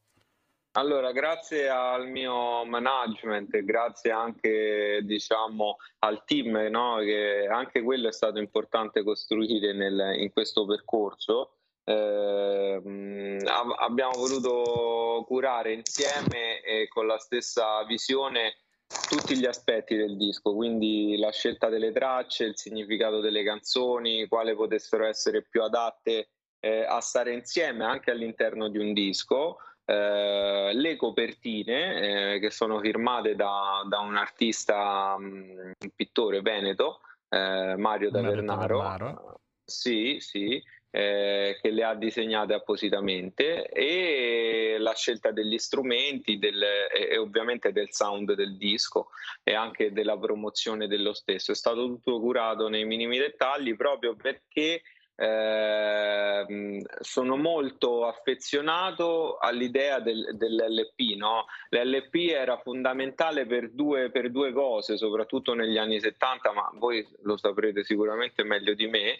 Allora, 0.77 1.13
grazie 1.13 1.69
al 1.69 2.09
mio 2.09 2.65
management, 2.65 3.57
grazie 3.63 4.11
anche, 4.11 5.03
diciamo, 5.05 5.77
al 6.01 6.25
team, 6.25 6.57
no, 6.69 6.97
che 6.99 7.47
anche 7.49 7.81
quello 7.81 8.09
è 8.09 8.13
stato 8.13 8.41
importante 8.41 9.05
costruire 9.05 9.73
nel- 9.73 10.17
in 10.19 10.33
questo 10.33 10.67
percorso. 10.67 11.59
Eh, 11.85 13.39
abbiamo 13.79 14.13
voluto 14.17 15.25
curare 15.29 15.75
insieme 15.75 16.61
e 16.63 16.89
con 16.89 17.07
la 17.07 17.19
stessa 17.19 17.85
visione 17.85 18.57
tutti 19.09 19.37
gli 19.37 19.47
aspetti 19.47 19.95
del 19.95 20.17
disco, 20.17 20.55
quindi 20.55 21.17
la 21.19 21.31
scelta 21.31 21.69
delle 21.69 21.93
tracce, 21.93 22.45
il 22.47 22.59
significato 22.59 23.21
delle 23.21 23.45
canzoni, 23.45 24.27
quale 24.27 24.57
potessero 24.57 25.05
essere 25.05 25.43
più 25.45 25.63
adatte 25.63 26.31
eh, 26.59 26.83
a 26.83 26.99
stare 27.01 27.33
insieme 27.33 27.85
anche 27.85 28.11
all'interno 28.11 28.69
di 28.69 28.79
un 28.79 28.93
disco. 28.93 29.59
Eh, 29.87 30.71
le 30.73 30.97
copertine 30.97 32.35
eh, 32.35 32.39
che 32.39 32.51
sono 32.51 32.81
firmate 32.81 33.35
da, 33.35 33.85
da 33.87 33.99
un 33.99 34.17
artista, 34.17 35.17
mh, 35.19 35.73
un 35.79 35.91
pittore 35.95 36.41
veneto, 36.41 37.01
eh, 37.29 37.75
Mario 37.77 38.11
Mario 38.11 38.11
Tavernaro. 38.11 38.79
Tavernaro. 38.79 39.41
Sì, 39.63 40.19
sì, 40.21 40.63
eh, 40.91 41.59
che 41.61 41.71
le 41.71 41.85
ha 41.85 41.95
disegnate 41.95 42.55
appositamente 42.55 43.67
e 43.69 44.77
la 44.79 44.95
scelta 44.95 45.33
degli 45.33 45.59
strumenti 45.59 46.39
del- 46.39 46.63
e, 46.63 47.09
e 47.11 47.19
ovviamente 47.19 47.73
del 47.73 47.89
sound 47.91 48.33
del 48.35 48.57
disco 48.57 49.09
e 49.43 49.55
anche 49.55 49.93
della 49.93 50.17
promozione 50.17 50.87
dello 50.87 51.13
stesso. 51.13 51.53
È 51.53 51.55
stato 51.55 51.87
tutto 51.87 52.21
curato 52.21 52.69
nei 52.69 52.85
minimi 52.85 53.19
dettagli 53.19 53.75
proprio 53.75 54.15
perché 54.15 54.83
ehm, 55.17 56.83
sono 57.01 57.37
molto 57.37 58.07
affezionato 58.07 59.37
all'idea 59.39 60.01
del- 60.01 60.37
dell'LP. 60.37 61.17
No? 61.17 61.47
L'LP 61.71 62.31
era 62.31 62.57
fondamentale 62.59 63.47
per 63.47 63.71
due, 63.71 64.11
per 64.11 64.31
due 64.31 64.53
cose, 64.53 64.97
soprattutto 64.97 65.55
negli 65.55 65.79
anni 65.79 66.01
70, 66.01 66.53
ma 66.53 66.71
voi 66.75 67.07
lo 67.23 67.37
saprete 67.37 67.85
sicuramente 67.85 68.43
meglio 68.45 68.75
di 68.75 68.87
me. 68.87 69.19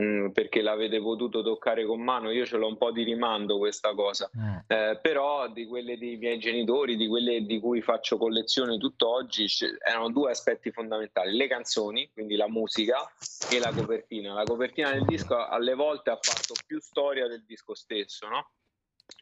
Mm, 0.00 0.28
perché 0.30 0.62
l'avete 0.62 1.00
potuto 1.00 1.42
toccare 1.42 1.84
con 1.84 2.00
mano, 2.00 2.30
io 2.30 2.46
ce 2.46 2.56
l'ho 2.56 2.68
un 2.68 2.76
po' 2.78 2.90
di 2.90 3.02
rimando 3.02 3.58
questa 3.58 3.94
cosa, 3.94 4.30
Mm. 4.36 4.56
eh, 4.66 4.98
però 5.02 5.48
di 5.48 5.66
quelle 5.66 5.98
dei 5.98 6.16
miei 6.16 6.38
genitori, 6.38 6.96
di 6.96 7.06
quelle 7.08 7.44
di 7.44 7.60
cui 7.60 7.82
faccio 7.82 8.16
collezione 8.16 8.78
tutt'oggi, 8.78 9.46
c- 9.46 9.76
erano 9.86 10.10
due 10.10 10.30
aspetti 10.30 10.70
fondamentali, 10.70 11.36
le 11.36 11.46
canzoni, 11.46 12.10
quindi 12.12 12.36
la 12.36 12.48
musica 12.48 12.96
e 13.50 13.58
la 13.58 13.72
copertina. 13.72 14.32
La 14.32 14.44
copertina 14.44 14.90
del 14.92 15.04
disco 15.04 15.36
alle 15.36 15.74
volte 15.74 16.10
ha 16.10 16.18
fatto 16.20 16.54
più 16.66 16.80
storia 16.80 17.26
del 17.28 17.44
disco 17.44 17.74
stesso, 17.74 18.28
no? 18.28 18.50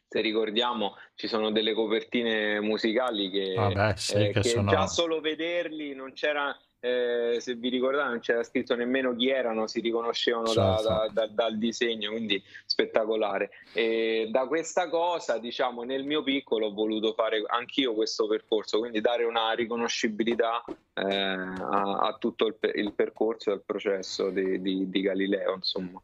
Se 0.07 0.21
ricordiamo, 0.21 0.95
ci 1.15 1.27
sono 1.27 1.51
delle 1.51 1.73
copertine 1.73 2.59
musicali 2.61 3.29
che, 3.29 3.53
Vabbè, 3.55 3.95
sì, 3.97 4.13
eh, 4.15 4.31
che 4.31 4.39
che 4.41 4.49
sono... 4.49 4.69
già 4.69 4.85
solo 4.87 5.19
vederli 5.21 5.93
non 5.95 6.13
c'era, 6.13 6.57
eh, 6.83 7.37
se 7.39 7.53
vi 7.55 7.69
ricordate, 7.69 8.09
non 8.09 8.19
c'era 8.19 8.43
scritto 8.43 8.75
nemmeno 8.75 9.15
chi 9.15 9.29
erano, 9.29 9.67
si 9.67 9.79
riconoscevano 9.81 10.51
da- 10.53 10.75
Certo. 10.77 10.87
da- 10.89 11.09
da- 11.13 11.27
dal 11.27 11.57
disegno, 11.57 12.09
quindi 12.09 12.41
spettacolare. 12.65 13.51
E 13.73 14.27
da 14.31 14.47
questa 14.47 14.89
cosa, 14.89 15.37
diciamo, 15.37 15.83
nel 15.83 16.03
mio 16.03 16.23
piccolo 16.23 16.67
ho 16.67 16.73
voluto 16.73 17.13
fare 17.13 17.43
anch'io 17.47 17.93
questo 17.93 18.27
percorso, 18.27 18.79
quindi 18.79 18.99
dare 18.99 19.23
una 19.25 19.51
riconoscibilità 19.51 20.63
eh, 20.93 21.03
a, 21.05 21.99
a 21.99 22.15
tutto 22.19 22.47
il, 22.47 22.55
il 22.75 22.93
percorso 22.93 23.51
e 23.51 23.53
al 23.53 23.61
processo 23.63 24.29
di, 24.29 24.59
di- 24.61 24.89
di 24.89 25.01
Galileo, 25.01 25.53
insomma. 25.55 26.01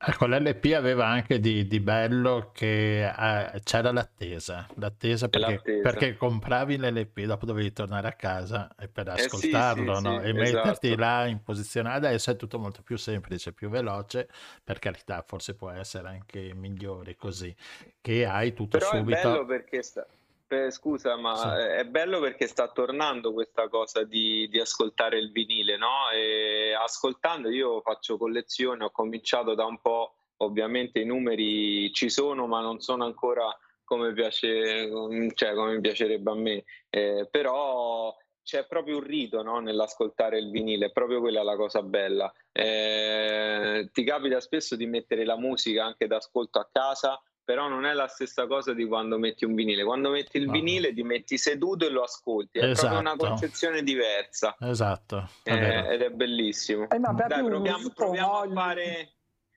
Ecco, 0.00 0.26
l'LP 0.26 0.72
aveva 0.76 1.08
anche 1.08 1.40
di, 1.40 1.66
di 1.66 1.80
bello 1.80 2.50
che 2.52 3.04
eh, 3.08 3.60
c'era 3.64 3.90
l'attesa, 3.90 4.68
l'attesa 4.76 5.28
perché, 5.28 5.64
L'attesa. 5.64 5.80
perché 5.80 6.16
compravi 6.16 6.78
l'LP, 6.78 7.22
dopo 7.22 7.44
dovevi 7.46 7.72
tornare 7.72 8.06
a 8.06 8.12
casa 8.12 8.72
e 8.78 8.88
per 8.88 9.08
Eh 9.12 9.28
sì, 9.28 9.64
ascoltarlo, 9.64 9.94
sì, 9.94 10.02
no? 10.02 10.20
sì, 10.20 10.28
E 10.28 10.32
metterti 10.32 10.86
esatto. 10.88 11.00
là 11.00 11.26
in 11.26 11.42
posizione. 11.42 11.90
Adesso 11.90 12.30
è 12.30 12.36
tutto 12.36 12.60
molto 12.60 12.82
più 12.82 12.96
semplice, 12.96 13.52
più 13.52 13.68
veloce, 13.70 14.28
per 14.62 14.78
carità, 14.78 15.22
forse 15.26 15.54
può 15.56 15.70
essere 15.70 16.06
anche 16.08 16.54
migliore 16.54 17.16
così, 17.16 17.52
che 18.00 18.24
hai 18.24 18.52
tutto 18.54 18.78
Però 18.78 18.90
è 18.92 19.02
bello 19.02 19.42
subito. 19.42 19.44
perché 19.46 19.82
sta... 19.82 20.06
eh, 20.48 20.70
scusa, 20.70 21.16
ma 21.16 21.36
Sì. 21.36 21.62
è 21.78 21.84
bello 21.84 22.20
perché 22.20 22.46
sta 22.46 22.68
tornando 22.68 23.32
questa 23.32 23.68
cosa 23.68 24.04
di, 24.04 24.48
di 24.48 24.58
ascoltare 24.58 25.18
il 25.18 25.30
vinile, 25.30 25.76
no? 25.76 26.10
E 26.14 26.72
ascoltando 26.74 27.50
io 27.50 27.80
faccio 27.82 28.16
collezione, 28.16 28.84
ho 28.84 28.90
cominciato 28.90 29.54
da 29.54 29.64
un 29.64 29.80
po', 29.80 30.14
ovviamente 30.38 31.00
i 31.00 31.04
numeri 31.04 31.92
ci 31.92 32.08
sono, 32.10 32.46
ma 32.46 32.60
non 32.60 32.80
sono 32.80 33.04
ancora 33.04 33.56
come 33.84 34.12
piace, 34.12 34.90
cioè 35.34 35.54
come 35.54 35.80
piacerebbe 35.80 36.30
a 36.30 36.34
me. 36.34 36.64
Eh, 36.90 37.26
però 37.30 38.14
c'è 38.42 38.66
proprio 38.66 38.96
un 38.96 39.02
rito, 39.04 39.42
no? 39.42 39.60
Nell'ascoltare 39.60 40.38
il 40.38 40.50
vinile, 40.50 40.86
è 40.86 40.92
proprio 40.92 41.20
quella 41.20 41.42
la 41.42 41.56
cosa 41.56 41.82
bella. 41.82 42.32
Eh, 42.52 43.90
ti 43.92 44.04
capita 44.04 44.40
spesso 44.40 44.76
di 44.76 44.86
mettere 44.86 45.24
la 45.24 45.36
musica 45.36 45.84
anche 45.84 46.06
d'ascolto 46.06 46.58
a 46.58 46.68
casa, 46.70 47.20
però 47.48 47.66
non 47.66 47.86
è 47.86 47.94
la 47.94 48.08
stessa 48.08 48.46
cosa 48.46 48.74
di 48.74 48.84
quando 48.86 49.16
metti 49.16 49.46
un 49.46 49.54
vinile. 49.54 49.82
Quando 49.82 50.10
metti 50.10 50.36
il 50.36 50.44
No. 50.44 50.52
vinile 50.52 50.92
ti 50.92 51.02
metti 51.02 51.38
seduto 51.38 51.86
e 51.86 51.88
lo 51.88 52.02
ascolti, 52.02 52.58
è 52.58 52.72
proprio 52.74 52.98
una 52.98 53.12
Esatto. 53.14 53.26
concezione 53.26 53.82
diversa 53.82 54.54
Esatto, 54.60 55.30
è 55.42 55.50
eh, 55.54 55.94
ed 55.94 56.02
è 56.02 56.10
bellissimo. 56.10 56.90
Eh, 56.90 56.98
Dai, 56.98 57.42
proviamo, 57.42 57.88
proviamo 57.94 58.38
a 58.40 58.48
fare. 58.52 59.12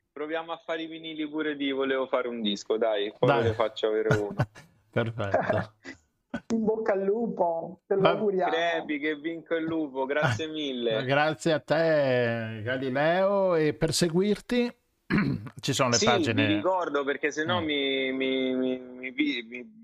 Proviamo 0.09 0.53
a 0.53 0.61
fare 0.63 0.83
i 0.83 0.87
vinili 0.87 1.27
pure 1.27 1.57
di 1.57 1.71
volevo 1.71 2.07
fare 2.07 2.29
un 2.29 2.41
disco, 2.41 2.77
dai, 2.77 3.13
poi 3.19 3.27
Dai. 3.29 3.41
ve 3.41 3.47
ne 3.49 3.53
faccio 3.55 3.87
avere 3.87 4.15
uno. 4.15 4.35
Perfetto. 4.89 5.73
In 6.53 6.63
bocca 6.63 6.93
al 6.93 7.01
lupo, 7.03 7.81
te 7.87 7.95
lo 7.95 8.07
auguriamo. 8.07 8.51
Crepi 8.53 8.99
che 8.99 9.15
vinco 9.17 9.53
il 9.55 9.65
lupo, 9.65 10.05
grazie 10.05 10.47
mille. 10.51 11.03
Grazie 11.03 11.51
a 11.51 11.59
te 11.59 12.61
Galileo 12.63 13.55
e 13.55 13.73
per 13.73 13.93
seguirti 13.93 14.73
ci 15.61 15.73
sono 15.73 15.89
le 15.89 15.95
Sì, 15.97 16.05
pagine. 16.05 16.45
vi 16.47 16.53
ricordo 16.55 17.03
perché 17.03 17.31
se 17.31 17.43
no 17.43 17.61
Mm. 17.61 17.65
mi, 17.65 18.11
mi, 18.11 18.55
mi, 18.55 19.11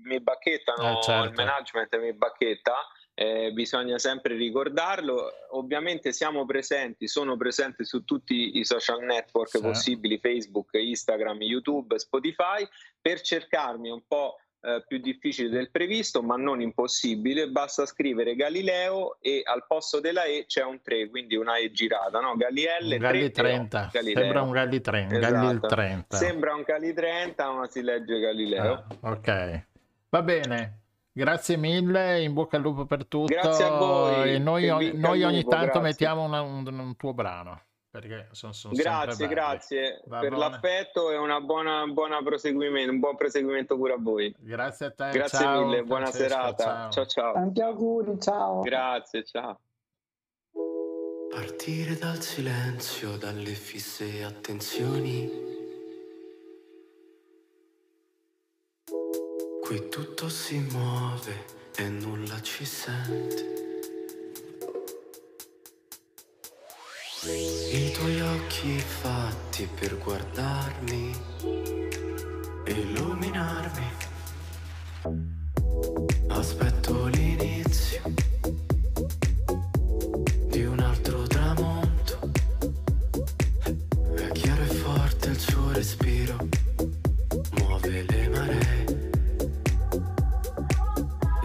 mi, 0.04 0.20
bacchettano 0.20 0.98
Eh, 0.98 1.02
certo. 1.02 1.28
il 1.28 1.34
management, 1.34 1.98
mi 1.98 2.12
bacchetta. 2.12 2.74
eh, 3.20 3.50
bisogna 3.52 3.98
sempre 3.98 4.36
ricordarlo. 4.36 5.30
Ovviamente 5.50 6.12
siamo 6.12 6.46
presenti, 6.46 7.08
sono 7.08 7.36
presenti 7.36 7.84
su 7.84 8.04
tutti 8.04 8.58
i 8.58 8.64
social 8.64 9.00
network 9.02 9.48
Sì. 9.50 9.60
possibili, 9.60 10.18
Facebook, 10.18 10.68
Instagram, 10.74 11.40
YouTube, 11.42 11.98
Spotify, 11.98 12.64
per 13.00 13.20
cercarmi 13.20 13.90
un 13.90 14.02
po' 14.06 14.36
eh, 14.60 14.84
più 14.86 14.98
difficile 14.98 15.48
del 15.48 15.70
previsto, 15.70 16.22
ma 16.22 16.36
non 16.36 16.60
impossibile. 16.60 17.48
Basta 17.48 17.86
scrivere 17.86 18.34
Galileo 18.34 19.18
e 19.20 19.42
al 19.44 19.64
posto 19.66 20.00
della 20.00 20.24
E 20.24 20.44
c'è 20.46 20.64
un 20.64 20.80
3, 20.82 21.08
quindi 21.10 21.36
una 21.36 21.56
E 21.58 21.70
girata, 21.70 22.20
no? 22.20 22.34
Galielle 22.36 22.94
Un 22.96 23.00
Galli 23.00 23.30
3 23.30 23.42
30, 23.42 23.90
Galileo. 23.92 24.22
sembra 24.22 24.42
un 24.42 24.50
Galli 24.50 24.80
30, 24.80 25.18
Galli 25.18 25.44
il 25.44 25.50
Esatto. 25.50 25.66
30. 25.68 26.16
Sembra 26.16 26.54
un 26.54 26.64
Cali 26.64 26.92
30, 26.92 27.50
ma 27.52 27.66
si 27.66 27.82
legge 27.82 28.18
Galileo. 28.18 28.84
Ah, 29.02 29.10
ok, 29.10 29.62
va 30.10 30.22
bene. 30.22 30.72
Grazie 31.12 31.56
mille, 31.56 32.20
in 32.22 32.32
bocca 32.32 32.56
al 32.56 32.62
lupo 32.62 32.84
per 32.86 33.04
tutto. 33.06 33.26
Grazie 33.34 33.64
a 33.64 33.70
voi, 33.76 34.34
E 34.34 34.38
noi, 34.38 34.66
noi 34.94 35.24
ogni 35.24 35.42
tanto 35.42 35.64
grazie. 35.64 35.80
mettiamo 35.80 36.22
una- 36.22 36.42
un, 36.42 36.64
un 36.66 36.96
tuo 36.96 37.12
brano. 37.12 37.62
Perché 37.90 38.28
sono, 38.32 38.52
sono 38.52 38.74
Grazie, 38.74 39.26
grazie 39.28 40.02
Va 40.06 40.18
per 40.20 40.30
buona. 40.30 40.48
l'affetto 40.48 41.10
e 41.10 41.16
una 41.16 41.40
buona, 41.40 41.86
buona 41.86 42.22
proseguimento, 42.22 42.92
un 42.92 43.00
buon 43.00 43.16
proseguimento 43.16 43.76
pure 43.76 43.94
a 43.94 43.98
voi. 43.98 44.34
Grazie 44.38 44.86
a 44.86 44.90
te. 44.90 45.10
Grazie 45.10 45.38
ciao, 45.38 45.64
mille, 45.64 45.82
buona 45.84 46.06
Francesco, 46.06 46.28
serata. 46.28 46.64
ciao. 46.64 46.90
ciao 46.90 47.06
ciao. 47.06 47.32
Tanti 47.32 47.60
auguri, 47.62 48.20
ciao. 48.20 48.60
Grazie, 48.60 49.24
ciao. 49.24 49.60
Partire 51.30 51.96
dal 51.96 52.20
silenzio, 52.20 53.16
dalle 53.16 53.52
fisse 53.54 54.22
attenzioni. 54.22 55.46
Qui 59.62 59.88
tutto 59.88 60.28
si 60.28 60.58
muove 60.58 61.44
e 61.76 61.88
nulla 61.88 62.40
ci 62.42 62.64
sente. 62.64 63.67
Occhi 68.48 68.78
fatti 68.78 69.68
per 69.78 69.98
guardarmi, 69.98 71.14
illuminarmi. 72.64 73.86
Aspetto 76.28 77.06
l'inizio 77.08 78.00
di 80.46 80.64
un 80.64 80.80
altro 80.80 81.24
tramonto. 81.24 82.30
È 84.14 84.32
chiaro 84.32 84.62
e 84.62 84.66
forte 84.66 85.28
il 85.28 85.38
suo 85.38 85.70
respiro, 85.72 86.48
muove 87.58 88.02
le 88.08 88.28
maree. 88.30 89.10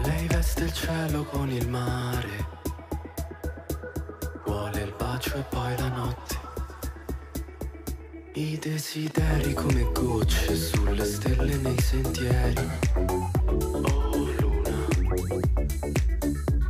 Lei 0.04 0.26
veste 0.26 0.64
il 0.64 0.72
cielo 0.72 1.24
con 1.24 1.50
il 1.50 1.68
mare, 1.68 2.46
vuole 4.46 4.80
il 4.80 4.94
bacio 4.96 5.34
e 5.36 5.44
poi 5.50 5.76
la. 5.76 5.83
I 8.36 8.58
desideri 8.58 9.54
come 9.54 9.88
gocce 9.92 10.56
sulle 10.56 11.04
stelle 11.04 11.56
nei 11.58 11.80
sentieri. 11.80 12.68
Oh 12.96 14.28
luna, 14.40 14.86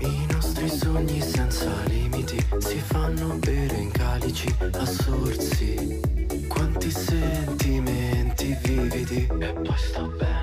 i 0.00 0.26
nostri 0.30 0.68
sogni 0.68 1.22
senza 1.22 1.70
limiti 1.86 2.36
si 2.58 2.78
fanno 2.80 3.38
bere 3.38 3.76
in 3.76 3.90
calici 3.92 4.54
a 4.60 4.84
sorsi. 4.84 6.00
Quanti 6.48 6.90
sentimenti 6.90 8.54
vividi. 8.62 9.26
E 9.38 9.52
poi 9.54 9.78
sto 9.78 10.06
bene, 10.18 10.33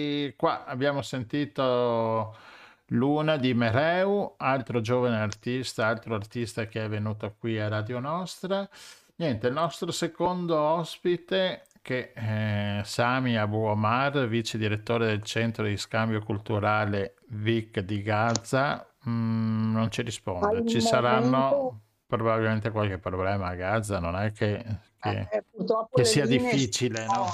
E 0.00 0.34
qua 0.36 0.64
abbiamo 0.64 1.02
sentito 1.02 2.34
Luna 2.86 3.36
di 3.36 3.52
Mereu, 3.54 4.34
altro 4.38 4.80
giovane 4.80 5.16
artista, 5.18 5.86
altro 5.86 6.14
artista 6.14 6.66
che 6.66 6.84
è 6.84 6.88
venuto 6.88 7.34
qui 7.38 7.58
a 7.60 7.68
Radio 7.68 7.98
Nostra. 8.00 8.68
Niente, 9.16 9.48
il 9.48 9.52
nostro 9.52 9.90
secondo 9.92 10.58
ospite 10.58 11.66
che 11.82 12.12
è 12.12 12.80
Sami 12.84 13.36
Abu 13.36 13.58
Omar, 13.58 14.26
vice 14.26 14.58
direttore 14.58 15.06
del 15.06 15.22
centro 15.22 15.64
di 15.64 15.76
scambio 15.76 16.22
culturale 16.22 17.14
VIC 17.28 17.80
di 17.80 18.02
Gaza, 18.02 18.86
mm, 19.08 19.72
non 19.72 19.90
ci 19.90 20.02
risponde. 20.02 20.66
Ci 20.66 20.80
saranno 20.80 21.80
probabilmente 22.06 22.70
qualche 22.70 22.98
problema 22.98 23.48
a 23.48 23.54
Gaza, 23.54 23.98
non 23.98 24.16
è 24.16 24.32
che, 24.32 24.64
che- 25.00 25.28
Eh, 25.30 25.44
che 25.92 26.04
sia 26.04 26.24
linee- 26.24 26.50
difficile, 26.52 27.04
no? 27.06 27.26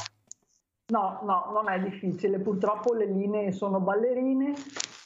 No, 0.89 1.20
no, 1.24 1.51
non 1.53 1.68
è 1.68 1.80
difficile. 1.80 2.39
Purtroppo 2.39 2.95
le 2.95 3.07
linee 3.07 3.51
sono 3.51 3.80
ballerine 3.80 4.55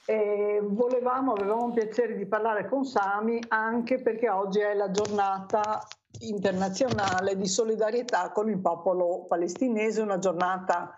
e 0.05 0.61
volevamo, 0.62 1.33
avevamo 1.33 1.64
un 1.64 1.72
piacere 1.72 2.16
di 2.16 2.26
parlare 2.26 2.68
con 2.68 2.85
Sami 2.85 3.41
anche 3.49 4.03
perché 4.03 4.28
oggi 4.28 4.59
è 4.59 4.74
la 4.74 4.91
giornata 4.91 5.87
internazionale 6.20 7.35
di 7.37 7.47
solidarietà 7.47 8.31
con 8.31 8.51
il 8.51 8.59
popolo 8.59 9.24
palestinese, 9.26 10.03
una 10.03 10.18
giornata 10.18 10.95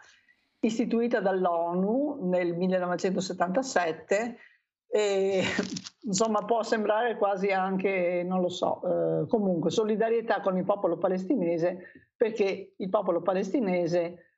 istituita 0.58 1.20
dall'ONU 1.20 2.28
nel 2.28 2.56
1977 2.56 4.36
e 4.88 5.42
insomma 6.02 6.44
può 6.44 6.62
sembrare 6.64 7.16
quasi 7.16 7.48
anche, 7.50 8.24
non 8.26 8.40
lo 8.40 8.48
so, 8.48 8.80
eh, 8.82 9.26
comunque 9.28 9.70
solidarietà 9.70 10.40
con 10.40 10.56
il 10.56 10.64
popolo 10.64 10.98
palestinese 10.98 11.92
perché 12.16 12.74
il 12.76 12.88
popolo 12.88 13.22
palestinese 13.22 14.31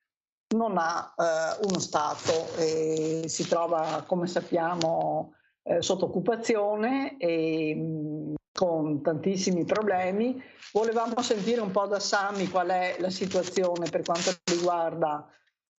non 0.57 0.77
ha 0.79 1.15
eh, 1.17 1.67
uno 1.67 1.79
Stato 1.79 2.57
e 2.57 3.25
si 3.27 3.47
trova, 3.47 4.05
come 4.07 4.27
sappiamo, 4.27 5.35
eh, 5.63 5.83
sotto 5.83 6.07
occupazione 6.07 7.17
e 7.19 7.75
mh, 7.75 8.35
con 8.53 9.03
tantissimi 9.03 9.65
problemi. 9.65 10.41
Volevamo 10.73 11.21
sentire 11.23 11.61
un 11.61 11.71
po' 11.71 11.87
da 11.87 12.01
Sami 12.01 12.49
qual 12.49 12.69
è 12.69 12.97
la 12.99 13.11
situazione 13.11 13.89
per 13.91 14.03
quanto 14.03 14.31
riguarda 14.45 15.29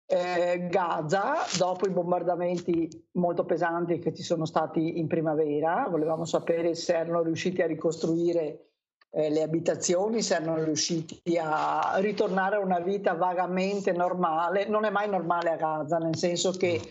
eh, 0.07 0.67
Gaza 0.69 1.35
dopo 1.57 1.87
i 1.87 1.91
bombardamenti 1.91 3.07
molto 3.13 3.43
pesanti 3.45 3.99
che 3.99 4.13
ci 4.13 4.23
sono 4.23 4.45
stati 4.45 4.99
in 4.99 5.07
primavera. 5.07 5.87
Volevamo 5.89 6.25
sapere 6.25 6.75
se 6.75 6.95
erano 6.95 7.23
riusciti 7.23 7.61
a 7.61 7.67
ricostruire 7.67 8.74
eh, 9.15 9.29
le 9.29 9.41
abitazioni, 9.41 10.21
se 10.21 10.35
erano 10.35 10.61
riusciti 10.61 11.21
a 11.39 11.93
ritornare 11.99 12.57
a 12.57 12.59
una 12.59 12.79
vita 12.79 13.13
vagamente 13.13 13.93
normale. 13.93 14.67
Non 14.67 14.83
è 14.83 14.89
mai 14.89 15.09
normale 15.09 15.51
a 15.51 15.55
Gaza, 15.55 15.97
nel 15.97 16.17
senso 16.17 16.51
che 16.51 16.81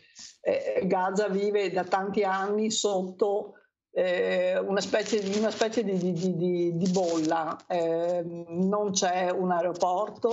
eh, 0.40 0.86
Gaza 0.86 1.28
vive 1.28 1.70
da 1.70 1.84
tanti 1.84 2.22
anni 2.24 2.70
sotto 2.70 3.56
eh, 3.90 4.58
una 4.58 4.80
specie 4.80 5.20
di, 5.20 5.38
una 5.38 5.50
specie 5.50 5.84
di, 5.84 5.98
di- 5.98 6.36
di- 6.36 6.76
di 6.76 6.90
bolla. 6.90 7.58
Eh, 7.68 8.24
non 8.48 8.92
c'è 8.92 9.30
un 9.30 9.50
aeroporto, 9.52 10.30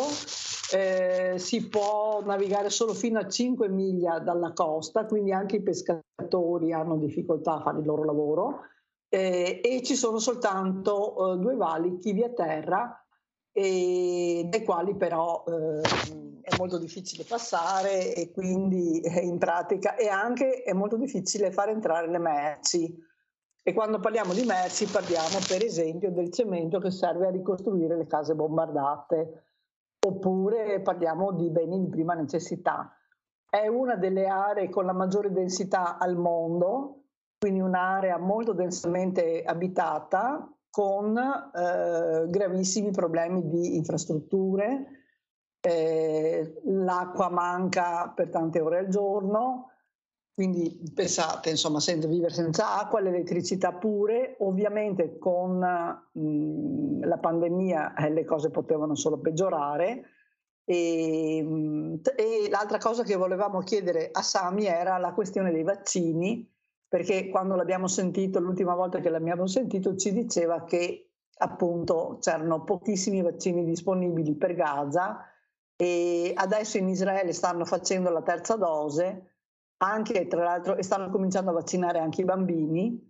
eh, 0.73 1.33
si 1.37 1.67
può 1.67 2.21
navigare 2.23 2.69
solo 2.69 2.93
fino 2.93 3.19
a 3.19 3.27
5 3.27 3.67
miglia 3.67 4.19
dalla 4.19 4.53
costa, 4.53 5.05
quindi 5.05 5.33
anche 5.33 5.57
i 5.57 5.61
pescatori 5.61 6.71
hanno 6.71 6.95
difficoltà 6.95 7.55
a 7.55 7.61
fare 7.61 7.79
il 7.79 7.85
loro 7.85 8.05
lavoro 8.05 8.61
eh, 9.13 9.59
e 9.61 9.83
ci 9.83 9.95
sono 9.95 10.19
soltanto 10.19 11.33
eh, 11.33 11.37
due 11.37 11.55
valichi 11.55 12.13
via 12.13 12.29
terra 12.29 12.97
e 13.51 14.47
dai 14.49 14.63
quali 14.63 14.95
però 14.95 15.43
eh, 15.45 15.81
è 16.41 16.55
molto 16.57 16.77
difficile 16.77 17.25
passare 17.27 18.13
e 18.15 18.31
quindi 18.31 19.01
in 19.21 19.37
pratica. 19.37 19.95
E 19.95 20.07
anche 20.07 20.63
è 20.63 20.71
molto 20.71 20.95
difficile 20.95 21.51
far 21.51 21.69
entrare 21.69 22.09
le 22.09 22.19
merci. 22.19 23.09
E 23.61 23.73
quando 23.73 23.99
parliamo 23.99 24.33
di 24.33 24.45
merci 24.45 24.85
parliamo 24.85 25.39
per 25.45 25.61
esempio 25.61 26.09
del 26.09 26.31
cemento 26.31 26.79
che 26.79 26.89
serve 26.89 27.27
a 27.27 27.31
ricostruire 27.31 27.97
le 27.97 28.07
case 28.07 28.33
bombardate, 28.33 29.43
oppure 30.07 30.79
parliamo 30.79 31.33
di 31.33 31.49
beni 31.49 31.81
di 31.81 31.89
prima 31.89 32.13
necessità. 32.13 32.95
È 33.49 33.67
una 33.67 33.97
delle 33.97 34.27
aree 34.27 34.69
con 34.69 34.85
la 34.85 34.93
maggiore 34.93 35.33
densità 35.33 35.97
al 35.97 36.15
mondo, 36.15 37.00
quindi 37.41 37.59
un'area 37.59 38.19
molto 38.19 38.53
densamente 38.53 39.41
abitata 39.41 40.47
con 40.69 41.17
eh, 41.17 42.29
gravissimi 42.29 42.91
problemi 42.91 43.49
di 43.49 43.77
infrastrutture, 43.77 44.85
eh, 45.59 46.61
l'acqua 46.65 47.29
manca 47.29 48.09
per 48.09 48.29
tante 48.29 48.59
ore 48.59 48.77
al 48.77 48.89
giorno, 48.89 49.71
quindi 50.35 50.83
pensate, 50.93 51.49
insomma, 51.49 51.79
senza 51.79 52.07
vivere 52.07 52.31
senza 52.31 52.77
acqua, 52.79 52.99
l'elettricità 52.99 53.73
pure, 53.73 54.35
ovviamente 54.41 55.17
con 55.17 55.57
mh, 55.57 57.07
la 57.07 57.17
pandemia 57.17 57.95
eh, 57.95 58.11
le 58.11 58.23
cose 58.23 58.51
potevano 58.51 58.93
solo 58.93 59.17
peggiorare. 59.17 60.03
E, 60.63 61.39
e, 61.39 62.49
l'altra 62.51 62.77
cosa 62.77 63.01
che 63.01 63.15
volevamo 63.15 63.61
chiedere 63.61 64.09
a 64.11 64.21
Sami 64.21 64.65
era 64.65 64.99
la 64.99 65.13
questione 65.13 65.51
dei 65.51 65.63
vaccini, 65.63 66.50
perché 66.91 67.29
quando 67.29 67.55
l'abbiamo 67.55 67.87
sentito, 67.87 68.41
l'ultima 68.41 68.75
volta 68.75 68.99
che 68.99 69.09
l'abbiamo 69.09 69.47
sentito, 69.47 69.95
ci 69.95 70.11
diceva 70.11 70.65
che 70.65 71.11
appunto 71.37 72.17
c'erano 72.19 72.65
pochissimi 72.65 73.21
vaccini 73.21 73.63
disponibili 73.63 74.35
per 74.35 74.55
Gaza 74.55 75.25
e 75.73 76.33
adesso 76.35 76.77
in 76.77 76.89
Israele 76.89 77.31
stanno 77.31 77.63
facendo 77.63 78.09
la 78.09 78.21
terza 78.21 78.57
dose, 78.57 79.35
anche 79.77 80.27
tra 80.27 80.43
l'altro, 80.43 80.75
e 80.75 80.83
stanno 80.83 81.09
cominciando 81.09 81.51
a 81.51 81.53
vaccinare 81.53 81.99
anche 81.99 82.23
i 82.23 82.25
bambini 82.25 83.09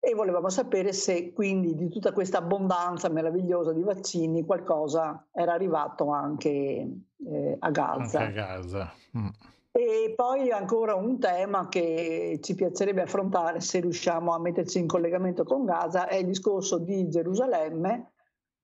e 0.00 0.14
volevamo 0.14 0.48
sapere 0.48 0.94
se 0.94 1.34
quindi 1.34 1.74
di 1.74 1.90
tutta 1.90 2.12
questa 2.12 2.38
abbondanza 2.38 3.10
meravigliosa 3.10 3.74
di 3.74 3.82
vaccini 3.82 4.46
qualcosa 4.46 5.28
era 5.30 5.52
arrivato 5.52 6.08
anche 6.08 6.50
eh, 6.50 7.56
a 7.58 7.70
Gaza. 7.70 8.20
Anche 8.20 8.40
a 8.40 8.56
Gaza. 8.56 8.92
Mm. 9.14 9.28
E 9.70 10.12
poi 10.16 10.50
ancora 10.50 10.94
un 10.94 11.18
tema 11.18 11.68
che 11.68 12.38
ci 12.42 12.54
piacerebbe 12.54 13.02
affrontare 13.02 13.60
se 13.60 13.80
riusciamo 13.80 14.34
a 14.34 14.40
metterci 14.40 14.78
in 14.78 14.86
collegamento 14.86 15.44
con 15.44 15.64
Gaza 15.64 16.08
è 16.08 16.16
il 16.16 16.26
discorso 16.26 16.78
di 16.78 17.08
Gerusalemme 17.08 18.12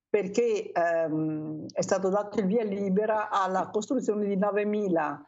perché 0.09 0.71
ehm, 0.71 1.67
è 1.73 1.83
stato 1.83 2.09
dato 2.09 2.39
il 2.39 2.47
via 2.47 2.63
libera 2.63 3.31
alla 3.31 3.69
costruzione 3.71 4.27
di 4.27 4.37
9.000 4.37 5.21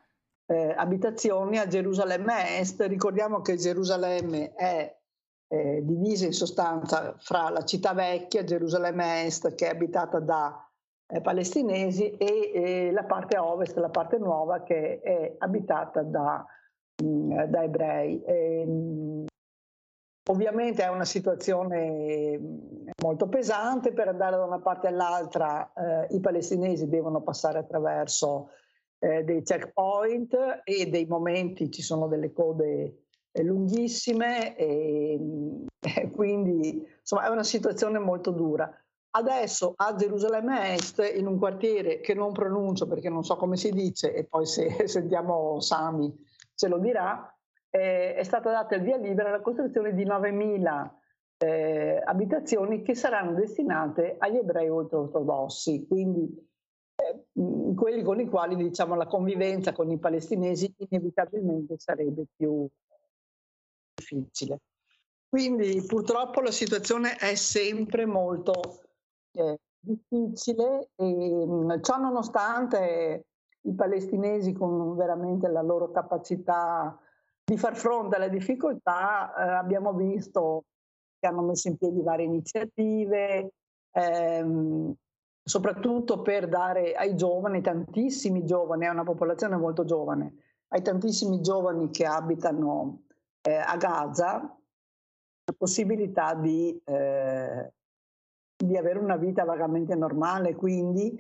eh, 0.47 0.75
abitazioni 0.77 1.59
a 1.59 1.67
Gerusalemme 1.67 2.59
Est. 2.59 2.81
Ricordiamo 2.83 3.41
che 3.41 3.57
Gerusalemme 3.57 4.55
è 4.55 4.97
eh, 5.49 5.81
divisa 5.85 6.27
in 6.27 6.33
sostanza 6.33 7.15
fra 7.19 7.49
la 7.51 7.65
città 7.65 7.95
vecchia, 7.95 8.45
Gerusalemme 8.45 9.25
Est, 9.25 9.55
che 9.55 9.67
è 9.67 9.71
abitata 9.71 10.21
da 10.21 10.66
palestinesi 11.23 12.11
e 12.11 12.51
eh, 12.53 12.91
la 12.93 13.05
parte 13.05 13.39
ovest, 13.39 13.77
la 13.77 13.91
parte 13.91 14.19
nuova 14.19 14.63
che 14.63 15.01
è 15.01 15.35
abitata 15.39 16.03
da, 16.03 16.45
mm, 17.03 17.43
da 17.45 17.63
ebrei. 17.63 18.23
E, 18.25 18.67
mh, 18.67 18.71
mm, 18.71 19.27
ovviamente 20.31 20.83
è 20.83 20.89
una 20.89 21.05
situazione 21.05 22.39
mm, 22.39 22.89
molto 23.03 23.29
pesante, 23.29 23.93
per 23.93 24.09
andare 24.09 24.37
da 24.37 24.45
una 24.45 24.61
parte 24.61 24.89
all'altra 24.89 25.73
eh, 25.73 26.15
i 26.15 26.21
palestinesi 26.21 26.89
devono 26.89 27.23
passare 27.23 27.59
attraverso 27.59 28.51
eh, 28.99 29.23
dei 29.23 29.43
checkpoint 29.43 30.63
e 30.65 30.87
dei 30.87 31.07
momenti, 31.07 31.71
ci 31.71 31.83
sono 31.83 32.09
delle 32.09 32.33
code 32.33 33.05
eh, 33.31 33.43
lunghissime 33.45 34.57
e, 34.57 35.19
e 35.79 36.11
quindi 36.11 36.85
insomma 36.99 37.27
è 37.27 37.29
una 37.29 37.45
situazione 37.45 37.99
molto 37.99 38.33
dura. 38.33 38.69
Adesso 39.17 39.73
a 39.77 39.95
Gerusalemme 39.95 40.75
Est, 40.75 41.15
in 41.17 41.27
un 41.27 41.39
quartiere 41.39 42.01
che 42.01 42.13
non 42.13 42.33
pronuncio 42.33 42.87
perché 42.87 43.09
non 43.09 43.25
so 43.25 43.37
come 43.37 43.57
si 43.57 43.71
dice, 43.71 44.13
e 44.13 44.25
poi 44.25 44.45
se 44.45 44.69
sentiamo 44.87 45.59
Sami 45.59 46.15
ce 46.55 46.69
lo 46.69 46.79
dirà, 46.79 47.35
eh, 47.71 48.15
è 48.15 48.23
stata 48.25 48.51
data 48.51 48.75
il 48.75 48.83
via 48.83 48.99
libera 48.99 49.31
alla 49.31 49.41
costruzione 49.41 49.95
di 49.95 50.05
9.000 50.05 50.91
eh, 51.39 52.03
abitazioni 52.05 52.83
che 52.83 52.95
saranno 52.95 53.33
destinate 53.33 54.17
agli 54.19 54.37
ebrei 54.37 54.69
ultraortodossi, 54.69 55.87
quindi 55.89 56.29
eh, 56.97 57.25
quelli 57.75 58.03
con 58.03 58.21
i 58.21 58.29
quali 58.29 58.55
diciamo, 58.55 58.97
la 58.97 59.07
convivenza 59.07 59.73
con 59.73 59.91
i 59.91 59.99
palestinesi 59.99 60.75
inevitabilmente 60.77 61.77
sarebbe 61.79 62.27
più 62.37 62.69
difficile. 63.95 64.61
Quindi 65.27 65.83
purtroppo 65.87 66.43
la 66.43 66.51
situazione 66.51 67.17
è 67.17 67.35
sempre 67.35 68.05
molto 68.05 68.85
eh, 69.37 69.59
difficile 69.79 70.91
e 70.97 71.47
mh, 71.47 71.81
ciò 71.83 71.97
nonostante 71.99 73.27
i 73.63 73.75
palestinesi 73.75 74.53
con 74.53 74.97
veramente 74.97 75.49
la 75.49 75.63
loro 75.63 75.91
capacità 75.91 76.99
di 77.45 77.57
far 77.57 77.77
fronte 77.77 78.17
alle 78.17 78.31
difficoltà 78.31 79.35
eh, 79.35 79.53
abbiamo 79.53 79.93
visto 79.93 80.65
che 81.19 81.27
hanno 81.29 81.43
messo 81.43 81.69
in 81.69 81.77
piedi 81.77 82.03
varie 82.03 82.27
iniziative, 82.27 83.53
ehm, 83.93 84.93
soprattutto 85.43 86.23
per 86.23 86.49
dare 86.49 86.93
ai 86.93 87.17
giovani, 87.17 87.61
tantissimi 87.61 88.45
giovani, 88.45 88.87
è 88.87 88.89
una 88.89 89.05
popolazione 89.05 89.57
molto 89.57 89.85
giovane, 89.85 90.35
ai 90.69 90.83
tantissimi 90.83 91.41
giovani 91.41 91.91
che 91.91 92.05
abitano 92.05 93.05
eh, 93.43 93.55
a 93.55 93.77
Gaza, 93.77 94.41
la 95.45 95.55
possibilità 95.57 96.35
di 96.35 96.79
eh, 96.85 97.73
di 98.57 98.77
avere 98.77 98.99
una 98.99 99.17
vita 99.17 99.45
vagamente 99.45 99.95
normale, 99.95 100.55
quindi 100.55 101.19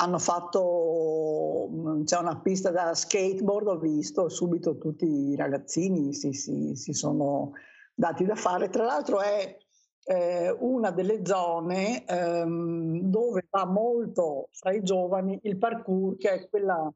hanno 0.00 0.18
fatto, 0.18 1.68
mm, 1.70 2.04
c'è 2.04 2.18
una 2.18 2.40
pista 2.40 2.70
da 2.70 2.94
skateboard, 2.94 3.66
ho 3.66 3.78
visto 3.78 4.28
subito 4.28 4.78
tutti 4.78 5.06
i 5.06 5.36
ragazzini 5.36 6.14
si, 6.14 6.32
si, 6.32 6.74
si 6.76 6.92
sono 6.92 7.52
dati 7.94 8.24
da 8.24 8.36
fare, 8.36 8.68
tra 8.70 8.84
l'altro 8.84 9.20
è 9.20 9.56
eh, 10.04 10.56
una 10.60 10.90
delle 10.90 11.24
zone 11.26 12.04
ehm, 12.06 13.00
dove 13.02 13.46
va 13.50 13.66
molto 13.66 14.48
fra 14.52 14.72
i 14.72 14.82
giovani 14.82 15.38
il 15.42 15.58
parkour, 15.58 16.16
che 16.16 16.30
è 16.30 16.48
quella 16.48 16.90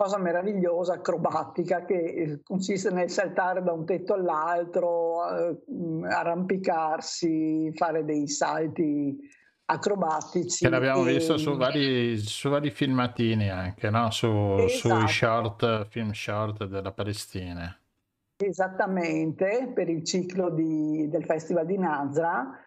cosa 0.00 0.16
meravigliosa, 0.16 0.94
acrobatica, 0.94 1.84
che 1.84 1.94
eh, 1.94 2.40
consiste 2.42 2.90
nel 2.90 3.10
saltare 3.10 3.62
da 3.62 3.72
un 3.72 3.84
tetto 3.84 4.14
all'altro, 4.14 5.28
eh, 5.28 5.58
arrampicarsi, 6.08 7.70
fare 7.74 8.06
dei 8.06 8.26
salti 8.26 9.18
acrobatici. 9.66 10.64
Che 10.64 10.70
l'abbiamo 10.70 11.06
e... 11.06 11.12
visto 11.12 11.36
su 11.36 11.54
vari, 11.54 12.16
su 12.16 12.48
vari 12.48 12.70
filmatini 12.70 13.50
anche, 13.50 13.90
no? 13.90 14.10
su, 14.10 14.26
esatto. 14.26 15.00
sui 15.00 15.08
short, 15.08 15.88
film 15.88 16.12
short 16.12 16.64
della 16.64 16.92
Palestina. 16.92 17.78
Esattamente, 18.38 19.70
per 19.74 19.90
il 19.90 20.02
ciclo 20.02 20.48
di, 20.48 21.10
del 21.10 21.26
Festival 21.26 21.66
di 21.66 21.76
Nazra. 21.76 22.58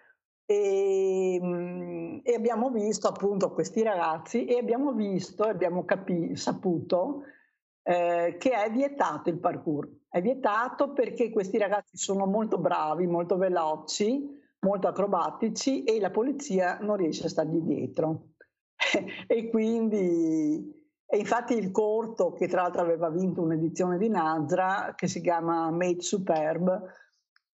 E, 0.45 1.39
mm, 1.41 2.19
e, 2.23 2.33
abbiamo 2.33 2.69
visto 2.69 3.07
appunto 3.07 3.51
questi 3.51 3.81
ragazzi 3.81 4.45
e 4.45 4.57
abbiamo 4.57 4.91
visto 4.93 5.45
e 5.45 5.49
abbiamo 5.49 5.85
capi- 5.85 6.35
saputo 6.35 7.23
eh, 7.83 8.35
che 8.37 8.51
è 8.51 8.69
vietato 8.71 9.29
il 9.29 9.39
parkour. 9.39 9.89
È 10.09 10.21
vietato 10.21 10.93
perché 10.93 11.29
questi 11.29 11.57
ragazzi 11.57 11.97
sono 11.97 12.25
molto 12.25 12.57
bravi, 12.57 13.07
molto 13.07 13.37
veloci, 13.37 14.29
molto 14.59 14.87
acrobatici 14.87 15.83
e 15.83 15.99
la 15.99 16.11
polizia 16.11 16.77
non 16.81 16.97
riesce 16.97 17.25
a 17.25 17.29
stargli 17.29 17.59
dietro. 17.59 18.33
e 19.27 19.49
quindi, 19.49 20.71
e 21.05 21.17
infatti 21.17 21.55
il 21.55 21.71
corto, 21.71 22.33
che 22.33 22.47
tra 22.47 22.63
l'altro 22.63 22.81
aveva 22.81 23.09
vinto 23.09 23.41
un'edizione 23.41 23.97
di 23.97 24.09
Nazra, 24.09 24.93
che 24.95 25.07
si 25.07 25.21
chiama 25.21 25.69
Made 25.71 26.01
Superb, 26.01 26.81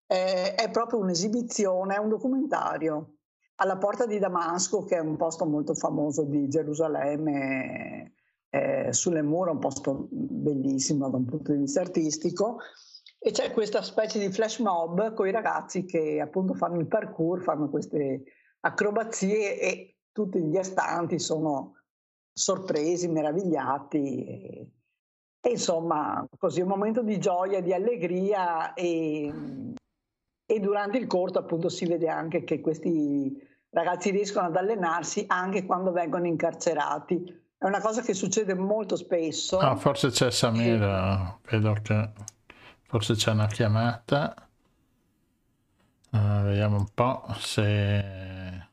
eh, 0.07 0.55
è 0.55 0.69
proprio 0.71 0.99
un'esibizione, 0.99 1.95
è 1.95 1.99
un 1.99 2.09
documentario 2.09 3.17
alla 3.59 3.77
porta 3.77 4.05
di 4.05 4.19
Damasco, 4.19 4.83
che 4.83 4.97
è 4.97 4.99
un 4.99 5.17
posto 5.17 5.45
molto 5.45 5.73
famoso 5.73 6.23
di 6.23 6.47
Gerusalemme, 6.47 8.13
eh, 8.49 8.93
sulle 8.93 9.21
mura, 9.21 9.51
un 9.51 9.59
posto 9.59 10.07
bellissimo 10.09 11.09
da 11.09 11.17
un 11.17 11.25
punto 11.25 11.51
di 11.51 11.59
vista 11.59 11.81
artistico. 11.81 12.59
E 13.19 13.31
c'è 13.31 13.51
questa 13.51 13.81
specie 13.81 14.19
di 14.19 14.31
flash 14.31 14.59
mob 14.59 15.13
con 15.13 15.27
i 15.27 15.31
ragazzi 15.31 15.85
che 15.85 16.21
appunto 16.21 16.53
fanno 16.53 16.79
il 16.79 16.87
parkour, 16.87 17.41
fanno 17.41 17.67
queste 17.69 18.23
acrobazie 18.59 19.59
e 19.59 19.97
tutti 20.11 20.39
gli 20.39 20.57
astanti 20.57 21.19
sono 21.19 21.73
sorpresi, 22.31 23.07
meravigliati. 23.07 24.25
E, 24.25 24.71
e 25.41 25.49
insomma, 25.49 26.25
così 26.37 26.61
un 26.61 26.67
momento 26.67 27.01
di 27.01 27.19
gioia, 27.19 27.59
di 27.59 27.73
allegria 27.73 28.73
e 28.75 29.33
e 30.49 30.59
durante 30.61 30.97
il 30.97 31.07
corto 31.07 31.39
appunto 31.39 31.67
si 31.67 31.85
vede 31.85 32.07
anche 32.07 32.45
che 32.45 32.61
questi 32.61 33.37
ragazzi 33.69 34.11
riescono 34.11 34.47
ad 34.47 34.55
allenarsi 34.55 35.25
anche 35.27 35.65
quando 35.65 35.91
vengono 35.91 36.25
incarcerati. 36.25 37.45
È 37.57 37.65
una 37.65 37.81
cosa 37.81 38.01
che 38.01 38.13
succede 38.13 38.53
molto 38.53 38.95
spesso. 38.95 39.57
Ah, 39.57 39.75
forse 39.75 40.09
c'è 40.09 40.31
Samira, 40.31 41.37
e... 41.43 41.49
vedo 41.51 41.73
che 41.81 42.11
forse 42.83 43.15
c'è 43.15 43.31
una 43.31 43.47
chiamata. 43.47 44.33
Uh, 46.11 46.43
vediamo 46.43 46.77
un 46.77 46.87
po' 46.93 47.25
se... 47.39 48.65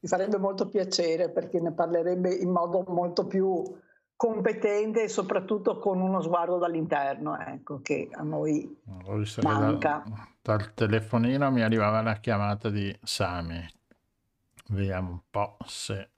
Mi 0.00 0.08
farebbe 0.08 0.38
molto 0.38 0.68
piacere 0.68 1.30
perché 1.30 1.60
ne 1.60 1.72
parlerebbe 1.72 2.34
in 2.34 2.50
modo 2.50 2.84
molto 2.88 3.26
più 3.26 3.62
competente 4.16 5.04
e 5.04 5.08
soprattutto 5.08 5.78
con 5.78 6.00
uno 6.00 6.20
sguardo 6.22 6.58
dall'interno, 6.58 7.38
ecco, 7.38 7.80
che 7.80 8.08
a 8.12 8.22
noi 8.22 8.80
manca. 9.42 10.02
Da, 10.06 10.28
dal 10.40 10.74
telefonino 10.74 11.50
mi 11.50 11.62
arrivava 11.62 12.00
la 12.02 12.14
chiamata 12.14 12.70
di 12.70 12.96
Sami. 13.02 13.66
Vediamo 14.68 15.10
un 15.10 15.20
po' 15.30 15.56
se 15.66 16.10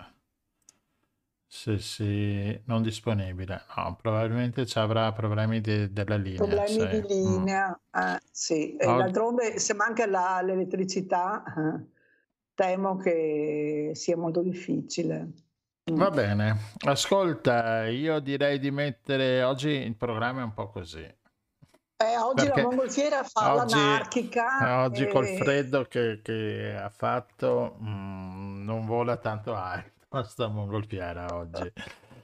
se 1.57 1.78
si 1.78 2.61
non 2.64 2.82
disponibile. 2.82 3.62
No, 3.76 3.97
probabilmente 4.01 4.66
ci 4.66 4.78
avrà 4.78 5.11
problemi 5.12 5.61
de- 5.62 5.90
della 5.90 6.16
linea. 6.16 6.36
Problemi 6.36 6.68
sì. 6.68 6.86
di 6.86 7.03
linea, 7.09 7.68
mm. 7.68 8.01
eh, 8.01 8.20
sì. 8.30 8.76
E 8.76 8.86
oh. 8.86 8.97
d'altronde 8.99 9.59
se 9.59 9.72
manca 9.72 10.07
la, 10.07 10.42
l'elettricità 10.42 11.42
eh, 11.44 11.84
temo 12.55 12.97
che 12.97 13.92
sia 13.94 14.16
molto 14.16 14.42
difficile. 14.42 15.30
Va 15.93 16.11
bene, 16.11 16.72
ascolta, 16.87 17.87
io 17.87 18.18
direi 18.18 18.59
di 18.59 18.72
mettere 18.72 19.45
oggi 19.45 19.68
il 19.68 19.95
programma 19.95 20.41
è 20.41 20.45
un 20.45 20.53
po' 20.53 20.68
così. 20.68 20.99
Eh, 20.99 22.18
oggi 22.18 22.45
Perché 22.45 22.61
la 22.61 22.66
mongolfiera 22.66 23.22
fa 23.22 23.55
oggi, 23.55 23.74
l'anarchica. 23.76 24.82
Oggi 24.82 25.05
e... 25.05 25.09
col 25.12 25.26
freddo 25.26 25.84
che, 25.84 26.20
che 26.22 26.76
ha 26.76 26.91
fatto 26.91 27.76
mh, 27.78 27.89
mm, 27.89 28.64
non 28.64 28.84
vola 28.84 29.16
tanto 29.16 29.55
alto 29.55 30.22
sta 30.26 30.49
mongolfiera 30.49 31.28
oggi. 31.32 31.72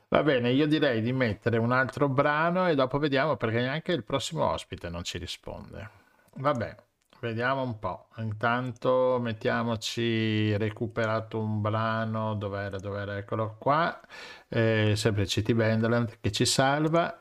Va 0.09 0.23
bene, 0.25 0.51
io 0.51 0.67
direi 0.67 1.01
di 1.01 1.13
mettere 1.13 1.57
un 1.57 1.71
altro 1.71 2.09
brano 2.09 2.69
e 2.69 2.75
dopo 2.75 2.99
vediamo 2.99 3.37
perché 3.37 3.61
neanche 3.61 3.93
il 3.93 4.03
prossimo 4.03 4.45
ospite 4.45 4.89
non 4.89 5.05
ci 5.05 5.19
risponde. 5.19 5.89
Vabbè, 6.35 6.77
vediamo 7.23 7.63
un 7.63 7.79
po'. 7.79 8.09
Intanto 8.17 9.19
mettiamoci 9.21 10.57
recuperato 10.57 11.39
un 11.39 11.61
brano, 11.61 12.35
dov'era, 12.35 12.79
dov'era, 12.79 13.17
eccolo 13.17 13.57
qua. 13.59 14.01
Eh, 14.49 14.95
sempre 14.97 15.27
City 15.27 15.55
Bandland 15.55 16.19
che 16.21 16.33
ci 16.33 16.45
salva 16.45 17.21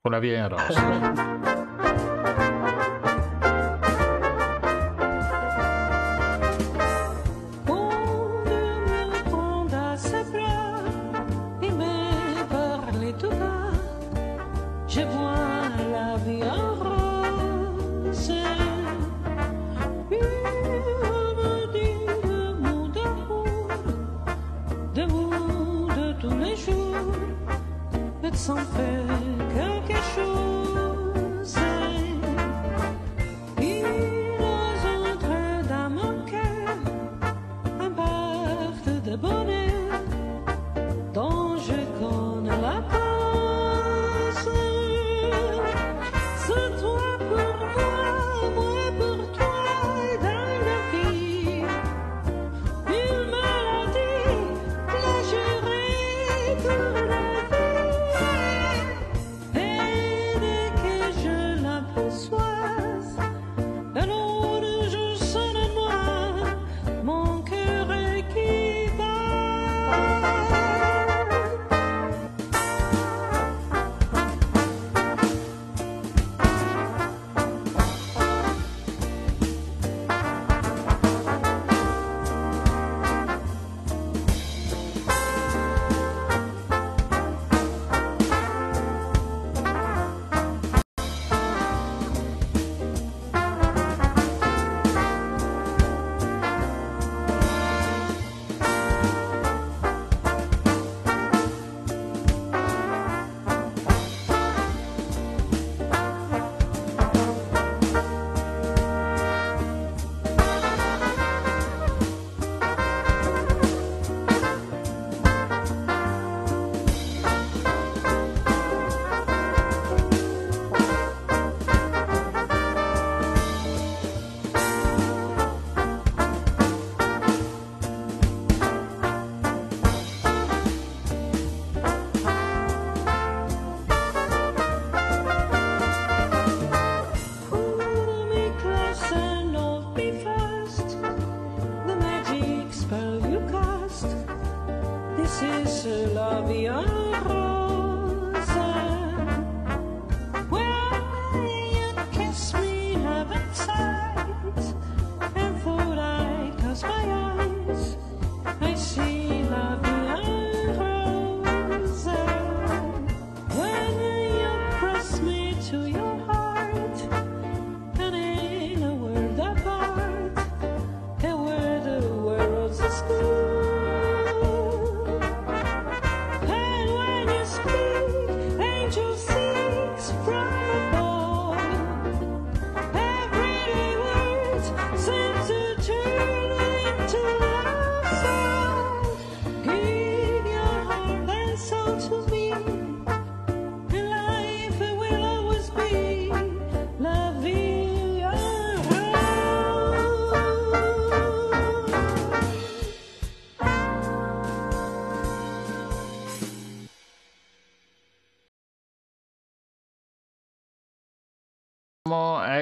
con 0.00 0.12
la 0.12 0.20
via 0.20 0.38
in 0.38 0.48
rosso. 0.48 1.64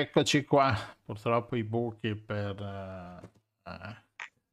Eccoci 0.04 0.44
qua, 0.44 0.74
purtroppo 1.02 1.56
i 1.56 1.64
buchi 1.64 2.14
per... 2.14 2.60
eh, 2.60 3.70
eh. 3.70 4.02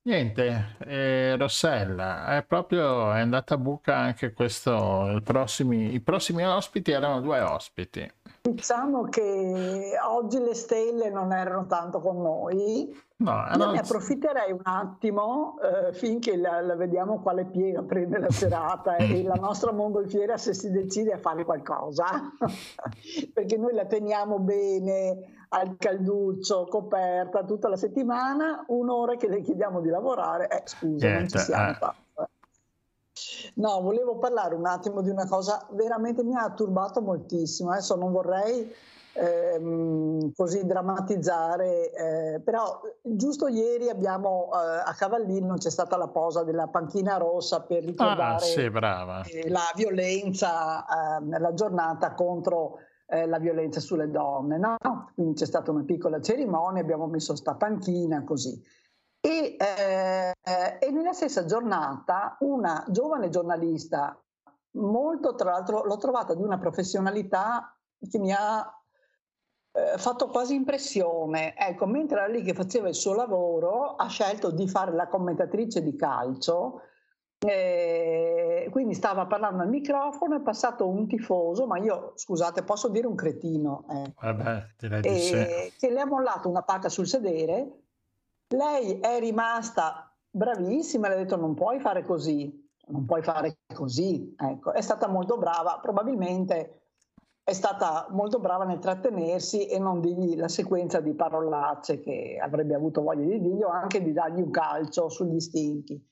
Niente, 0.03 0.77
eh, 0.79 1.35
Rossella, 1.35 2.37
è 2.37 2.43
proprio 2.43 3.11
è 3.11 3.19
andata 3.19 3.55
a 3.55 3.57
buca 3.57 3.97
anche 3.97 4.31
questo, 4.33 5.11
i 5.15 5.21
prossimi, 5.21 5.93
i 5.93 5.99
prossimi 5.99 6.43
ospiti 6.45 6.91
erano 6.91 7.19
due 7.19 7.41
ospiti. 7.41 8.09
Diciamo 8.41 9.03
che 9.09 9.91
oggi 10.09 10.39
le 10.39 10.55
stelle 10.55 11.09
non 11.11 11.33
erano 11.33 11.67
tanto 11.67 11.99
con 11.99 12.19
noi. 12.21 13.09
No, 13.17 13.45
non- 13.55 13.73
ne 13.73 13.79
approfitterei 13.79 14.51
un 14.51 14.61
attimo 14.63 15.57
eh, 15.59 15.93
finché 15.93 16.35
la, 16.35 16.59
la 16.61 16.75
vediamo 16.75 17.21
quale 17.21 17.45
piega 17.45 17.83
prende 17.83 18.17
la 18.17 18.31
serata 18.31 18.95
e 18.95 19.21
la 19.21 19.35
nostra 19.35 19.71
mongolfiera 19.71 20.37
se 20.37 20.55
si 20.55 20.71
decide 20.71 21.11
a 21.11 21.17
fare 21.19 21.45
qualcosa. 21.45 22.31
Perché 23.31 23.57
noi 23.57 23.75
la 23.75 23.85
teniamo 23.85 24.39
bene 24.39 25.40
al 25.53 25.75
calduccio, 25.77 26.65
coperta 26.65 27.43
tutta 27.43 27.67
la 27.67 27.75
settimana, 27.75 28.63
un'ora 28.67 29.15
che 29.15 29.27
le 29.27 29.41
chiediamo 29.41 29.81
di 29.81 29.89
lavorare, 29.89 30.47
eh, 30.49 30.61
scusa, 30.65 31.07
non 31.07 31.15
Niente, 31.17 31.37
ci 31.39 31.43
siamo 31.45 31.71
eh. 31.71 31.73
fatte. 31.73 31.99
No, 33.55 33.81
volevo 33.81 34.17
parlare 34.17 34.55
un 34.55 34.65
attimo 34.65 35.01
di 35.01 35.09
una 35.09 35.27
cosa 35.27 35.67
veramente 35.71 36.23
mi 36.23 36.35
ha 36.35 36.49
turbato 36.51 37.01
moltissimo. 37.01 37.71
Adesso 37.71 37.95
non 37.95 38.11
vorrei 38.13 38.73
ehm, 39.13 40.31
così 40.33 40.65
drammatizzare, 40.65 41.91
eh, 41.91 42.39
però 42.39 42.79
giusto 43.01 43.47
ieri 43.47 43.89
abbiamo 43.89 44.49
eh, 44.53 44.83
a 44.89 44.93
Cavallino 44.97 45.55
c'è 45.57 45.69
stata 45.69 45.97
la 45.97 46.07
posa 46.07 46.43
della 46.43 46.67
panchina 46.67 47.17
rossa 47.17 47.61
per 47.61 47.83
Ah, 47.83 47.85
ricordare 47.85 48.45
sì, 48.45 48.69
brava. 48.69 49.21
eh, 49.23 49.49
la 49.49 49.69
violenza, 49.75 50.85
ehm, 51.17 51.37
la 51.39 51.53
giornata 51.53 52.13
contro 52.13 52.77
eh, 53.11 53.27
la 53.27 53.39
violenza 53.39 53.79
sulle 53.79 54.09
donne. 54.09 54.57
No? 54.57 54.77
Quindi 55.13 55.33
c'è 55.33 55.45
stata 55.45 55.71
una 55.71 55.83
piccola 55.83 56.21
cerimonia, 56.21 56.81
abbiamo 56.81 57.07
messo 57.07 57.35
sta 57.35 57.55
panchina 57.55 58.23
così. 58.23 58.59
E, 59.19 59.55
eh, 59.59 60.33
e 60.79 60.91
nella 60.91 61.13
stessa 61.13 61.45
giornata 61.45 62.37
una 62.39 62.85
giovane 62.89 63.29
giornalista, 63.29 64.19
molto 64.71 65.35
tra 65.35 65.51
l'altro 65.51 65.83
l'ho 65.83 65.97
trovata 65.97 66.33
di 66.33 66.41
una 66.41 66.57
professionalità 66.57 67.77
che 68.09 68.17
mi 68.17 68.31
ha 68.33 68.65
eh, 69.73 69.97
fatto 69.97 70.27
quasi 70.29 70.55
impressione. 70.55 71.55
Ecco, 71.55 71.85
mentre 71.85 72.17
era 72.19 72.27
lì 72.27 72.41
che 72.41 72.53
faceva 72.53 72.87
il 72.87 72.95
suo 72.95 73.13
lavoro, 73.13 73.95
ha 73.95 74.07
scelto 74.07 74.51
di 74.51 74.67
fare 74.67 74.93
la 74.93 75.07
commentatrice 75.07 75.83
di 75.83 75.95
calcio. 75.95 76.81
Eh, 77.47 78.67
quindi 78.69 78.93
stava 78.93 79.25
parlando 79.25 79.63
al 79.63 79.69
microfono, 79.69 80.35
è 80.35 80.41
passato 80.41 80.87
un 80.87 81.07
tifoso, 81.07 81.65
ma 81.65 81.77
io 81.77 82.13
scusate, 82.15 82.63
posso 82.63 82.89
dire 82.89 83.07
un 83.07 83.15
cretino, 83.15 83.85
eh, 83.89 84.13
Vabbè, 84.19 84.67
direi 84.77 85.01
di 85.01 85.19
sì. 85.19 85.33
e 85.33 85.73
che 85.77 85.89
le 85.89 86.01
ha 86.01 86.05
mollato 86.05 86.49
una 86.49 86.61
pacca 86.61 86.89
sul 86.89 87.07
sedere. 87.07 87.79
Lei 88.49 88.99
è 88.99 89.19
rimasta 89.19 90.15
bravissima, 90.29 91.07
le 91.07 91.13
ha 91.15 91.17
detto 91.17 91.35
non 91.35 91.55
puoi 91.55 91.79
fare 91.79 92.03
così, 92.03 92.69
non 92.87 93.05
puoi 93.05 93.23
fare 93.23 93.57
così. 93.73 94.35
Ecco, 94.37 94.73
è 94.73 94.81
stata 94.81 95.07
molto 95.07 95.37
brava, 95.37 95.79
probabilmente 95.81 96.81
è 97.43 97.53
stata 97.53 98.07
molto 98.11 98.39
brava 98.39 98.65
nel 98.65 98.79
trattenersi 98.79 99.65
e 99.65 99.79
non 99.79 99.99
dirgli 99.99 100.37
la 100.37 100.47
sequenza 100.47 100.99
di 100.99 101.15
parolacce 101.15 101.99
che 101.99 102.37
avrebbe 102.39 102.75
avuto 102.75 103.01
voglia 103.01 103.25
di 103.25 103.41
dirgli 103.41 103.63
o 103.63 103.69
anche 103.69 104.01
di 104.03 104.13
dargli 104.13 104.41
un 104.41 104.51
calcio 104.51 105.09
sugli 105.09 105.39
stinchi. 105.39 106.10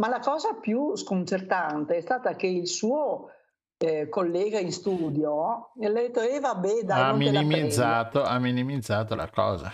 Ma 0.00 0.08
la 0.08 0.18
cosa 0.18 0.54
più 0.54 0.96
sconcertante 0.96 1.96
è 1.96 2.00
stata 2.00 2.34
che 2.34 2.46
il 2.46 2.66
suo 2.66 3.32
eh, 3.76 4.08
collega 4.08 4.58
in 4.58 4.72
studio 4.72 5.72
gli 5.74 5.84
ha 5.84 5.92
detto 5.92 6.20
e 6.20 6.40
vabbè 6.40 6.84
dai 6.84 7.02
ha 7.02 7.14
prendo. 7.14 7.38
minimizzato, 7.38 8.22
ha 8.22 8.38
minimizzato 8.38 9.14
la 9.14 9.28
cosa. 9.28 9.70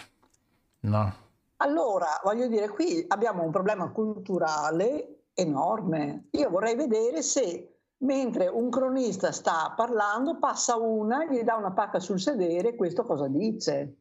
No. 0.80 1.14
Allora, 1.58 2.20
voglio 2.24 2.48
dire, 2.48 2.68
qui 2.68 3.04
abbiamo 3.06 3.44
un 3.44 3.52
problema 3.52 3.88
culturale 3.90 5.26
enorme. 5.32 6.26
Io 6.32 6.50
vorrei 6.50 6.74
vedere 6.74 7.22
se 7.22 7.82
mentre 7.98 8.48
un 8.48 8.68
cronista 8.68 9.30
sta 9.30 9.72
parlando 9.76 10.38
passa 10.38 10.76
una, 10.76 11.24
gli 11.24 11.40
dà 11.42 11.54
una 11.54 11.70
pacca 11.70 12.00
sul 12.00 12.18
sedere, 12.18 12.74
questo 12.74 13.04
cosa 13.04 13.28
dice? 13.28 13.94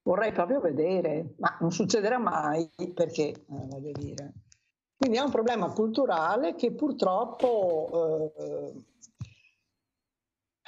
Vorrei 0.00 0.32
proprio 0.32 0.60
vedere, 0.60 1.34
ma 1.40 1.58
non 1.60 1.72
succederà 1.72 2.16
mai 2.16 2.70
perché, 2.94 3.28
eh, 3.28 3.44
voglio 3.46 3.92
dire. 3.92 4.32
Quindi 4.98 5.16
è 5.16 5.20
un 5.20 5.30
problema 5.30 5.70
culturale 5.70 6.56
che 6.56 6.72
purtroppo 6.72 8.32
eh, 8.42 8.72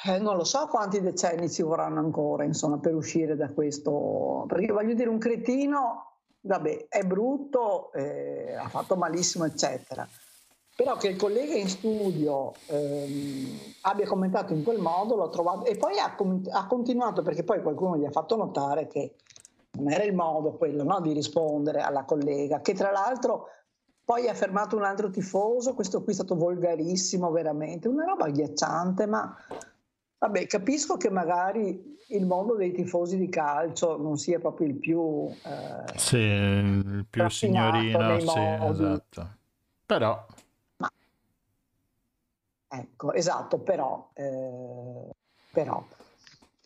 eh, 0.05 0.19
non 0.21 0.37
lo 0.37 0.45
so 0.45 0.69
quanti 0.69 1.01
decenni 1.01 1.51
ci 1.51 1.63
vorranno 1.63 1.99
ancora, 1.99 2.45
insomma, 2.45 2.79
per 2.79 2.95
uscire 2.95 3.35
da 3.35 3.51
questo. 3.51 4.45
Perché 4.47 4.71
voglio 4.73 4.95
dire, 4.95 5.09
un 5.09 5.19
cretino, 5.19 6.13
vabbè, 6.43 6.87
è 6.89 7.03
brutto, 7.03 7.93
eh, 7.93 8.55
ha 8.55 8.69
fatto 8.69 8.95
malissimo, 8.95 9.45
eccetera. 9.47 10.07
Però 10.77 10.97
che 10.97 11.09
il 11.09 11.17
collega 11.17 11.55
in 11.55 11.69
studio 11.69 12.53
ehm, 12.67 13.59
abbia 13.83 14.07
commentato 14.07 14.55
in 14.55 14.63
quel 14.63 14.79
modo, 14.79 15.17
l'ho 15.17 15.29
trovato. 15.29 15.65
E 15.65 15.77
poi 15.77 15.99
ha, 15.99 16.17
ha 16.53 16.67
continuato, 16.69 17.23
perché 17.23 17.43
poi 17.43 17.61
qualcuno 17.61 17.97
gli 17.97 18.07
ha 18.07 18.13
fatto 18.13 18.37
notare 18.37 18.87
che 18.87 19.17
non 19.73 19.91
era 19.91 20.05
il 20.05 20.15
modo 20.15 20.53
quello 20.53 20.85
no, 20.85 21.01
di 21.01 21.13
rispondere 21.13 21.81
alla 21.81 22.05
collega, 22.05 22.61
che 22.61 22.75
tra 22.75 22.93
l'altro 22.93 23.49
poi 24.11 24.27
ha 24.27 24.35
fermato 24.35 24.75
un 24.77 24.83
altro 24.83 25.09
tifoso, 25.09 25.73
questo 25.75 26.03
qui 26.03 26.11
è 26.11 26.17
stato 26.17 26.35
volgarissimo 26.35 27.31
veramente, 27.31 27.87
una 27.87 28.03
roba 28.03 28.25
agghiacciante, 28.25 29.07
ma 29.07 29.37
vabbè, 30.19 30.49
capisco 30.49 30.97
che 30.97 31.09
magari 31.11 31.97
il 32.09 32.27
mondo 32.27 32.57
dei 32.57 32.73
tifosi 32.73 33.17
di 33.17 33.29
calcio 33.29 33.97
non 33.99 34.19
sia 34.19 34.41
proprio 34.41 34.67
il 34.67 34.75
più... 34.75 35.29
eh, 35.45 35.97
Sì, 35.97 36.17
il 36.17 37.07
più 37.09 37.29
signorino, 37.29 38.19
sì, 38.19 38.41
esatto. 38.41 39.29
Però, 39.87 40.27
Ecco, 42.67 43.13
esatto, 43.13 43.59
però, 43.59 44.11
eh, 44.15 45.11
però. 45.53 45.87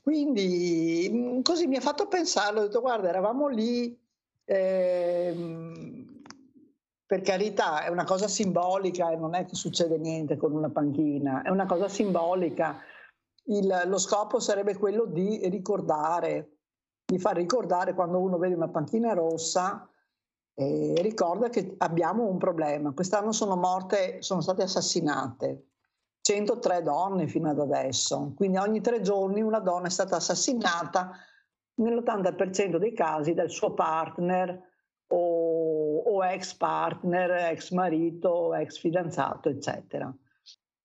Quindi 0.02 1.10
mh, 1.12 1.42
così 1.42 1.66
mi 1.66 1.76
ha 1.76 1.82
fatto 1.82 2.08
pensare, 2.08 2.58
ho 2.58 2.62
detto 2.62 2.80
guarda, 2.80 3.10
eravamo 3.10 3.48
lì, 3.48 3.98
ehm, 4.46 6.13
per 7.14 7.22
carità, 7.22 7.84
è 7.84 7.90
una 7.90 8.02
cosa 8.02 8.26
simbolica 8.26 9.08
e 9.12 9.16
non 9.16 9.36
è 9.36 9.44
che 9.44 9.54
succede 9.54 9.98
niente 9.98 10.36
con 10.36 10.52
una 10.52 10.68
panchina, 10.68 11.42
è 11.42 11.48
una 11.48 11.64
cosa 11.64 11.86
simbolica. 11.86 12.80
Il- 13.44 13.82
lo 13.86 13.98
scopo 13.98 14.40
sarebbe 14.40 14.76
quello 14.76 15.04
di 15.04 15.48
ricordare, 15.48 16.56
di 17.06 17.20
far 17.20 17.36
ricordare 17.36 17.94
quando 17.94 18.18
uno 18.18 18.36
vede 18.36 18.56
una 18.56 18.68
panchina 18.68 19.12
rossa, 19.12 19.88
eh, 20.56 20.94
ricorda 21.02 21.50
che 21.50 21.76
abbiamo 21.78 22.24
un 22.24 22.38
problema. 22.38 22.90
Quest'anno 22.90 23.30
sono 23.30 23.54
morte, 23.54 24.20
sono 24.20 24.40
state 24.40 24.62
assassinate 24.62 25.68
103 26.20 26.82
donne 26.82 27.28
fino 27.28 27.48
ad 27.48 27.60
adesso, 27.60 28.32
quindi 28.34 28.56
ogni 28.56 28.80
tre 28.80 29.02
giorni 29.02 29.40
una 29.40 29.60
donna 29.60 29.86
è 29.86 29.90
stata 29.90 30.16
assassinata 30.16 31.12
nell'80% 31.74 32.76
dei 32.76 32.92
casi 32.92 33.34
dal 33.34 33.50
suo 33.50 33.72
partner 33.72 34.72
ex 36.32 36.54
partner, 36.54 37.30
ex 37.52 37.70
marito, 37.70 38.54
ex 38.54 38.78
fidanzato, 38.78 39.48
eccetera. 39.48 40.14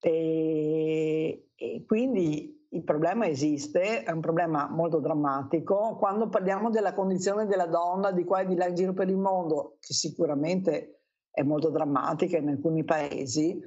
E, 0.02 1.50
e 1.56 1.84
quindi 1.86 2.68
il 2.72 2.84
problema 2.84 3.28
esiste, 3.28 4.04
è 4.04 4.12
un 4.12 4.20
problema 4.20 4.68
molto 4.70 5.00
drammatico. 5.00 5.96
Quando 5.98 6.30
parliamo 6.30 6.70
della 6.70 6.94
condizione 6.94 7.46
della 7.46 7.66
donna 7.66 8.12
di 8.12 8.24
qua 8.24 8.42
e 8.42 8.46
di 8.46 8.56
là 8.56 8.68
in 8.68 8.76
giro 8.76 8.94
per 8.94 9.10
il 9.10 9.18
mondo, 9.18 9.78
che 9.80 9.94
sicuramente 9.94 11.02
è 11.32 11.42
molto 11.42 11.70
drammatica 11.70 12.38
in 12.38 12.50
alcuni 12.50 12.84
paesi, 12.84 13.60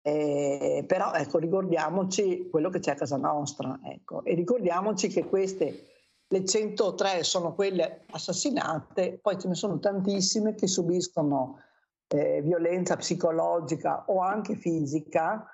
eh, 0.00 0.84
però 0.86 1.12
ecco, 1.12 1.38
ricordiamoci 1.38 2.48
quello 2.48 2.70
che 2.70 2.78
c'è 2.78 2.92
a 2.92 2.94
casa 2.94 3.16
nostra 3.16 3.80
ecco, 3.84 4.24
e 4.24 4.34
ricordiamoci 4.34 5.08
che 5.08 5.26
queste, 5.26 5.97
le 6.30 6.44
103 6.44 7.22
sono 7.22 7.54
quelle 7.54 8.04
assassinate, 8.10 9.18
poi 9.20 9.38
ce 9.38 9.48
ne 9.48 9.54
sono 9.54 9.78
tantissime 9.78 10.54
che 10.54 10.66
subiscono 10.66 11.60
eh, 12.08 12.42
violenza 12.42 12.96
psicologica 12.96 14.04
o 14.08 14.20
anche 14.20 14.54
fisica 14.54 15.46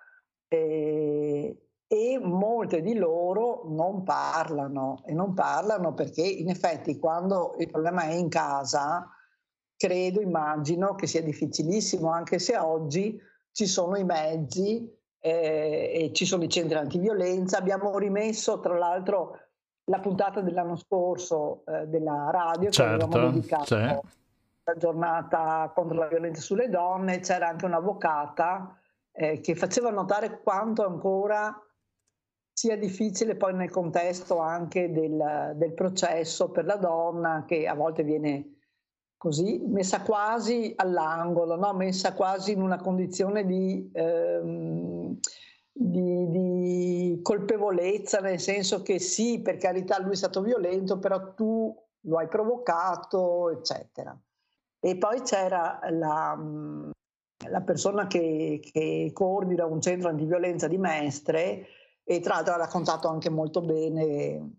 eh, 0.49 1.59
e 1.87 2.19
molte 2.21 2.81
di 2.81 2.95
loro 2.95 3.63
non 3.67 4.03
parlano 4.03 5.03
e 5.07 5.13
non 5.13 5.35
parlano 5.35 5.95
perché 5.95 6.23
in 6.23 6.49
effetti 6.49 6.99
quando 6.99 7.55
il 7.59 7.71
problema 7.71 8.03
è 8.03 8.15
in 8.15 8.29
casa, 8.29 9.09
credo, 9.77 10.21
immagino 10.21 10.95
che 10.97 11.07
sia 11.07 11.23
difficilissimo 11.23 12.11
anche 12.11 12.41
se 12.41 12.57
oggi 12.57 13.21
ci 13.53 13.67
sono 13.67 13.97
i 13.97 14.05
mezzi 14.05 14.91
eh, 15.21 15.93
e 15.95 16.13
ci 16.13 16.25
sono 16.25 16.43
i 16.43 16.49
centri 16.49 16.77
antiviolenza. 16.77 17.59
Abbiamo 17.59 17.97
rimesso 17.99 18.59
tra 18.59 18.77
l'altro 18.77 19.39
la 19.87 20.01
puntata 20.01 20.41
dell'anno 20.41 20.77
scorso 20.77 21.63
eh, 21.67 21.87
della 21.87 22.31
radio 22.31 22.71
che 22.71 22.83
avevamo 22.83 23.13
certo, 23.13 23.31
dedicato 23.31 23.65
sì. 23.65 23.77
la 24.65 24.77
giornata 24.77 25.73
contro 25.75 25.99
la 25.99 26.07
violenza 26.07 26.41
sulle 26.41 26.69
donne, 26.69 27.21
c'era 27.21 27.49
anche 27.49 27.67
un'avvocata 27.67 28.79
eh, 29.13 29.41
che 29.41 29.55
faceva 29.55 29.91
notare 29.91 30.41
quanto 30.41 30.87
ancora 30.87 31.59
sia 32.53 32.79
difficile 32.79 33.37
poi 33.37 33.53
nel 33.53 33.71
contesto 33.71 34.39
anche 34.39 34.91
del, 34.91 35.53
del 35.57 35.75
processo 35.75 36.51
per 36.51 36.65
la 36.65 36.77
donna 36.77 37.45
che 37.47 37.67
a 37.67 37.75
volte 37.75 38.05
viene 38.05 38.55
così 39.17 39.63
messa 39.67 40.03
quasi 40.03 40.73
all'angolo, 40.77 41.57
no? 41.57 41.73
messa 41.73 42.13
quasi 42.13 42.53
in 42.53 42.61
una 42.61 42.77
condizione 42.77 43.45
di, 43.45 43.91
ehm, 43.93 45.19
di, 45.77 46.31
di, 46.31 47.21
colpevolezza, 47.21 48.21
nel 48.21 48.39
senso 48.39 48.83
che 48.83 49.01
sì, 49.01 49.41
per 49.41 49.57
carità 49.57 50.01
lui 50.01 50.13
è 50.13 50.17
stato 50.17 50.41
violento, 50.41 50.99
però 50.99 51.35
tu 51.35 51.77
lo 52.03 52.19
hai 52.19 52.29
provocato, 52.29 53.51
eccetera. 53.51 54.17
E 54.79 54.97
poi 54.97 55.23
c'era 55.23 55.81
la, 55.91 56.39
la 57.49 57.61
persona 57.63 58.07
che, 58.07 58.61
che, 58.73 59.11
coordina 59.13 59.67
un 59.67 59.81
centro 59.81 60.09
antiviolenza 60.11 60.69
di 60.69 60.79
Mestre 60.79 61.67
e 62.05 62.21
tra 62.21 62.35
l'altro 62.35 62.55
ha 62.55 62.59
raccontato 62.59 63.09
anche 63.09 63.31
molto 63.31 63.63
bene, 63.63 64.57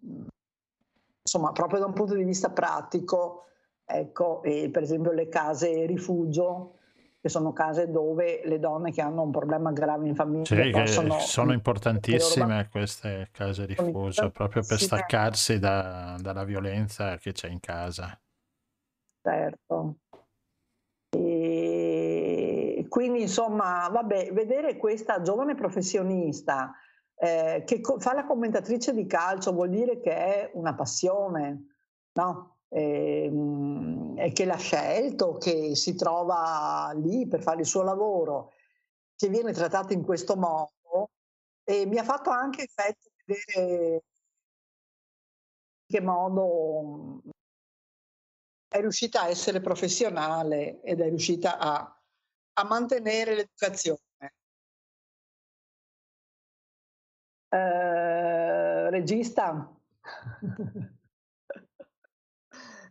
insomma, 1.21 1.51
proprio 1.51 1.79
da 1.79 1.85
un 1.85 1.93
punto 1.93 2.15
di 2.15 2.23
vista 2.23 2.49
pratico, 2.49 3.43
ecco, 3.85 4.41
per 4.41 4.81
esempio 4.81 5.11
le 5.11 5.29
case 5.29 5.85
rifugio 5.85 6.79
che 7.25 7.31
sono 7.31 7.53
case 7.53 7.89
dove 7.89 8.41
le 8.43 8.59
donne 8.59 8.91
che 8.91 9.01
hanno 9.01 9.23
un 9.23 9.31
problema 9.31 9.71
grave 9.71 10.07
in 10.07 10.13
famiglia 10.13 10.45
sì, 10.45 10.69
possono... 10.69 11.17
sono 11.17 11.53
importantissime 11.53 12.67
queste 12.69 13.29
case 13.31 13.65
rifugio 13.65 14.29
proprio 14.29 14.61
per 14.63 14.79
staccarsi 14.79 15.57
da, 15.57 16.17
dalla 16.19 16.43
violenza 16.43 17.17
che 17.17 17.31
c'è 17.31 17.47
in 17.47 17.59
casa. 17.59 18.15
Certo. 19.23 19.95
E 21.17 22.85
quindi 22.87 23.21
insomma, 23.21 23.89
vabbè, 23.91 24.31
vedere 24.31 24.77
questa 24.77 25.23
giovane 25.23 25.55
professionista 25.55 26.75
eh, 27.15 27.63
che 27.65 27.81
fa 27.97 28.13
la 28.13 28.25
commentatrice 28.25 28.93
di 28.93 29.07
calcio 29.07 29.51
vuol 29.51 29.69
dire 29.69 29.99
che 29.99 30.11
è 30.11 30.51
una 30.53 30.75
passione, 30.75 31.69
no? 32.13 32.55
e, 32.69 33.23
ehm, 33.25 33.33
e 33.33 34.04
che 34.33 34.45
l'ha 34.45 34.57
scelto, 34.57 35.37
che 35.37 35.75
si 35.75 35.95
trova 35.95 36.91
lì 36.95 37.27
per 37.27 37.41
fare 37.41 37.61
il 37.61 37.65
suo 37.65 37.83
lavoro, 37.83 38.53
che 39.15 39.29
viene 39.29 39.53
trattato 39.53 39.93
in 39.93 40.03
questo 40.03 40.35
modo 40.35 41.09
e 41.63 41.85
mi 41.85 41.97
ha 41.97 42.03
fatto 42.03 42.29
anche 42.29 42.63
effetto 42.63 43.09
vedere 43.25 43.93
in 43.93 43.99
che 45.87 46.01
modo 46.01 47.21
è 48.67 48.79
riuscita 48.81 49.21
a 49.21 49.29
essere 49.29 49.61
professionale 49.61 50.81
ed 50.81 50.99
è 51.01 51.07
riuscita 51.07 51.57
a, 51.57 52.01
a 52.53 52.63
mantenere 52.65 53.35
l'educazione. 53.35 53.99
Eh, 57.49 58.89
regista? 58.89 59.71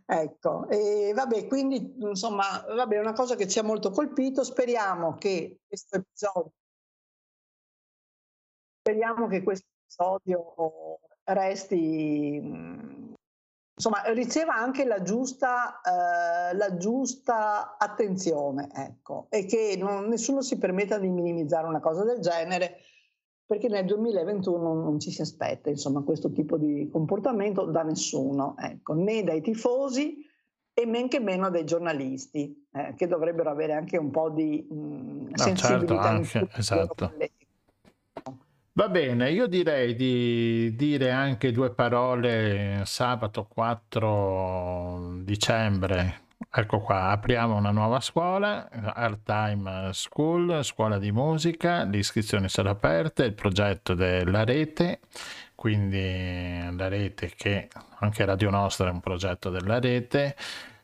Ecco, 0.07 0.67
e 0.69 1.13
vabbè, 1.15 1.47
quindi 1.47 1.95
insomma, 1.97 2.63
vabbè, 2.67 2.95
è 2.95 2.99
una 2.99 3.13
cosa 3.13 3.35
che 3.35 3.47
ci 3.47 3.57
ha 3.57 3.63
molto 3.63 3.89
colpito. 3.89 4.43
Speriamo 4.43 5.15
che 5.15 5.61
questo 5.67 5.95
episodio, 5.95 6.51
speriamo 8.81 9.27
che 9.27 9.41
questo 9.41 9.65
episodio 9.83 10.99
resti, 11.23 12.35
insomma, 13.73 14.03
riceva 14.13 14.53
anche 14.53 14.85
la 14.85 15.01
giusta, 15.01 15.81
eh, 15.81 16.55
la 16.55 16.77
giusta 16.77 17.75
attenzione, 17.77 18.69
ecco, 18.75 19.25
e 19.29 19.45
che 19.45 19.75
non, 19.75 20.07
nessuno 20.07 20.41
si 20.41 20.59
permetta 20.59 20.99
di 20.99 21.09
minimizzare 21.09 21.65
una 21.65 21.79
cosa 21.79 22.03
del 22.03 22.19
genere 22.19 22.77
perché 23.45 23.67
nel 23.67 23.85
2021 23.85 24.73
non 24.73 24.99
ci 24.99 25.11
si 25.11 25.21
aspetta 25.21 25.69
insomma, 25.69 26.01
questo 26.01 26.31
tipo 26.31 26.57
di 26.57 26.89
comportamento 26.91 27.65
da 27.65 27.83
nessuno, 27.83 28.55
ecco, 28.57 28.93
né 28.93 29.23
dai 29.23 29.41
tifosi 29.41 30.25
e 30.73 30.85
men 30.85 31.07
che 31.07 31.19
meno 31.19 31.49
dai 31.49 31.63
giornalisti, 31.63 32.67
eh, 32.73 32.93
che 32.97 33.07
dovrebbero 33.07 33.49
avere 33.49 33.73
anche 33.73 33.97
un 33.97 34.11
po' 34.11 34.29
di 34.29 34.65
mh, 34.69 34.75
mm, 34.75 35.33
sensibilità. 35.33 36.23
Certo, 36.23 36.37
anche, 36.37 36.57
esatto. 36.57 37.13
Va 38.73 38.89
bene, 38.89 39.31
io 39.31 39.47
direi 39.47 39.95
di 39.95 40.75
dire 40.75 41.11
anche 41.11 41.53
due 41.53 41.71
parole 41.71 42.81
sabato 42.83 43.45
4 43.45 45.21
dicembre 45.21 46.24
Ecco 46.57 46.79
qua, 46.79 47.09
apriamo 47.09 47.53
una 47.57 47.71
nuova 47.71 47.99
scuola, 47.99 48.69
Art 48.71 49.23
Time 49.25 49.89
School, 49.91 50.63
scuola 50.63 50.97
di 50.97 51.11
musica, 51.11 51.83
le 51.83 51.97
iscrizioni 51.97 52.47
sono 52.47 52.69
aperte, 52.69 53.25
il 53.25 53.33
progetto 53.33 53.93
della 53.93 54.45
rete, 54.45 55.01
quindi 55.53 56.65
la 56.71 56.87
rete 56.87 57.33
che 57.35 57.67
anche 57.99 58.23
Radio 58.23 58.51
Nostra 58.51 58.87
è 58.87 58.91
un 58.91 59.01
progetto 59.01 59.49
della 59.49 59.81
rete, 59.81 60.37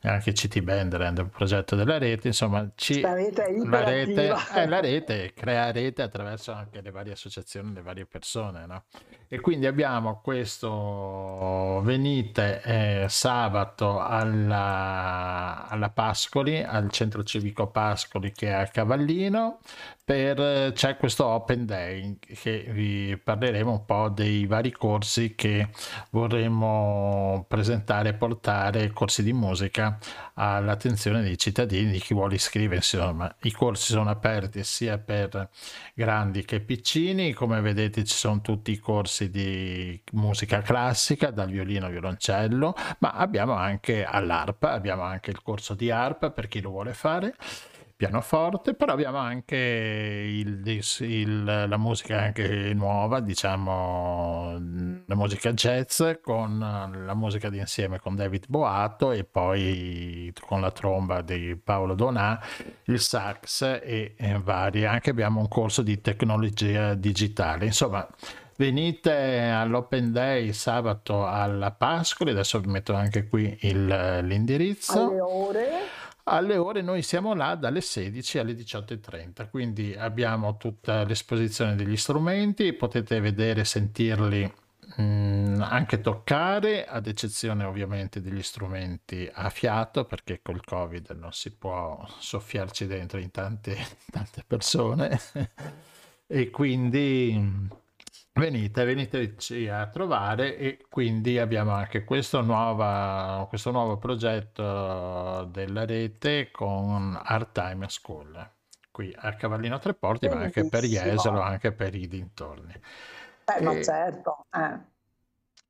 anche 0.10 0.32
CT 0.32 0.62
Band 0.62 0.98
è 0.98 1.08
un 1.08 1.30
progetto 1.30 1.76
della 1.76 1.98
rete, 1.98 2.28
insomma 2.28 2.68
ci, 2.76 3.02
la 3.02 3.14
rete, 3.14 3.56
la 3.66 3.84
rete, 3.84 4.34
eh, 4.56 4.68
la 4.68 4.80
rete 4.80 5.34
crea 5.34 5.72
rete 5.72 6.02
attraverso 6.02 6.52
anche 6.52 6.82
le 6.82 6.90
varie 6.90 7.14
associazioni, 7.14 7.74
le 7.74 7.82
varie 7.82 8.06
persone, 8.06 8.66
no? 8.66 8.84
E 9.28 9.40
quindi 9.40 9.66
abbiamo 9.66 10.20
questo 10.22 11.82
venite 11.84 12.62
eh, 12.64 13.06
sabato 13.08 14.02
alla, 14.02 15.68
alla 15.70 15.90
Pascoli, 15.90 16.62
al 16.62 16.90
centro 16.92 17.24
civico 17.24 17.68
Pascoli 17.68 18.32
che 18.32 18.48
è 18.48 18.54
a 18.54 18.68
Cavallino, 18.68 19.60
per, 20.12 20.74
c'è 20.74 20.98
questo 20.98 21.26
Open 21.26 21.66
Day 21.66 22.18
che 22.20 22.66
vi 22.68 23.18
parleremo 23.18 23.72
un 23.72 23.86
po' 23.86 24.10
dei 24.10 24.46
vari 24.46 24.70
corsi 24.70 25.36
che 25.36 25.70
vorremmo 26.10 27.46
presentare 27.48 28.10
e 28.10 28.14
portare, 28.16 28.92
corsi 28.92 29.24
di 29.24 29.32
musica, 29.32 29.98
all'attenzione 30.34 31.22
dei 31.22 31.38
cittadini, 31.38 31.92
di 31.92 32.00
chi 32.00 32.14
vuole 32.14 32.36
iscriversi. 32.36 32.98
Insomma, 32.98 33.34
I 33.44 33.52
corsi 33.54 33.94
sono 33.94 34.10
aperti 34.10 34.66
sia 34.66 34.98
per 34.98 35.48
grandi 35.94 36.44
che 36.44 36.60
piccini, 36.60 37.32
come 37.32 37.62
vedete 37.62 38.04
ci 38.04 38.16
sono 38.16 38.42
tutti 38.42 38.72
i 38.72 38.80
corsi 38.80 39.30
di 39.30 39.98
musica 40.12 40.60
classica, 40.62 41.32
dal 41.32 41.50
violino 41.50 41.86
al 41.86 41.92
violoncello, 41.94 42.76
ma 42.98 43.12
abbiamo 43.12 43.54
anche 43.54 44.04
all'arpa, 44.04 44.74
abbiamo 44.74 45.04
anche 45.04 45.32
il 45.32 45.42
corso 45.42 45.74
di 45.74 45.90
arpa 45.90 46.32
per 46.32 46.50
chi 46.50 46.60
lo 46.60 46.72
vuole 46.72 46.94
fare 46.94 47.34
pianoforte, 48.02 48.74
però 48.74 48.94
abbiamo 48.94 49.20
anche 49.20 49.56
il, 49.56 50.82
il, 51.02 51.44
la 51.44 51.78
musica 51.78 52.20
anche 52.20 52.74
nuova, 52.74 53.20
diciamo 53.20 54.60
la 55.06 55.16
musica 55.16 55.54
jazz 55.54 56.02
con 56.24 56.58
la 56.58 57.14
musica 57.14 57.52
d'insieme 57.52 58.00
con 58.00 58.16
David 58.16 58.46
Boato 58.48 59.12
e 59.12 59.24
poi 59.24 60.34
con 60.48 60.62
la 60.62 60.72
tromba 60.72 61.22
di 61.22 61.56
Paolo 61.64 61.94
Donà, 61.94 62.44
il 62.86 63.00
sax 63.00 63.62
e, 63.84 64.16
e 64.18 64.40
vari. 64.44 64.84
Anche 64.84 65.12
abbiamo 65.12 65.40
un 65.40 65.48
corso 65.48 65.84
di 65.84 66.02
tecnologia 66.02 66.96
digitale. 66.96 67.66
Insomma, 67.66 68.08
venite 68.56 69.42
all'Open 69.42 70.12
Day 70.12 70.54
sabato 70.54 71.28
alla 71.28 71.70
Pascoli, 71.70 72.32
adesso 72.32 72.60
vi 72.60 72.70
metto 72.70 72.96
anche 72.96 73.28
qui 73.28 73.60
il, 73.62 73.86
l'indirizzo. 74.24 75.08
Alle 75.08 75.20
ore 75.20 75.70
alle 76.32 76.56
ore 76.56 76.82
noi 76.82 77.02
siamo 77.02 77.34
là 77.34 77.56
dalle 77.56 77.82
16 77.82 78.40
alle 78.40 78.54
18.30, 78.54 79.50
quindi 79.50 79.94
abbiamo 79.96 80.56
tutta 80.56 81.04
l'esposizione 81.04 81.76
degli 81.76 81.98
strumenti, 81.98 82.72
potete 82.74 83.20
vedere, 83.20 83.66
sentirli 83.66 84.52
mh, 84.96 85.04
mm, 85.04 85.62
anche 85.62 86.00
toccare, 86.00 86.86
ad 86.86 87.08
eccezione 87.08 87.66
ovviamente 87.66 88.22
degli 88.22 88.42
strumenti 88.42 89.30
a 89.32 89.50
fiato, 89.50 90.06
perché 90.06 90.40
col 90.42 90.64
Covid 90.64 91.10
non 91.20 91.34
si 91.34 91.52
può 91.52 92.02
soffiarci 92.20 92.88
dentro 92.88 93.20
in 93.20 93.32
tante, 93.32 93.76
tante 94.10 94.44
persone. 94.48 95.20
e 96.28 96.50
quindi 96.50 97.70
Venite, 98.34 98.86
veniteci 98.86 99.68
a 99.68 99.88
trovare 99.88 100.56
e 100.58 100.86
quindi 100.90 101.38
abbiamo 101.38 101.72
anche 101.72 102.06
questo, 102.06 102.42
nuova, 102.42 103.46
questo 103.50 103.72
nuovo 103.72 103.98
progetto 103.98 105.44
della 105.52 105.86
rete 105.86 106.50
con 106.50 107.20
Art 107.22 107.52
Time 107.52 107.90
School, 107.90 108.52
qui 108.90 109.14
a 109.16 109.36
Cavallino 109.36 109.78
Treporti, 109.80 110.30
ma 110.30 110.40
anche 110.40 110.66
per 110.66 110.86
Jesolo, 110.86 111.42
anche 111.42 111.74
per 111.74 111.94
i 111.94 112.08
dintorni. 112.08 112.74
Eh, 112.74 113.62
ma 113.64 113.82
certo. 113.84 114.46
Eh. 114.50 114.80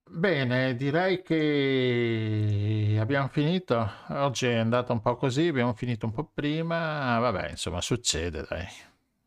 Bene, 0.03 0.76
direi 0.76 1.24
che 1.24 2.97
abbiamo 2.99 3.28
finito. 3.30 3.89
Oggi 4.09 4.45
è 4.47 4.57
andata 4.57 4.93
un 4.93 5.01
po' 5.01 5.16
così, 5.16 5.47
abbiamo 5.47 5.74
finito 5.74 6.05
un 6.05 6.12
po' 6.12 6.30
prima. 6.32 7.18
Vabbè, 7.18 7.49
insomma, 7.49 7.82
succede, 7.82 8.45
dai 8.47 8.68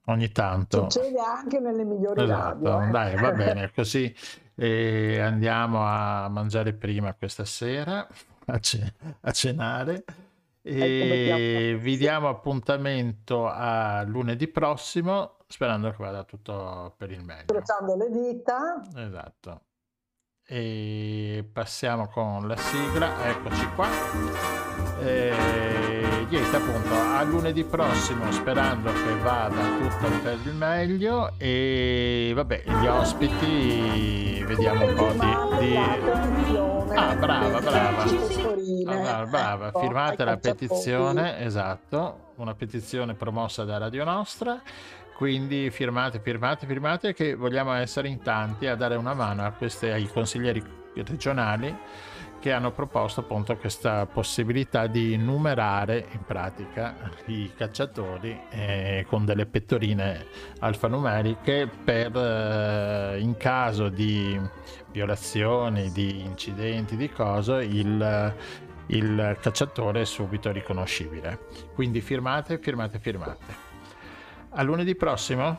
ogni 0.06 0.30
tanto. 0.32 0.90
Succede 0.90 1.20
anche 1.20 1.58
nelle 1.60 1.84
migliori 1.84 2.22
esatto, 2.22 2.64
radio. 2.64 2.82
Eh. 2.82 2.90
Dai, 2.90 3.16
va 3.16 3.32
bene, 3.32 3.72
così 3.72 4.14
eh, 4.54 5.20
andiamo 5.20 5.84
a 5.84 6.28
mangiare 6.28 6.72
prima 6.72 7.14
questa 7.14 7.44
sera, 7.44 8.06
a, 8.46 8.58
ce- 8.58 8.94
a 9.20 9.30
cenare. 9.30 10.04
E 10.66 11.76
vi 11.78 11.98
diamo 11.98 12.28
appuntamento 12.30 13.46
a 13.46 14.02
lunedì 14.02 14.48
prossimo, 14.48 15.36
sperando 15.46 15.90
che 15.90 15.96
vada 15.98 16.24
tutto 16.24 16.94
per 16.96 17.10
il 17.10 17.22
meglio. 17.22 17.44
Crociando 17.44 17.96
le 17.96 18.10
dita. 18.10 18.82
Esatto. 18.96 19.60
E 20.46 21.48
passiamo 21.52 22.08
con 22.08 22.46
la 22.46 22.56
sigla, 22.56 23.28
eccoci 23.28 23.66
qua. 23.74 23.88
E 25.00 26.26
niente 26.28 26.56
appunto 26.56 26.94
a 26.94 27.22
lunedì 27.22 27.64
prossimo 27.64 28.30
sperando 28.30 28.92
che 28.92 29.16
vada 29.22 29.62
tutto 29.78 30.10
per 30.22 30.38
il 30.44 30.54
meglio. 30.54 31.32
E 31.38 32.32
vabbè 32.34 32.62
gli 32.64 32.86
ospiti 32.86 34.44
vediamo 34.46 34.86
un 34.86 34.94
po' 34.94 35.12
di, 35.12 35.66
di... 35.66 35.76
ah 35.76 37.14
brava 37.14 37.60
brava. 37.60 38.04
Ah, 38.86 39.26
brava 39.26 39.72
firmate 39.78 40.24
la 40.24 40.36
petizione 40.36 41.40
esatto. 41.40 42.32
Una 42.36 42.54
petizione 42.54 43.14
promossa 43.14 43.64
da 43.64 43.78
Radio 43.78 44.04
Nostra 44.04 44.60
quindi 45.14 45.70
firmate, 45.70 46.20
firmate, 46.20 46.66
firmate 46.66 47.14
che 47.14 47.34
vogliamo 47.34 47.72
essere 47.72 48.08
in 48.08 48.20
tanti 48.20 48.66
a 48.66 48.74
dare 48.74 48.96
una 48.96 49.14
mano 49.14 49.44
a 49.44 49.52
queste, 49.52 49.92
ai 49.92 50.08
consiglieri 50.08 50.62
regionali 50.94 51.76
che 52.44 52.52
hanno 52.52 52.72
proposto 52.72 53.20
appunto 53.20 53.56
questa 53.56 54.04
possibilità 54.04 54.86
di 54.86 55.16
numerare 55.16 56.08
in 56.12 56.24
pratica 56.26 56.94
i 57.24 57.50
cacciatori 57.56 58.38
eh, 58.50 59.06
con 59.08 59.24
delle 59.24 59.46
pettorine 59.46 60.26
alfanumeriche 60.58 61.70
per 61.82 62.14
eh, 62.14 63.18
in 63.18 63.38
caso 63.38 63.88
di 63.88 64.38
violazioni, 64.92 65.90
di 65.90 66.20
incidenti, 66.20 66.96
di 66.96 67.08
cose 67.08 67.64
il, 67.64 68.34
il 68.88 69.38
cacciatore 69.40 70.02
è 70.02 70.04
subito 70.04 70.52
riconoscibile. 70.52 71.46
Quindi 71.72 72.02
firmate, 72.02 72.58
firmate, 72.58 72.98
firmate. 72.98 73.63
A 74.56 74.62
lunedì 74.62 74.94
prossimo? 74.94 75.58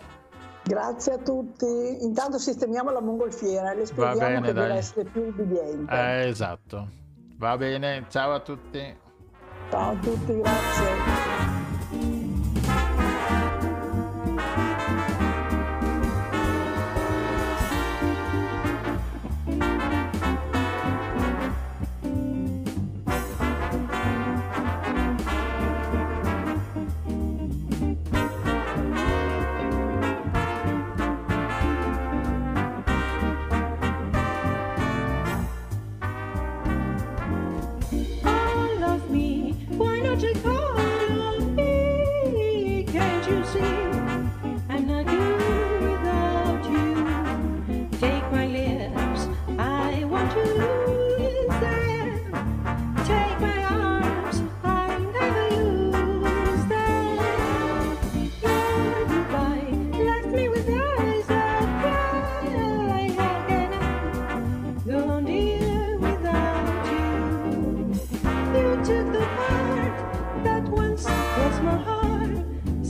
Grazie 0.64 1.14
a 1.14 1.18
tutti. 1.18 1.66
Intanto 2.02 2.40
sistemiamo 2.40 2.90
la 2.92 3.02
mongolfiera 3.02 3.72
e 3.72 3.76
le 3.76 3.86
spieghiamo 3.86 4.18
bene, 4.18 4.42
che 4.48 4.54
dai. 4.54 4.68
deve 4.68 4.80
essere 4.80 5.10
più 5.10 5.22
ubbidiente. 5.24 5.94
Eh, 5.94 6.28
esatto. 6.28 6.90
Va 7.38 7.58
bene, 7.58 8.06
ciao 8.10 8.34
a 8.34 8.40
tutti. 8.40 8.98
Ciao 9.70 9.92
a 9.92 9.96
tutti, 9.96 10.38
grazie. 10.38 11.55